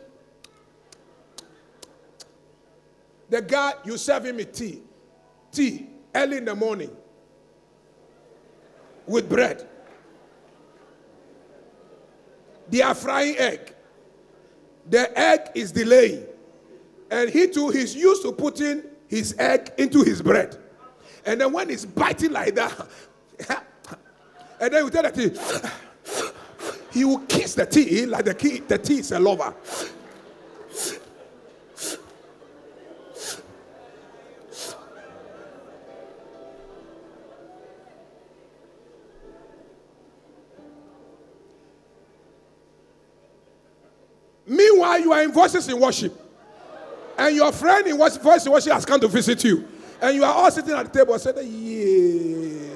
the 3.31 3.41
guy, 3.41 3.75
you 3.85 3.97
serve 3.97 4.27
him 4.27 4.37
with 4.37 4.53
tea. 4.53 4.83
Tea, 5.53 5.87
early 6.15 6.39
in 6.39 6.45
the 6.45 6.55
morning, 6.55 6.91
with 9.07 9.29
bread. 9.29 9.67
They 12.69 12.83
are 12.83 12.95
frying 12.95 13.37
egg. 13.37 13.75
The 14.89 15.17
egg 15.19 15.51
is 15.55 15.73
delaying. 15.73 16.27
And 17.11 17.31
he 17.31 17.49
too, 17.49 17.71
he's 17.71 17.95
used 17.95 18.23
to 18.23 18.33
putting 18.33 18.83
his 19.09 19.35
egg 19.39 19.73
into 19.79 20.03
his 20.03 20.23
bread. 20.23 20.57
And 21.27 21.41
then 21.41 21.53
when 21.53 21.71
it's 21.71 21.85
biting 21.85 22.33
like 22.33 22.55
that, 22.55 22.87
and 24.61 24.73
then 24.73 24.85
you 24.85 24.91
tell 24.91 25.03
the 25.03 25.11
tea, 25.11 26.31
he 26.99 27.05
will 27.05 27.19
kiss 27.21 27.55
the 27.55 27.67
tea 27.67 28.07
like 28.07 28.25
the, 28.25 28.35
key, 28.35 28.61
the 28.61 28.79
tea 28.79 28.99
is 28.99 29.13
a 29.13 29.19
lover. 29.19 29.55
You 45.11 45.17
are 45.17 45.23
in 45.25 45.33
voices 45.33 45.69
in 45.69 45.79
worship. 45.81 46.17
And 47.19 47.35
your 47.35 47.51
friend 47.51 47.87
in 47.87 47.99
voice 47.99 48.47
in 48.47 48.53
worship 48.53 48.73
has 48.73 48.85
come 48.87 49.01
to 49.01 49.09
visit 49.09 49.43
you. 49.43 49.67
And 50.01 50.15
you 50.15 50.25
are 50.25 50.33
all 50.33 50.51
sitting 50.51 50.73
at 50.73 50.93
the 50.93 50.99
table 50.99 51.15
and 51.15 51.23
saying, 51.23 51.37
Yeah. 51.51 52.71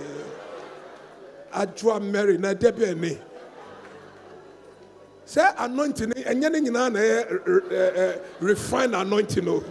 Adwa 1.64 2.02
Mary, 2.02 2.36
na 2.36 2.52
Debbie 2.52 2.86
and 2.86 3.00
me. 3.00 3.18
Say 5.24 5.48
anointing, 5.56 6.12
and 6.26 6.42
you 6.42 6.72
know, 6.72 8.20
refined 8.40 8.96
anointing. 8.96 9.48
oh. 9.48 9.64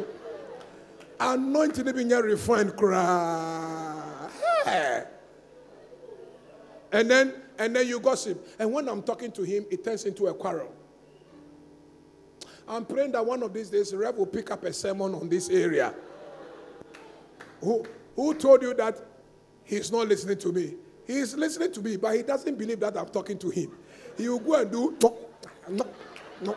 Anointing 1.20 1.94
being 1.94 2.10
refined. 2.10 2.74
And 6.92 7.12
then 7.12 7.34
and 7.60 7.76
then 7.76 7.88
you 7.88 8.00
gossip. 8.00 8.48
And 8.58 8.72
when 8.72 8.88
I'm 8.88 9.04
talking 9.04 9.32
to 9.34 9.44
him, 9.44 9.66
it 9.70 9.84
turns 9.84 10.06
into 10.06 10.28
a 10.28 10.34
quarrel. 10.34 10.74
I'm 12.68 12.86
praying 12.86 13.12
that 13.14 13.26
one 13.26 13.44
of 13.44 13.54
these 13.54 13.70
days, 13.70 13.94
Rev 13.94 14.16
will 14.16 14.26
pick 14.26 14.52
up 14.52 14.64
a 14.64 14.74
sermon 14.74 15.14
on 15.16 15.30
this 15.30 15.50
area. 15.50 15.94
Who, 17.62 17.86
who 18.16 18.34
told 18.34 18.62
you 18.62 18.74
that 18.76 18.98
he's 19.64 19.92
not 19.92 20.08
listening 20.08 20.38
to 20.40 20.52
me? 20.52 20.76
He's 21.06 21.36
listening 21.36 21.72
to 21.74 21.82
me, 21.82 21.98
but 21.98 22.16
he 22.16 22.24
doesn't 22.24 22.58
believe 22.58 22.80
that 22.80 22.98
I'm 22.98 23.10
talking 23.10 23.38
to 23.40 23.50
him. 23.50 23.72
He 24.18 24.30
will 24.30 24.40
go 24.40 24.56
and 24.62 24.72
do 24.72 24.98
no, 25.02 25.18
no, 25.70 25.88
no. 26.42 26.56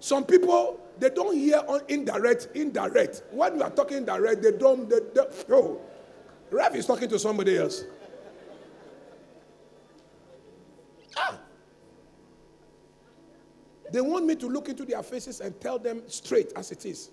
Some 0.00 0.24
people 0.24 0.80
they 0.98 1.10
don't 1.10 1.36
hear 1.36 1.62
on 1.66 1.80
indirect, 1.88 2.48
indirect. 2.54 3.22
When 3.30 3.56
you 3.56 3.62
are 3.62 3.70
talking 3.70 4.04
direct, 4.04 4.42
they 4.42 4.52
don't. 4.52 4.88
They, 4.88 5.00
they, 5.14 5.22
oh, 5.50 5.80
Rev 6.50 6.76
is 6.76 6.86
talking 6.86 7.08
to 7.08 7.18
somebody 7.18 7.58
else. 7.58 7.84
Ah. 11.16 11.38
They 13.92 14.00
want 14.00 14.24
me 14.24 14.34
to 14.36 14.48
look 14.48 14.70
into 14.70 14.86
their 14.86 15.02
faces 15.02 15.40
and 15.40 15.60
tell 15.60 15.78
them 15.78 16.02
straight 16.08 16.50
as 16.56 16.72
it 16.72 16.86
is. 16.86 17.10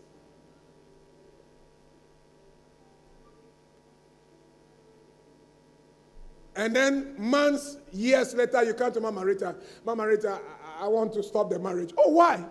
And 6.56 6.74
then 6.74 7.16
months, 7.18 7.78
years 7.92 8.34
later, 8.34 8.64
you 8.64 8.74
come 8.74 8.94
to 8.94 9.02
Mama 9.02 9.26
Rita. 9.26 9.56
Mama 9.86 10.08
Rita, 10.08 10.40
I, 10.78 10.86
I 10.86 10.88
want 10.88 11.14
to 11.14 11.24
stop 11.24 11.50
the 11.50 11.60
marriage. 11.60 11.92
Oh, 11.98 12.12
why? 12.12 12.44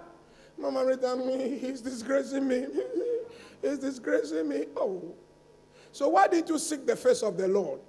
Mama 0.59 0.85
Rita, 0.85 1.17
me, 1.17 1.59
he's 1.59 1.81
disgracing 1.81 2.47
me. 2.47 2.67
he's 3.63 3.79
disgracing 3.79 4.47
me. 4.47 4.67
Oh. 4.77 5.15
So 5.91 6.09
why 6.11 6.29
didn't 6.29 6.51
you 6.51 6.59
seek 6.59 6.87
the 6.87 6.97
face 6.97 7.23
of 7.23 7.39
the 7.39 7.49
Lord? 7.49 7.81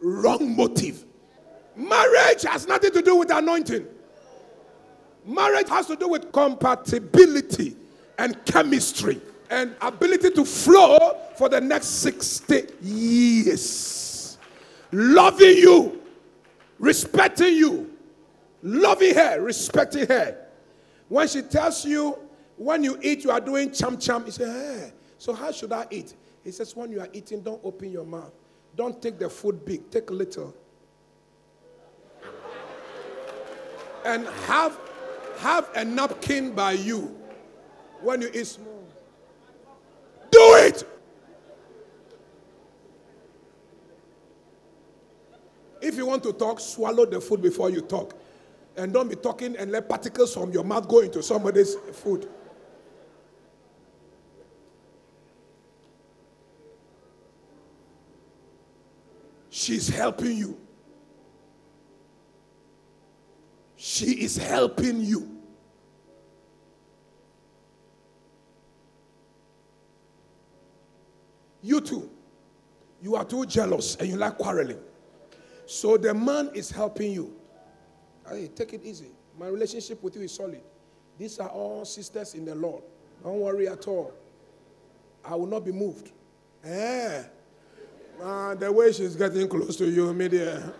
Wrong 0.00 0.56
motive. 0.56 1.04
Marriage 1.74 2.42
has 2.42 2.66
nothing 2.68 2.92
to 2.92 3.02
do 3.02 3.16
with 3.16 3.30
anointing. 3.30 3.86
Marriage 5.26 5.68
has 5.68 5.86
to 5.86 5.96
do 5.96 6.08
with 6.08 6.30
compatibility 6.32 7.76
and 8.18 8.42
chemistry 8.44 9.20
and 9.50 9.74
ability 9.80 10.30
to 10.30 10.44
flow 10.44 11.18
for 11.36 11.48
the 11.48 11.60
next 11.60 11.86
60 11.86 12.66
years. 12.80 14.38
Loving 14.92 15.56
you, 15.56 16.02
respecting 16.78 17.54
you, 17.54 17.90
loving 18.62 19.14
her, 19.14 19.40
respecting 19.40 20.06
her. 20.06 20.46
When 21.08 21.26
she 21.26 21.42
tells 21.42 21.84
you, 21.84 22.18
when 22.56 22.84
you 22.84 22.98
eat, 23.02 23.24
you 23.24 23.30
are 23.30 23.40
doing 23.40 23.72
cham 23.72 23.98
cham, 23.98 24.24
you 24.26 24.32
say, 24.32 24.44
hey, 24.44 24.84
eh, 24.86 24.90
so 25.18 25.32
how 25.32 25.52
should 25.52 25.72
I 25.72 25.86
eat? 25.90 26.14
He 26.42 26.52
says, 26.52 26.74
when 26.74 26.90
you 26.90 27.00
are 27.00 27.08
eating, 27.12 27.42
don't 27.42 27.60
open 27.64 27.90
your 27.90 28.04
mouth. 28.04 28.32
Don't 28.76 29.00
take 29.02 29.18
the 29.18 29.28
food 29.28 29.64
big, 29.64 29.90
take 29.90 30.10
little. 30.10 30.54
And 34.04 34.26
have 34.46 34.78
have 35.38 35.70
a 35.74 35.84
napkin 35.84 36.52
by 36.52 36.72
you 36.72 37.16
when 38.00 38.22
you 38.22 38.30
eat 38.34 38.46
small. 38.46 38.84
Do 40.30 40.54
it. 40.56 40.84
If 45.80 45.96
you 45.96 46.06
want 46.06 46.22
to 46.24 46.32
talk, 46.32 46.58
swallow 46.58 47.06
the 47.06 47.20
food 47.20 47.42
before 47.42 47.70
you 47.70 47.80
talk. 47.80 48.14
And 48.76 48.92
don't 48.92 49.08
be 49.08 49.16
talking 49.16 49.56
and 49.56 49.70
let 49.70 49.88
particles 49.88 50.34
from 50.34 50.52
your 50.52 50.64
mouth 50.64 50.88
go 50.88 51.00
into 51.00 51.22
somebody's 51.22 51.74
food. 51.92 52.28
She's 59.48 59.88
helping 59.88 60.36
you. 60.36 60.65
She 63.88 64.24
is 64.24 64.36
helping 64.36 65.00
you. 65.00 65.30
You 71.62 71.80
too. 71.80 72.10
You 73.00 73.14
are 73.14 73.24
too 73.24 73.46
jealous 73.46 73.94
and 73.94 74.08
you 74.08 74.16
like 74.16 74.38
quarreling. 74.38 74.80
So 75.66 75.96
the 75.96 76.12
man 76.12 76.50
is 76.52 76.68
helping 76.68 77.12
you. 77.12 77.36
Hey, 78.28 78.50
take 78.56 78.72
it 78.72 78.80
easy. 78.82 79.12
My 79.38 79.46
relationship 79.46 80.02
with 80.02 80.16
you 80.16 80.22
is 80.22 80.34
solid. 80.34 80.62
These 81.16 81.38
are 81.38 81.50
all 81.50 81.84
sisters 81.84 82.34
in 82.34 82.44
the 82.44 82.56
Lord. 82.56 82.82
Don't 83.22 83.38
worry 83.38 83.68
at 83.68 83.86
all. 83.86 84.12
I 85.24 85.36
will 85.36 85.46
not 85.46 85.64
be 85.64 85.70
moved. 85.70 86.10
Eh. 86.64 87.22
Uh, 88.20 88.56
the 88.56 88.72
way 88.72 88.90
she's 88.90 89.14
getting 89.14 89.46
close 89.46 89.76
to 89.76 89.88
you, 89.88 90.12
media. 90.12 90.74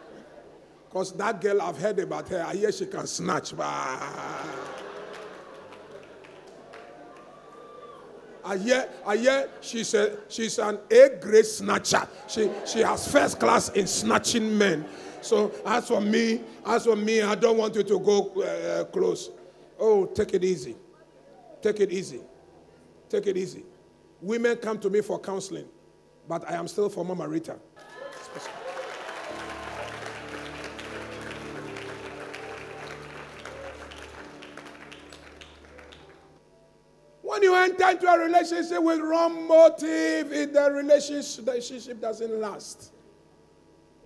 Because 0.88 1.12
that 1.12 1.40
girl, 1.40 1.60
I've 1.60 1.78
heard 1.78 1.98
about 1.98 2.28
her. 2.28 2.44
I 2.46 2.54
hear 2.54 2.72
she 2.72 2.86
can 2.86 3.06
snatch. 3.06 3.56
Bah. 3.56 4.44
I 8.44 8.56
hear, 8.56 8.88
I 9.04 9.16
hear 9.16 9.48
she's, 9.60 9.92
a, 9.94 10.18
she's 10.28 10.58
an 10.60 10.78
A 10.90 11.08
grade 11.20 11.44
snatcher. 11.44 12.06
She, 12.28 12.48
she 12.64 12.78
has 12.78 13.10
first 13.10 13.40
class 13.40 13.70
in 13.70 13.88
snatching 13.88 14.56
men. 14.56 14.86
So 15.20 15.50
as 15.64 15.88
for 15.88 16.00
me, 16.00 16.42
as 16.64 16.84
for 16.84 16.94
me, 16.94 17.22
I 17.22 17.34
don't 17.34 17.58
want 17.58 17.74
you 17.74 17.82
to 17.82 17.98
go 17.98 18.30
uh, 18.40 18.84
close. 18.84 19.30
Oh, 19.78 20.06
take 20.06 20.34
it 20.34 20.44
easy. 20.44 20.76
Take 21.60 21.80
it 21.80 21.90
easy. 21.90 22.20
Take 23.08 23.26
it 23.26 23.36
easy. 23.36 23.64
Women 24.22 24.56
come 24.58 24.78
to 24.78 24.88
me 24.88 25.00
for 25.00 25.18
counseling, 25.18 25.66
but 26.28 26.48
I 26.48 26.54
am 26.54 26.68
still 26.68 26.88
for 26.88 27.04
Mama 27.04 27.26
Rita. 27.26 27.56
Enter 37.66 37.90
into 37.90 38.08
a 38.08 38.18
relationship 38.18 38.82
with 38.82 39.00
wrong 39.00 39.46
motive, 39.46 40.32
it, 40.32 40.52
the 40.52 40.70
relationship, 40.70 42.00
doesn't 42.00 42.40
last. 42.40 42.92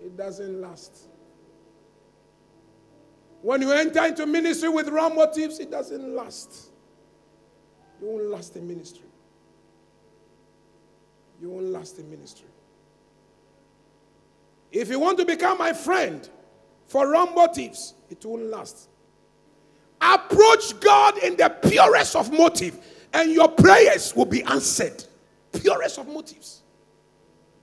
It 0.02 0.16
doesn't 0.16 0.60
last. 0.60 1.08
When 3.42 3.62
you 3.62 3.72
enter 3.72 4.04
into 4.04 4.26
ministry 4.26 4.68
with 4.68 4.88
wrong 4.88 5.14
motives, 5.14 5.58
it 5.60 5.70
doesn't 5.70 6.14
last. 6.14 6.70
You 8.00 8.08
won't 8.08 8.24
last 8.26 8.56
in 8.56 8.66
ministry. 8.66 9.06
You 11.40 11.50
won't 11.50 11.66
last 11.66 11.98
in 11.98 12.10
ministry. 12.10 12.48
If 14.72 14.88
you 14.88 15.00
want 15.00 15.18
to 15.18 15.24
become 15.24 15.58
my 15.58 15.72
friend 15.72 16.28
for 16.86 17.10
wrong 17.10 17.34
motives, 17.34 17.94
it 18.10 18.24
won't 18.24 18.44
last. 18.44 18.88
Approach 20.00 20.78
God 20.80 21.18
in 21.18 21.36
the 21.36 21.48
purest 21.48 22.16
of 22.16 22.32
motive, 22.32 22.78
and 23.12 23.32
your 23.32 23.48
prayers 23.48 24.14
will 24.14 24.26
be 24.26 24.42
answered. 24.44 25.04
Purest 25.52 25.98
of 25.98 26.08
motives. 26.08 26.62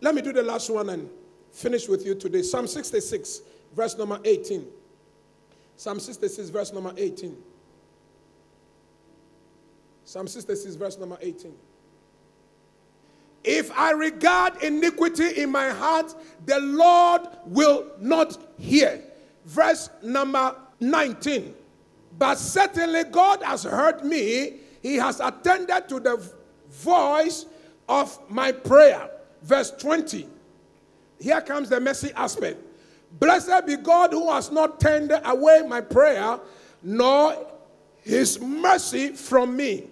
Let 0.02 0.14
me 0.14 0.22
do 0.22 0.32
the 0.32 0.44
last 0.44 0.70
one 0.70 0.90
and 0.90 1.10
finish 1.52 1.88
with 1.88 2.06
you 2.06 2.16
today. 2.16 2.42
Psalm 2.42 2.68
66, 2.68 3.42
verse 3.76 3.98
number 3.98 4.20
18. 4.24 4.66
Psalm 5.76 6.00
66, 6.00 6.50
verse 6.50 6.74
number 6.74 6.94
18. 6.98 7.36
Psalm 10.04 10.28
66, 10.28 10.76
verse 10.76 10.98
number 10.98 11.18
18. 11.22 11.54
If 13.44 13.72
I 13.72 13.92
regard 13.92 14.62
iniquity 14.62 15.42
in 15.42 15.52
my 15.52 15.70
heart, 15.70 16.14
the 16.46 16.60
Lord 16.60 17.22
will 17.46 17.88
not 18.00 18.38
hear. 18.58 19.02
Verse 19.46 19.90
number 20.04 20.56
19. 20.80 21.54
But 22.18 22.38
certainly 22.38 23.04
God 23.06 23.42
has 23.44 23.64
heard 23.64 24.04
me, 24.04 24.58
He 24.88 24.96
has 24.96 25.20
attended 25.20 25.90
to 25.90 26.00
the 26.00 26.32
voice 26.70 27.46
of 27.90 28.18
my 28.30 28.54
prayer. 28.54 29.10
Verse 29.42 29.72
20. 29.72 30.26
Here 31.20 31.42
comes 31.42 31.68
the 31.68 31.82
mercy 31.82 32.12
aspect. 32.16 32.58
Blessed 33.20 33.66
be 33.66 33.76
God 33.76 34.14
who 34.14 34.32
has 34.32 34.50
not 34.50 34.80
turned 34.80 35.12
away 35.26 35.64
my 35.68 35.82
prayer, 35.82 36.40
nor 36.82 37.36
his 38.02 38.40
mercy 38.40 39.10
from 39.10 39.58
me. 39.58 39.88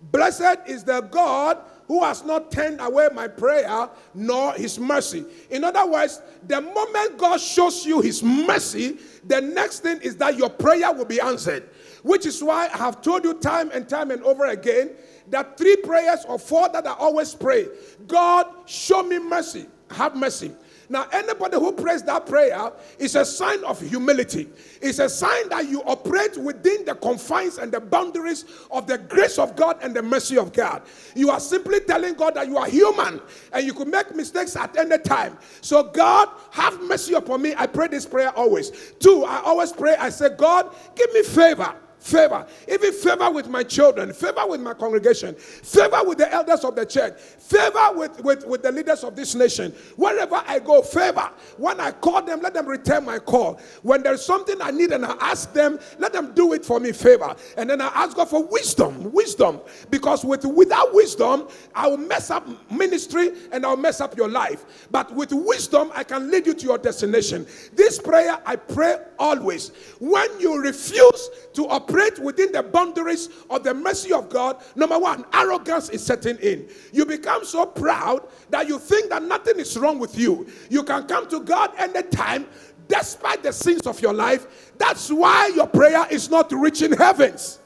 Blessed 0.00 0.60
is 0.66 0.82
the 0.82 1.02
God 1.02 1.58
who 1.86 2.02
has 2.02 2.24
not 2.24 2.50
turned 2.50 2.80
away 2.80 3.08
my 3.12 3.28
prayer, 3.28 3.90
nor 4.14 4.54
his 4.54 4.78
mercy. 4.78 5.26
In 5.50 5.62
other 5.62 5.86
words, 5.86 6.22
the 6.46 6.60
moment 6.60 7.18
God 7.18 7.38
shows 7.38 7.84
you 7.84 8.00
his 8.00 8.22
mercy, 8.22 8.98
the 9.26 9.42
next 9.42 9.80
thing 9.80 10.00
is 10.00 10.16
that 10.16 10.38
your 10.38 10.48
prayer 10.50 10.90
will 10.92 11.04
be 11.04 11.20
answered. 11.20 11.68
Which 12.02 12.26
is 12.26 12.42
why 12.42 12.68
I 12.72 12.76
have 12.76 13.02
told 13.02 13.24
you 13.24 13.34
time 13.34 13.70
and 13.72 13.88
time 13.88 14.10
and 14.10 14.22
over 14.22 14.46
again 14.46 14.90
that 15.28 15.58
three 15.58 15.76
prayers 15.76 16.24
or 16.28 16.38
four 16.38 16.68
that 16.70 16.86
I 16.86 16.92
always 16.94 17.34
pray 17.34 17.68
God, 18.06 18.46
show 18.66 19.02
me 19.02 19.18
mercy, 19.18 19.66
have 19.90 20.16
mercy. 20.16 20.52
Now, 20.90 21.06
anybody 21.12 21.56
who 21.56 21.72
prays 21.72 22.02
that 22.04 22.24
prayer 22.24 22.72
is 22.98 23.14
a 23.14 23.24
sign 23.24 23.62
of 23.64 23.78
humility. 23.78 24.48
It's 24.80 24.98
a 25.00 25.08
sign 25.08 25.50
that 25.50 25.68
you 25.68 25.82
operate 25.82 26.38
within 26.38 26.86
the 26.86 26.94
confines 26.94 27.58
and 27.58 27.70
the 27.70 27.80
boundaries 27.80 28.46
of 28.70 28.86
the 28.86 28.96
grace 28.96 29.38
of 29.38 29.54
God 29.54 29.78
and 29.82 29.94
the 29.94 30.00
mercy 30.00 30.38
of 30.38 30.54
God. 30.54 30.82
You 31.14 31.30
are 31.30 31.40
simply 31.40 31.80
telling 31.80 32.14
God 32.14 32.34
that 32.36 32.46
you 32.46 32.56
are 32.56 32.66
human 32.66 33.20
and 33.52 33.66
you 33.66 33.74
could 33.74 33.88
make 33.88 34.14
mistakes 34.14 34.56
at 34.56 34.78
any 34.78 34.96
time. 34.96 35.36
So, 35.60 35.82
God, 35.82 36.30
have 36.52 36.80
mercy 36.80 37.12
upon 37.12 37.42
me. 37.42 37.54
I 37.56 37.66
pray 37.66 37.88
this 37.88 38.06
prayer 38.06 38.30
always. 38.30 38.94
Two, 38.98 39.24
I 39.24 39.42
always 39.42 39.72
pray, 39.72 39.94
I 39.96 40.08
say, 40.08 40.30
God, 40.36 40.74
give 40.94 41.12
me 41.12 41.22
favor 41.22 41.74
favor, 41.98 42.46
even 42.68 42.92
favor 42.92 43.30
with 43.30 43.48
my 43.48 43.62
children, 43.62 44.12
favor 44.12 44.46
with 44.46 44.60
my 44.60 44.74
congregation, 44.74 45.34
favor 45.34 46.00
with 46.04 46.18
the 46.18 46.32
elders 46.32 46.64
of 46.64 46.74
the 46.76 46.86
church, 46.86 47.18
favor 47.18 47.90
with, 47.94 48.22
with, 48.24 48.46
with 48.46 48.62
the 48.62 48.72
leaders 48.72 49.04
of 49.04 49.16
this 49.16 49.34
nation. 49.34 49.72
Wherever 49.96 50.42
I 50.46 50.58
go, 50.60 50.82
favor. 50.82 51.30
When 51.56 51.80
I 51.80 51.90
call 51.90 52.22
them, 52.22 52.40
let 52.40 52.54
them 52.54 52.66
return 52.66 53.04
my 53.04 53.18
call. 53.18 53.60
When 53.82 54.02
there's 54.02 54.24
something 54.24 54.56
I 54.60 54.70
need 54.70 54.92
and 54.92 55.04
I 55.04 55.16
ask 55.20 55.52
them, 55.52 55.78
let 55.98 56.12
them 56.12 56.32
do 56.34 56.52
it 56.52 56.64
for 56.64 56.80
me, 56.80 56.92
favor. 56.92 57.34
And 57.56 57.68
then 57.68 57.80
I 57.80 57.88
ask 57.88 58.16
God 58.16 58.28
for 58.28 58.44
wisdom, 58.44 59.12
wisdom. 59.12 59.60
Because 59.90 60.24
with 60.24 60.44
without 60.44 60.94
wisdom, 60.94 61.48
I 61.74 61.88
will 61.88 61.96
mess 61.96 62.30
up 62.30 62.46
ministry 62.70 63.32
and 63.52 63.66
I'll 63.66 63.76
mess 63.76 64.00
up 64.00 64.16
your 64.16 64.28
life. 64.28 64.86
But 64.90 65.12
with 65.14 65.32
wisdom, 65.32 65.90
I 65.94 66.04
can 66.04 66.30
lead 66.30 66.46
you 66.46 66.54
to 66.54 66.66
your 66.66 66.78
destination. 66.78 67.46
This 67.74 67.98
prayer 67.98 68.38
I 68.46 68.56
pray 68.56 68.98
always. 69.18 69.70
When 69.98 70.40
you 70.40 70.62
refuse 70.62 71.28
to 71.54 71.66
operate 71.68 71.87
within 72.18 72.52
the 72.52 72.62
boundaries 72.62 73.28
of 73.50 73.64
the 73.64 73.74
mercy 73.74 74.12
of 74.12 74.28
God, 74.28 74.62
number 74.76 74.98
one, 74.98 75.24
arrogance 75.32 75.88
is 75.88 76.04
setting 76.04 76.36
in. 76.38 76.68
You 76.92 77.06
become 77.06 77.44
so 77.44 77.66
proud 77.66 78.28
that 78.50 78.68
you 78.68 78.78
think 78.78 79.10
that 79.10 79.22
nothing 79.22 79.58
is 79.58 79.76
wrong 79.78 79.98
with 79.98 80.18
you. 80.18 80.46
You 80.70 80.82
can 80.82 81.06
come 81.06 81.28
to 81.28 81.40
God 81.40 81.72
anytime, 81.78 82.46
despite 82.86 83.42
the 83.42 83.52
sins 83.52 83.86
of 83.86 84.00
your 84.00 84.12
life. 84.12 84.72
That's 84.78 85.10
why 85.10 85.48
your 85.54 85.66
prayer 85.66 86.06
is 86.10 86.30
not 86.30 86.52
reaching 86.52 86.92
heavens. 86.92 87.58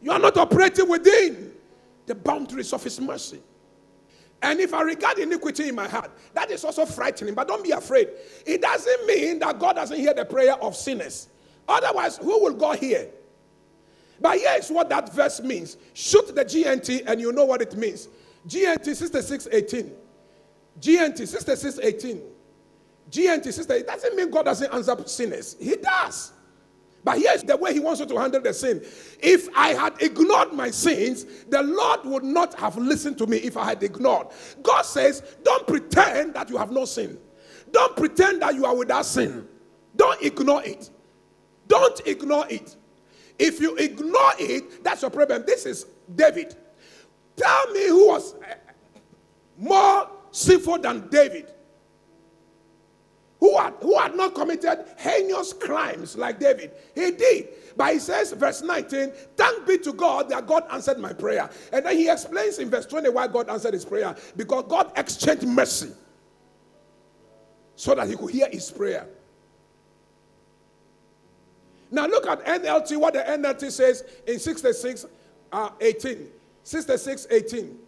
You 0.00 0.12
are 0.12 0.18
not 0.18 0.36
operating 0.36 0.88
within 0.88 1.52
the 2.06 2.14
boundaries 2.14 2.72
of 2.72 2.84
His 2.84 3.00
mercy. 3.00 3.40
And 4.42 4.60
if 4.60 4.74
I 4.74 4.82
regard 4.82 5.18
iniquity 5.18 5.70
in 5.70 5.74
my 5.74 5.88
heart, 5.88 6.10
that 6.34 6.50
is 6.50 6.64
also 6.64 6.84
frightening, 6.84 7.34
but 7.34 7.48
don't 7.48 7.64
be 7.64 7.70
afraid. 7.70 8.08
It 8.44 8.62
doesn't 8.62 9.06
mean 9.06 9.38
that 9.40 9.58
God 9.58 9.76
doesn't 9.76 9.98
hear 9.98 10.14
the 10.14 10.24
prayer 10.24 10.54
of 10.62 10.76
sinners. 10.76 11.28
Otherwise, 11.68 12.18
who 12.18 12.42
will 12.42 12.54
God 12.54 12.78
hear? 12.78 13.08
But 14.20 14.38
here's 14.38 14.70
what 14.70 14.88
that 14.88 15.12
verse 15.12 15.40
means. 15.42 15.76
Shoot 15.92 16.34
the 16.34 16.44
GNT 16.44 17.02
and 17.06 17.20
you 17.20 17.32
know 17.32 17.44
what 17.44 17.60
it 17.60 17.76
means. 17.76 18.08
GNT 18.48 18.84
6618. 18.84 19.92
GNT 20.80 21.18
6618. 21.26 22.22
GNT 23.10 23.44
66. 23.44 23.70
It 23.70 23.86
doesn't 23.86 24.16
mean 24.16 24.30
God 24.30 24.44
doesn't 24.44 24.72
answer 24.72 24.96
sinners. 25.06 25.56
He 25.60 25.76
does. 25.76 26.32
But 27.04 27.18
here's 27.18 27.44
the 27.44 27.56
way 27.56 27.72
he 27.72 27.78
wants 27.78 28.00
you 28.00 28.06
to 28.06 28.18
handle 28.18 28.40
the 28.40 28.52
sin. 28.52 28.84
If 29.20 29.48
I 29.56 29.68
had 29.74 30.02
ignored 30.02 30.52
my 30.52 30.72
sins, 30.72 31.24
the 31.48 31.62
Lord 31.62 32.00
would 32.04 32.24
not 32.24 32.58
have 32.58 32.76
listened 32.76 33.16
to 33.18 33.28
me 33.28 33.36
if 33.36 33.56
I 33.56 33.64
had 33.64 33.82
ignored. 33.82 34.28
God 34.62 34.82
says, 34.82 35.36
Don't 35.44 35.66
pretend 35.68 36.34
that 36.34 36.50
you 36.50 36.56
have 36.56 36.72
no 36.72 36.84
sin. 36.84 37.16
Don't 37.70 37.96
pretend 37.96 38.42
that 38.42 38.56
you 38.56 38.66
are 38.66 38.74
without 38.74 39.06
sin. 39.06 39.46
Don't 39.94 40.20
ignore 40.20 40.64
it. 40.64 40.90
Don't 41.68 42.00
ignore 42.06 42.46
it. 42.48 42.76
If 43.38 43.60
you 43.60 43.76
ignore 43.76 44.32
it, 44.38 44.82
that's 44.82 45.02
your 45.02 45.10
problem. 45.10 45.44
This 45.46 45.66
is 45.66 45.86
David. 46.14 46.56
Tell 47.36 47.72
me 47.72 47.88
who 47.88 48.08
was 48.08 48.34
eh, 48.46 48.54
more 49.58 50.08
sinful 50.30 50.78
than 50.78 51.08
David 51.08 51.52
who 53.40 53.56
had, 53.58 53.74
who 53.80 53.98
had 53.98 54.14
not 54.16 54.34
committed 54.34 54.84
heinous 54.96 55.52
crimes 55.52 56.16
like 56.16 56.40
David. 56.40 56.72
He 56.94 57.10
did. 57.12 57.48
But 57.76 57.92
he 57.92 57.98
says, 57.98 58.32
verse 58.32 58.62
19, 58.62 59.12
thank 59.36 59.66
be 59.66 59.78
to 59.78 59.92
God 59.92 60.30
that 60.30 60.46
God 60.46 60.64
answered 60.70 60.98
my 60.98 61.12
prayer. 61.12 61.48
And 61.72 61.84
then 61.84 61.96
he 61.96 62.08
explains 62.08 62.58
in 62.58 62.70
verse 62.70 62.86
20 62.86 63.10
why 63.10 63.28
God 63.28 63.50
answered 63.50 63.74
his 63.74 63.84
prayer. 63.84 64.16
Because 64.36 64.64
God 64.68 64.92
exchanged 64.96 65.46
mercy 65.46 65.92
so 67.74 67.94
that 67.94 68.08
he 68.08 68.16
could 68.16 68.30
hear 68.30 68.48
his 68.50 68.70
prayer. 68.70 69.06
Now 71.96 72.06
look 72.06 72.26
at 72.26 72.44
NLT, 72.44 72.98
what 72.98 73.14
the 73.14 73.20
NLT 73.20 73.72
says 73.72 74.04
in 74.26 74.38
66 74.38 75.06
uh, 75.50 75.70
18. 75.80 76.28
66 76.62 77.26
18. 77.30 77.78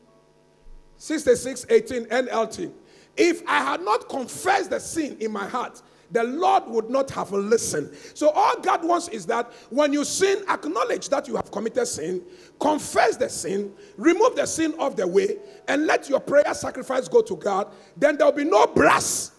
66 0.97 1.67
18 1.69 2.07
NLT. 2.07 2.73
If 3.19 3.43
I 3.47 3.59
had 3.63 3.83
not 3.83 4.09
confessed 4.09 4.71
the 4.71 4.81
sin 4.81 5.19
in 5.21 5.31
my 5.31 5.47
heart, 5.47 5.83
the 6.11 6.25
Lord 6.25 6.63
would 6.69 6.89
not 6.89 7.11
have 7.11 7.33
listened. 7.33 7.95
So, 8.15 8.31
all 8.31 8.59
God 8.61 8.83
wants 8.83 9.09
is 9.09 9.27
that 9.27 9.53
when 9.69 9.93
you 9.93 10.07
sin, 10.07 10.43
acknowledge 10.49 11.11
that 11.11 11.29
you 11.29 11.37
have 11.37 11.51
committed 11.51 11.87
sin, 11.87 12.23
confess 12.59 13.19
the 13.19 13.29
sin, 13.29 13.75
remove 13.99 14.37
the 14.37 14.47
sin 14.47 14.73
off 14.79 14.97
the 14.97 15.07
way, 15.07 15.37
and 15.69 15.85
let 15.85 16.09
your 16.09 16.21
prayer 16.21 16.55
sacrifice 16.55 17.09
go 17.09 17.21
to 17.21 17.37
God. 17.37 17.71
Then 17.95 18.17
there 18.17 18.27
will 18.27 18.33
be 18.33 18.45
no 18.45 18.67
brass 18.69 19.33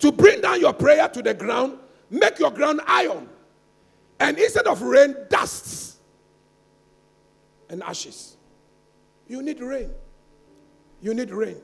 to 0.00 0.10
bring 0.10 0.40
down 0.40 0.58
your 0.58 0.72
prayer 0.72 1.08
to 1.08 1.22
the 1.22 1.32
ground, 1.32 1.78
make 2.12 2.38
your 2.38 2.50
ground 2.50 2.80
iron. 2.86 3.28
And 4.20 4.38
instead 4.38 4.66
of 4.66 4.82
rain, 4.82 5.16
dust 5.28 5.96
and 7.68 7.82
ashes. 7.82 8.36
You 9.26 9.42
need 9.42 9.60
rain. 9.60 9.90
You 11.00 11.14
need 11.14 11.30
rain. 11.30 11.56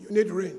You 0.00 0.10
need 0.10 0.30
rain. 0.30 0.58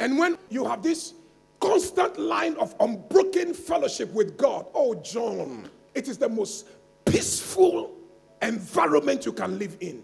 And 0.00 0.18
when 0.18 0.38
you 0.48 0.64
have 0.64 0.82
this 0.82 1.14
constant 1.60 2.18
line 2.18 2.56
of 2.56 2.74
unbroken 2.80 3.52
fellowship 3.52 4.10
with 4.12 4.36
God, 4.36 4.66
oh, 4.74 4.94
John, 4.96 5.68
it 5.94 6.08
is 6.08 6.16
the 6.16 6.28
most 6.28 6.66
peaceful 7.04 7.94
environment 8.40 9.26
you 9.26 9.32
can 9.32 9.58
live 9.58 9.76
in. 9.80 10.02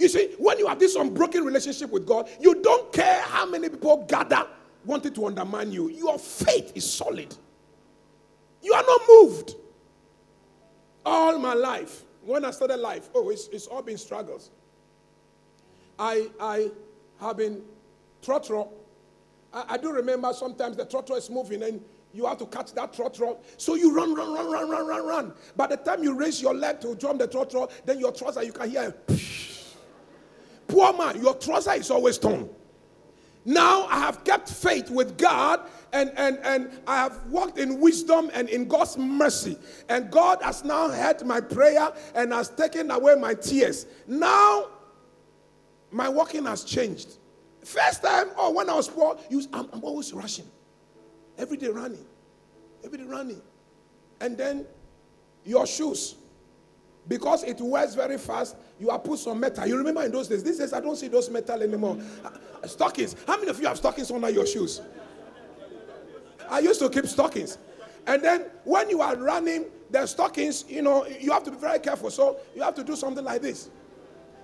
You 0.00 0.08
see, 0.08 0.34
when 0.38 0.58
you 0.58 0.66
have 0.66 0.80
this 0.80 0.96
unbroken 0.96 1.44
relationship 1.44 1.90
with 1.90 2.06
God, 2.06 2.28
you 2.40 2.60
don't 2.62 2.92
care 2.92 3.22
how 3.22 3.46
many 3.46 3.68
people 3.68 4.04
gather 4.08 4.44
wanting 4.84 5.14
to 5.14 5.26
undermine 5.26 5.72
you. 5.72 5.88
Your 5.90 6.18
faith 6.18 6.72
is 6.74 6.90
solid. 6.90 7.34
You 8.62 8.72
are 8.72 8.82
not 8.82 9.00
moved. 9.08 9.54
All 11.04 11.38
my 11.38 11.54
life, 11.54 12.02
when 12.24 12.44
I 12.44 12.50
started 12.50 12.78
life, 12.78 13.10
oh, 13.14 13.28
it's, 13.28 13.48
it's 13.48 13.66
all 13.66 13.82
been 13.82 13.98
struggles. 13.98 14.50
I, 15.98 16.28
I 16.40 16.70
have 17.20 17.36
been 17.36 17.62
trotro. 18.22 18.68
I, 19.52 19.64
I 19.70 19.76
do 19.76 19.92
remember 19.92 20.32
sometimes 20.32 20.76
the 20.76 20.86
trotro 20.86 21.16
is 21.16 21.28
moving 21.28 21.62
and 21.62 21.80
you 22.12 22.26
have 22.26 22.38
to 22.38 22.46
catch 22.46 22.72
that 22.74 22.92
trotro. 22.92 23.38
So 23.56 23.74
you 23.74 23.94
run, 23.94 24.14
run, 24.14 24.32
run, 24.32 24.50
run, 24.50 24.70
run, 24.70 24.86
run, 24.86 25.06
run. 25.06 25.32
By 25.56 25.66
the 25.66 25.76
time 25.76 26.02
you 26.02 26.14
raise 26.14 26.40
your 26.40 26.54
leg 26.54 26.80
to 26.80 26.94
jump 26.96 27.18
the 27.18 27.28
trotro, 27.28 27.70
then 27.84 27.98
your 27.98 28.12
trouser, 28.12 28.42
you 28.42 28.52
can 28.52 28.70
hear. 28.70 28.94
Poor 30.68 30.92
man, 30.94 31.20
your 31.20 31.34
trouser 31.34 31.72
is 31.72 31.90
always 31.90 32.16
torn. 32.16 32.48
Now 33.44 33.86
I 33.86 33.98
have 33.98 34.24
kept 34.24 34.48
faith 34.48 34.90
with 34.90 35.18
God 35.18 35.60
and, 35.92 36.12
and, 36.16 36.38
and 36.42 36.70
I 36.86 36.96
have 36.96 37.24
walked 37.26 37.58
in 37.58 37.78
wisdom 37.80 38.30
and 38.32 38.48
in 38.48 38.66
God's 38.66 38.96
mercy. 38.96 39.58
And 39.88 40.10
God 40.10 40.42
has 40.42 40.64
now 40.64 40.88
heard 40.88 41.24
my 41.24 41.40
prayer 41.40 41.92
and 42.14 42.32
has 42.32 42.48
taken 42.48 42.90
away 42.90 43.14
my 43.14 43.34
tears. 43.34 43.86
Now 44.06 44.68
my 45.90 46.08
walking 46.08 46.46
has 46.46 46.64
changed. 46.64 47.18
First 47.62 48.02
time, 48.02 48.26
oh, 48.36 48.50
when 48.50 48.68
I 48.68 48.74
was 48.74 48.88
poor, 48.88 49.16
you, 49.30 49.42
I'm, 49.52 49.68
I'm 49.72 49.84
always 49.84 50.12
rushing. 50.12 50.46
Every 51.38 51.56
day 51.56 51.68
running. 51.68 52.04
Every 52.84 52.98
day 52.98 53.04
running. 53.04 53.40
And 54.20 54.36
then 54.36 54.66
your 55.44 55.66
shoes 55.66 56.16
because 57.08 57.44
it 57.44 57.60
wears 57.60 57.94
very 57.94 58.18
fast, 58.18 58.56
you 58.78 58.90
are 58.90 58.98
put 58.98 59.18
some 59.18 59.40
metal. 59.40 59.66
You 59.66 59.76
remember 59.76 60.02
in 60.04 60.12
those 60.12 60.28
days, 60.28 60.42
these 60.42 60.58
days 60.58 60.72
I 60.72 60.80
don't 60.80 60.96
see 60.96 61.08
those 61.08 61.30
metal 61.30 61.62
anymore. 61.62 61.98
Uh, 62.24 62.66
stockings. 62.66 63.14
How 63.26 63.36
many 63.36 63.50
of 63.50 63.60
you 63.60 63.66
have 63.66 63.76
stockings 63.76 64.10
under 64.10 64.30
your 64.30 64.46
shoes? 64.46 64.80
I 66.48 66.60
used 66.60 66.80
to 66.80 66.88
keep 66.88 67.06
stockings. 67.06 67.58
And 68.06 68.22
then 68.22 68.46
when 68.64 68.90
you 68.90 69.00
are 69.00 69.16
running, 69.16 69.66
the 69.90 70.06
stockings, 70.06 70.64
you 70.68 70.82
know, 70.82 71.06
you 71.06 71.32
have 71.32 71.44
to 71.44 71.50
be 71.50 71.56
very 71.56 71.78
careful. 71.78 72.10
So 72.10 72.38
you 72.54 72.62
have 72.62 72.74
to 72.74 72.84
do 72.84 72.96
something 72.96 73.24
like 73.24 73.42
this. 73.42 73.70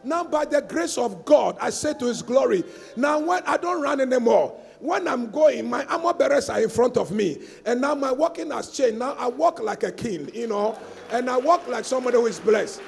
Now, 0.03 0.25
by 0.25 0.47
the 0.47 0.63
grace 0.63 0.97
of 0.97 1.25
God, 1.25 1.59
I 1.61 1.71
say 1.71 1.93
to 1.95 2.07
his 2.07 2.23
glory, 2.23 2.65
now 2.97 3.19
when 3.19 3.43
I 3.45 3.57
don't 3.59 3.83
run 3.83 4.01
anymore, 4.01 4.59
when 4.81 5.07
I'm 5.07 5.31
going, 5.31 5.69
my 5.69 5.85
armor 5.87 6.15
bearers 6.15 6.49
are 6.49 6.61
in 6.61 6.71
front 6.71 6.97
of 6.97 7.11
me. 7.11 7.39
And 7.67 7.81
now 7.81 7.95
my 7.95 8.11
walking 8.11 8.51
has 8.51 8.71
changed. 8.71 8.99
Now 8.99 9.13
I 9.19 9.29
walk 9.29 9.61
like 9.61 9.83
a 9.83 9.93
king, 9.93 10.31
you 10.35 10.47
know, 10.47 10.79
and 11.11 11.29
I 11.29 11.37
walk 11.37 11.69
like 11.69 11.85
somebody 11.85 12.17
who 12.17 12.27
is 12.27 12.41
blessed. 12.41 12.81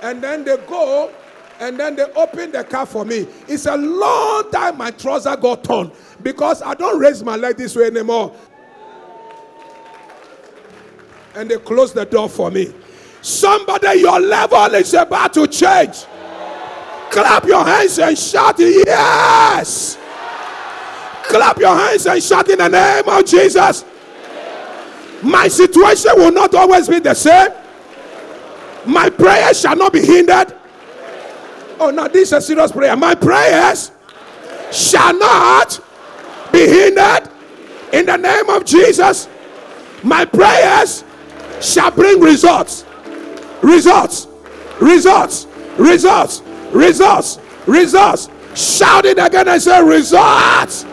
And 0.00 0.22
then 0.22 0.44
they 0.44 0.56
go 0.68 1.12
and 1.58 1.78
then 1.78 1.96
they 1.96 2.04
open 2.14 2.52
the 2.52 2.64
car 2.64 2.86
for 2.86 3.04
me. 3.04 3.26
It's 3.48 3.66
a 3.66 3.76
long 3.76 4.50
time 4.50 4.78
my 4.78 4.92
trouser 4.92 5.36
got 5.36 5.64
torn 5.64 5.90
because 6.22 6.62
I 6.62 6.74
don't 6.74 6.98
raise 6.98 7.22
my 7.22 7.36
leg 7.36 7.56
this 7.56 7.74
way 7.76 7.86
anymore. 7.86 8.34
And 11.34 11.50
they 11.50 11.58
close 11.58 11.92
the 11.92 12.06
door 12.06 12.28
for 12.28 12.50
me. 12.50 12.72
Somebody, 13.22 14.00
your 14.00 14.18
level 14.20 14.74
is 14.74 14.94
about 14.94 15.34
to 15.34 15.46
change. 15.46 16.04
Clap 17.10 17.44
your 17.44 17.64
hands 17.64 17.98
and 17.98 18.16
shout, 18.16 18.54
Yes! 18.58 19.99
Clap 21.30 21.58
your 21.58 21.76
hands 21.76 22.06
and 22.06 22.20
shout 22.20 22.48
in 22.50 22.58
the 22.58 22.68
name 22.68 23.08
of 23.08 23.24
Jesus. 23.24 23.84
My 25.22 25.46
situation 25.46 26.12
will 26.16 26.32
not 26.32 26.54
always 26.56 26.88
be 26.88 26.98
the 26.98 27.14
same. 27.14 27.50
My 28.84 29.10
prayers 29.10 29.60
shall 29.60 29.76
not 29.76 29.92
be 29.92 30.04
hindered. 30.04 30.56
Oh, 31.78 31.90
now 31.90 32.08
this 32.08 32.28
is 32.28 32.32
a 32.32 32.40
serious 32.40 32.72
prayer. 32.72 32.96
My 32.96 33.14
prayers 33.14 33.92
shall 34.72 35.16
not 35.16 35.80
be 36.52 36.66
hindered 36.66 37.30
in 37.92 38.06
the 38.06 38.16
name 38.16 38.50
of 38.50 38.64
Jesus. 38.64 39.28
My 40.02 40.24
prayers 40.24 41.04
shall 41.60 41.92
bring 41.92 42.20
results. 42.20 42.84
Results. 43.62 44.26
Results. 44.80 45.46
Results. 45.78 46.42
Results. 46.72 47.38
Results. 47.66 48.28
Shout 48.54 49.04
it 49.04 49.18
again 49.18 49.46
and 49.46 49.62
say 49.62 49.82
results. 49.82 50.84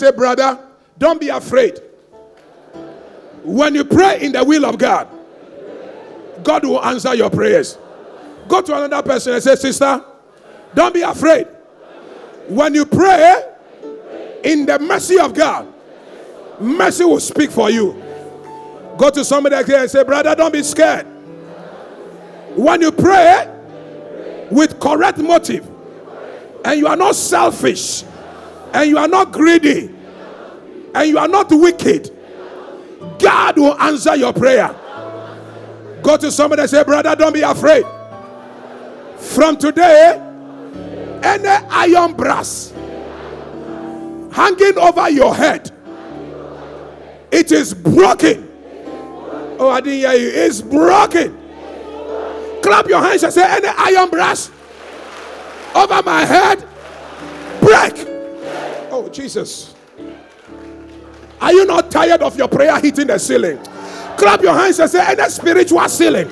Say, 0.00 0.12
brother, 0.12 0.58
don't 0.96 1.20
be 1.20 1.28
afraid. 1.28 1.78
When 3.44 3.74
you 3.74 3.84
pray 3.84 4.22
in 4.22 4.32
the 4.32 4.42
will 4.42 4.64
of 4.64 4.78
God, 4.78 5.06
God 6.42 6.64
will 6.64 6.82
answer 6.82 7.14
your 7.14 7.28
prayers. 7.28 7.76
Go 8.48 8.62
to 8.62 8.82
another 8.82 9.06
person 9.06 9.34
and 9.34 9.42
say, 9.42 9.56
Sister, 9.56 10.02
don't 10.74 10.94
be 10.94 11.02
afraid. 11.02 11.48
When 12.48 12.74
you 12.74 12.86
pray 12.86 13.44
in 14.42 14.64
the 14.64 14.78
mercy 14.78 15.18
of 15.18 15.34
God, 15.34 15.70
mercy 16.58 17.04
will 17.04 17.20
speak 17.20 17.50
for 17.50 17.68
you. 17.68 18.02
Go 18.96 19.10
to 19.10 19.22
somebody 19.22 19.56
again 19.56 19.82
and 19.82 19.90
say, 19.90 20.02
Brother, 20.02 20.34
don't 20.34 20.50
be 20.54 20.62
scared. 20.62 21.04
When 22.56 22.80
you 22.80 22.90
pray 22.90 23.54
with 24.50 24.80
correct 24.80 25.18
motive 25.18 25.68
and 26.64 26.78
you 26.78 26.86
are 26.86 26.96
not 26.96 27.16
selfish 27.16 28.04
and 28.72 28.88
you 28.88 28.98
are 28.98 29.08
not 29.08 29.32
greedy 29.32 29.94
and 30.94 31.08
you 31.08 31.18
are 31.18 31.28
not 31.28 31.50
wicked, 31.50 32.10
God 33.18 33.58
will 33.58 33.78
answer 33.80 34.16
your 34.16 34.32
prayer. 34.32 34.74
Go 36.02 36.16
to 36.16 36.30
somebody 36.32 36.62
and 36.62 36.70
say, 36.70 36.82
Brother, 36.82 37.14
don't 37.14 37.32
be 37.32 37.42
afraid. 37.42 37.84
From 39.16 39.56
today, 39.56 40.18
any 41.22 41.46
iron 41.46 42.14
brass 42.14 42.72
hanging 44.32 44.78
over 44.78 45.10
your 45.10 45.34
head, 45.34 45.70
it 47.30 47.52
is 47.52 47.74
broken. 47.74 48.48
Oh, 49.58 49.68
I 49.68 49.80
didn't 49.80 49.98
hear 49.98 50.12
you. 50.14 50.30
It's 50.30 50.62
broken. 50.62 51.36
Clap 52.62 52.88
your 52.88 53.02
hands 53.02 53.22
and 53.22 53.32
say, 53.32 53.44
Any 53.44 53.68
iron 53.68 54.08
brass 54.08 54.50
over 55.74 56.02
my 56.02 56.24
head, 56.24 56.66
break. 57.60 58.09
Oh, 59.02 59.08
Jesus. 59.08 59.74
Are 61.40 61.54
you 61.54 61.64
not 61.64 61.90
tired 61.90 62.20
of 62.20 62.36
your 62.36 62.48
prayer 62.48 62.78
hitting 62.78 63.06
the 63.06 63.18
ceiling? 63.18 63.58
Clap 64.18 64.42
your 64.42 64.52
hands 64.52 64.78
and 64.78 64.90
say, 64.90 65.02
Any 65.02 65.26
spiritual 65.30 65.88
ceiling 65.88 66.28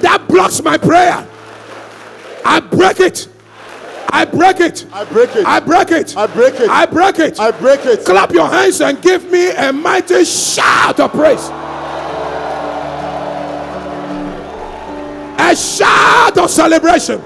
that 0.00 0.24
blocks 0.28 0.62
my 0.62 0.78
prayer, 0.78 1.26
I 2.44 2.60
break 2.60 3.00
it. 3.00 3.26
I 4.10 4.24
break 4.24 4.60
it. 4.60 4.86
I 4.92 5.04
break 5.04 5.34
it. 5.34 5.44
I 5.44 5.58
break 5.58 5.90
it. 5.90 6.16
I 6.16 6.26
break 6.28 6.54
it. 6.60 6.68
I 6.70 6.86
break 6.86 7.18
it. 7.18 7.40
I 7.40 7.50
break 7.50 7.84
it. 7.84 8.04
Clap 8.04 8.30
your 8.30 8.48
hands 8.48 8.80
and 8.80 9.02
give 9.02 9.28
me 9.28 9.50
a 9.50 9.72
mighty 9.72 10.24
shout 10.24 11.00
of 11.00 11.10
praise. 11.10 11.48
A 15.40 15.56
shout 15.56 16.38
of 16.38 16.48
celebration. 16.48 17.20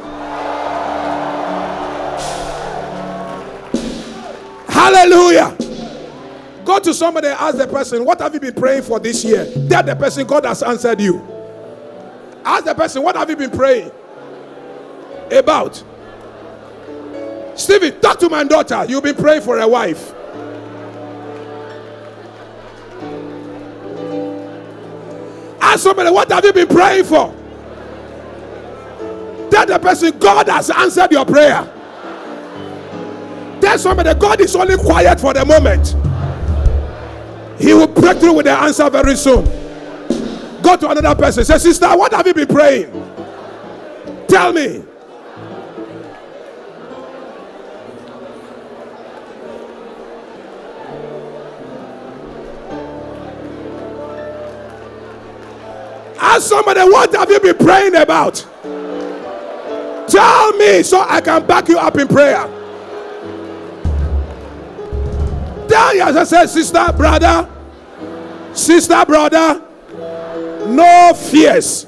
Hallelujah. 4.78 5.56
Go 6.64 6.78
to 6.78 6.94
somebody 6.94 7.26
ask 7.26 7.58
the 7.58 7.66
person, 7.66 8.04
What 8.04 8.20
have 8.20 8.32
you 8.32 8.38
been 8.38 8.54
praying 8.54 8.82
for 8.82 9.00
this 9.00 9.24
year? 9.24 9.44
Tell 9.68 9.82
the 9.82 9.96
person, 9.96 10.24
God 10.24 10.44
has 10.44 10.62
answered 10.62 11.00
you. 11.00 11.20
Ask 12.44 12.64
the 12.64 12.76
person, 12.76 13.02
What 13.02 13.16
have 13.16 13.28
you 13.28 13.34
been 13.34 13.50
praying 13.50 13.90
about? 15.32 15.82
Stephen, 17.56 18.00
talk 18.00 18.20
to 18.20 18.28
my 18.28 18.44
daughter. 18.44 18.84
You've 18.88 19.02
been 19.02 19.16
praying 19.16 19.42
for 19.42 19.58
a 19.58 19.66
wife. 19.66 20.14
Ask 25.60 25.80
somebody, 25.80 26.10
What 26.12 26.30
have 26.30 26.44
you 26.44 26.52
been 26.52 26.68
praying 26.68 27.04
for? 27.04 27.34
Tell 29.50 29.66
the 29.66 29.80
person, 29.82 30.16
God 30.20 30.48
has 30.48 30.70
answered 30.70 31.10
your 31.10 31.26
prayer. 31.26 31.68
Tell 33.68 33.76
somebody, 33.76 34.14
God 34.14 34.40
is 34.40 34.56
only 34.56 34.78
quiet 34.78 35.20
for 35.20 35.34
the 35.34 35.44
moment. 35.44 35.88
He 37.60 37.74
will 37.74 37.86
break 37.86 38.16
through 38.16 38.32
with 38.32 38.46
the 38.46 38.52
answer 38.52 38.88
very 38.88 39.14
soon. 39.14 39.44
Go 40.62 40.74
to 40.74 40.88
another 40.88 41.14
person. 41.14 41.44
Say, 41.44 41.58
Sister, 41.58 41.86
what 41.88 42.14
have 42.14 42.26
you 42.26 42.32
been 42.32 42.46
praying? 42.46 42.90
Tell 44.26 44.54
me. 44.54 44.82
Ask 56.18 56.48
somebody, 56.48 56.80
what 56.80 57.14
have 57.14 57.30
you 57.30 57.38
been 57.38 57.58
praying 57.58 57.96
about? 57.96 58.46
Tell 60.08 60.52
me 60.54 60.82
so 60.82 61.04
I 61.06 61.20
can 61.22 61.46
back 61.46 61.68
you 61.68 61.76
up 61.78 61.98
in 61.98 62.08
prayer. 62.08 62.57
Tell 65.68 65.94
you, 65.94 66.02
as 66.02 66.16
I 66.16 66.24
said, 66.24 66.46
sister, 66.46 66.92
brother, 66.96 67.48
sister, 68.54 69.04
brother, 69.04 69.62
no 70.66 71.12
fears, 71.14 71.86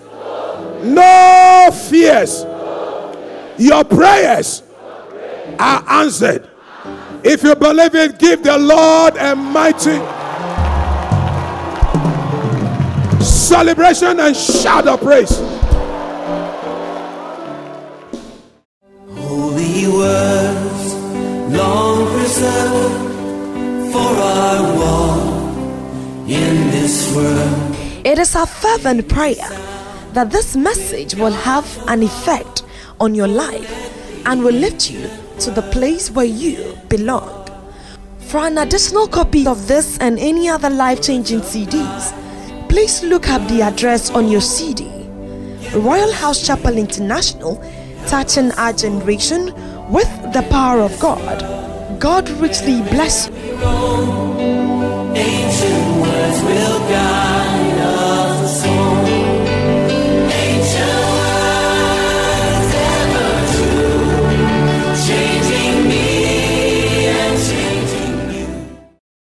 no 0.83 1.70
fears. 1.89 2.45
Your 3.59 3.85
prayers 3.85 4.62
are 5.59 5.85
answered. 5.89 6.49
If 7.22 7.43
you 7.43 7.55
believe 7.55 7.95
it, 7.95 8.18
give 8.18 8.43
the 8.43 8.59
Lord 8.59 9.16
a 9.16 9.35
mighty 9.37 9.99
celebration 13.22 14.20
and 14.20 14.37
shout 14.37 14.89
of 14.89 15.01
praise. 15.01 15.37
Holy 19.14 19.87
words, 19.89 20.95
long 21.55 22.07
preserved 22.09 23.10
It 28.05 28.18
is 28.18 28.34
our 28.34 28.47
fervent 28.47 29.09
prayer 29.09 29.49
that 30.12 30.30
this 30.30 30.57
message 30.57 31.14
will 31.14 31.32
have 31.32 31.66
an 31.88 32.03
effect 32.03 32.62
on 32.99 33.14
your 33.14 33.28
life 33.28 34.26
and 34.26 34.43
will 34.43 34.55
lift 34.55 34.91
you 34.91 35.09
to 35.41 35.51
the 35.51 35.62
place 35.62 36.11
where 36.11 36.24
you 36.26 36.78
belong. 36.88 37.47
For 38.18 38.38
an 38.47 38.59
additional 38.59 39.07
copy 39.09 39.47
of 39.47 39.66
this 39.66 39.99
and 39.99 40.18
any 40.18 40.49
other 40.49 40.70
life 40.70 41.03
changing 41.03 41.41
CDs, 41.41 42.12
please 42.68 43.03
look 43.03 43.28
up 43.28 43.47
the 43.49 43.62
address 43.62 44.11
on 44.11 44.28
your 44.28 44.41
CD. 44.41 44.84
Royalhouse 45.72 46.45
Chapel 46.47 46.78
International, 46.78 47.62
touching 48.07 48.53
our 48.53 48.72
generation 48.72 49.47
with 49.91 50.09
the 50.32 50.47
power 50.51 50.80
of 50.80 50.99
God. 51.01 51.70
God 52.01 52.30
richly 52.40 52.80
bless. 52.80 53.28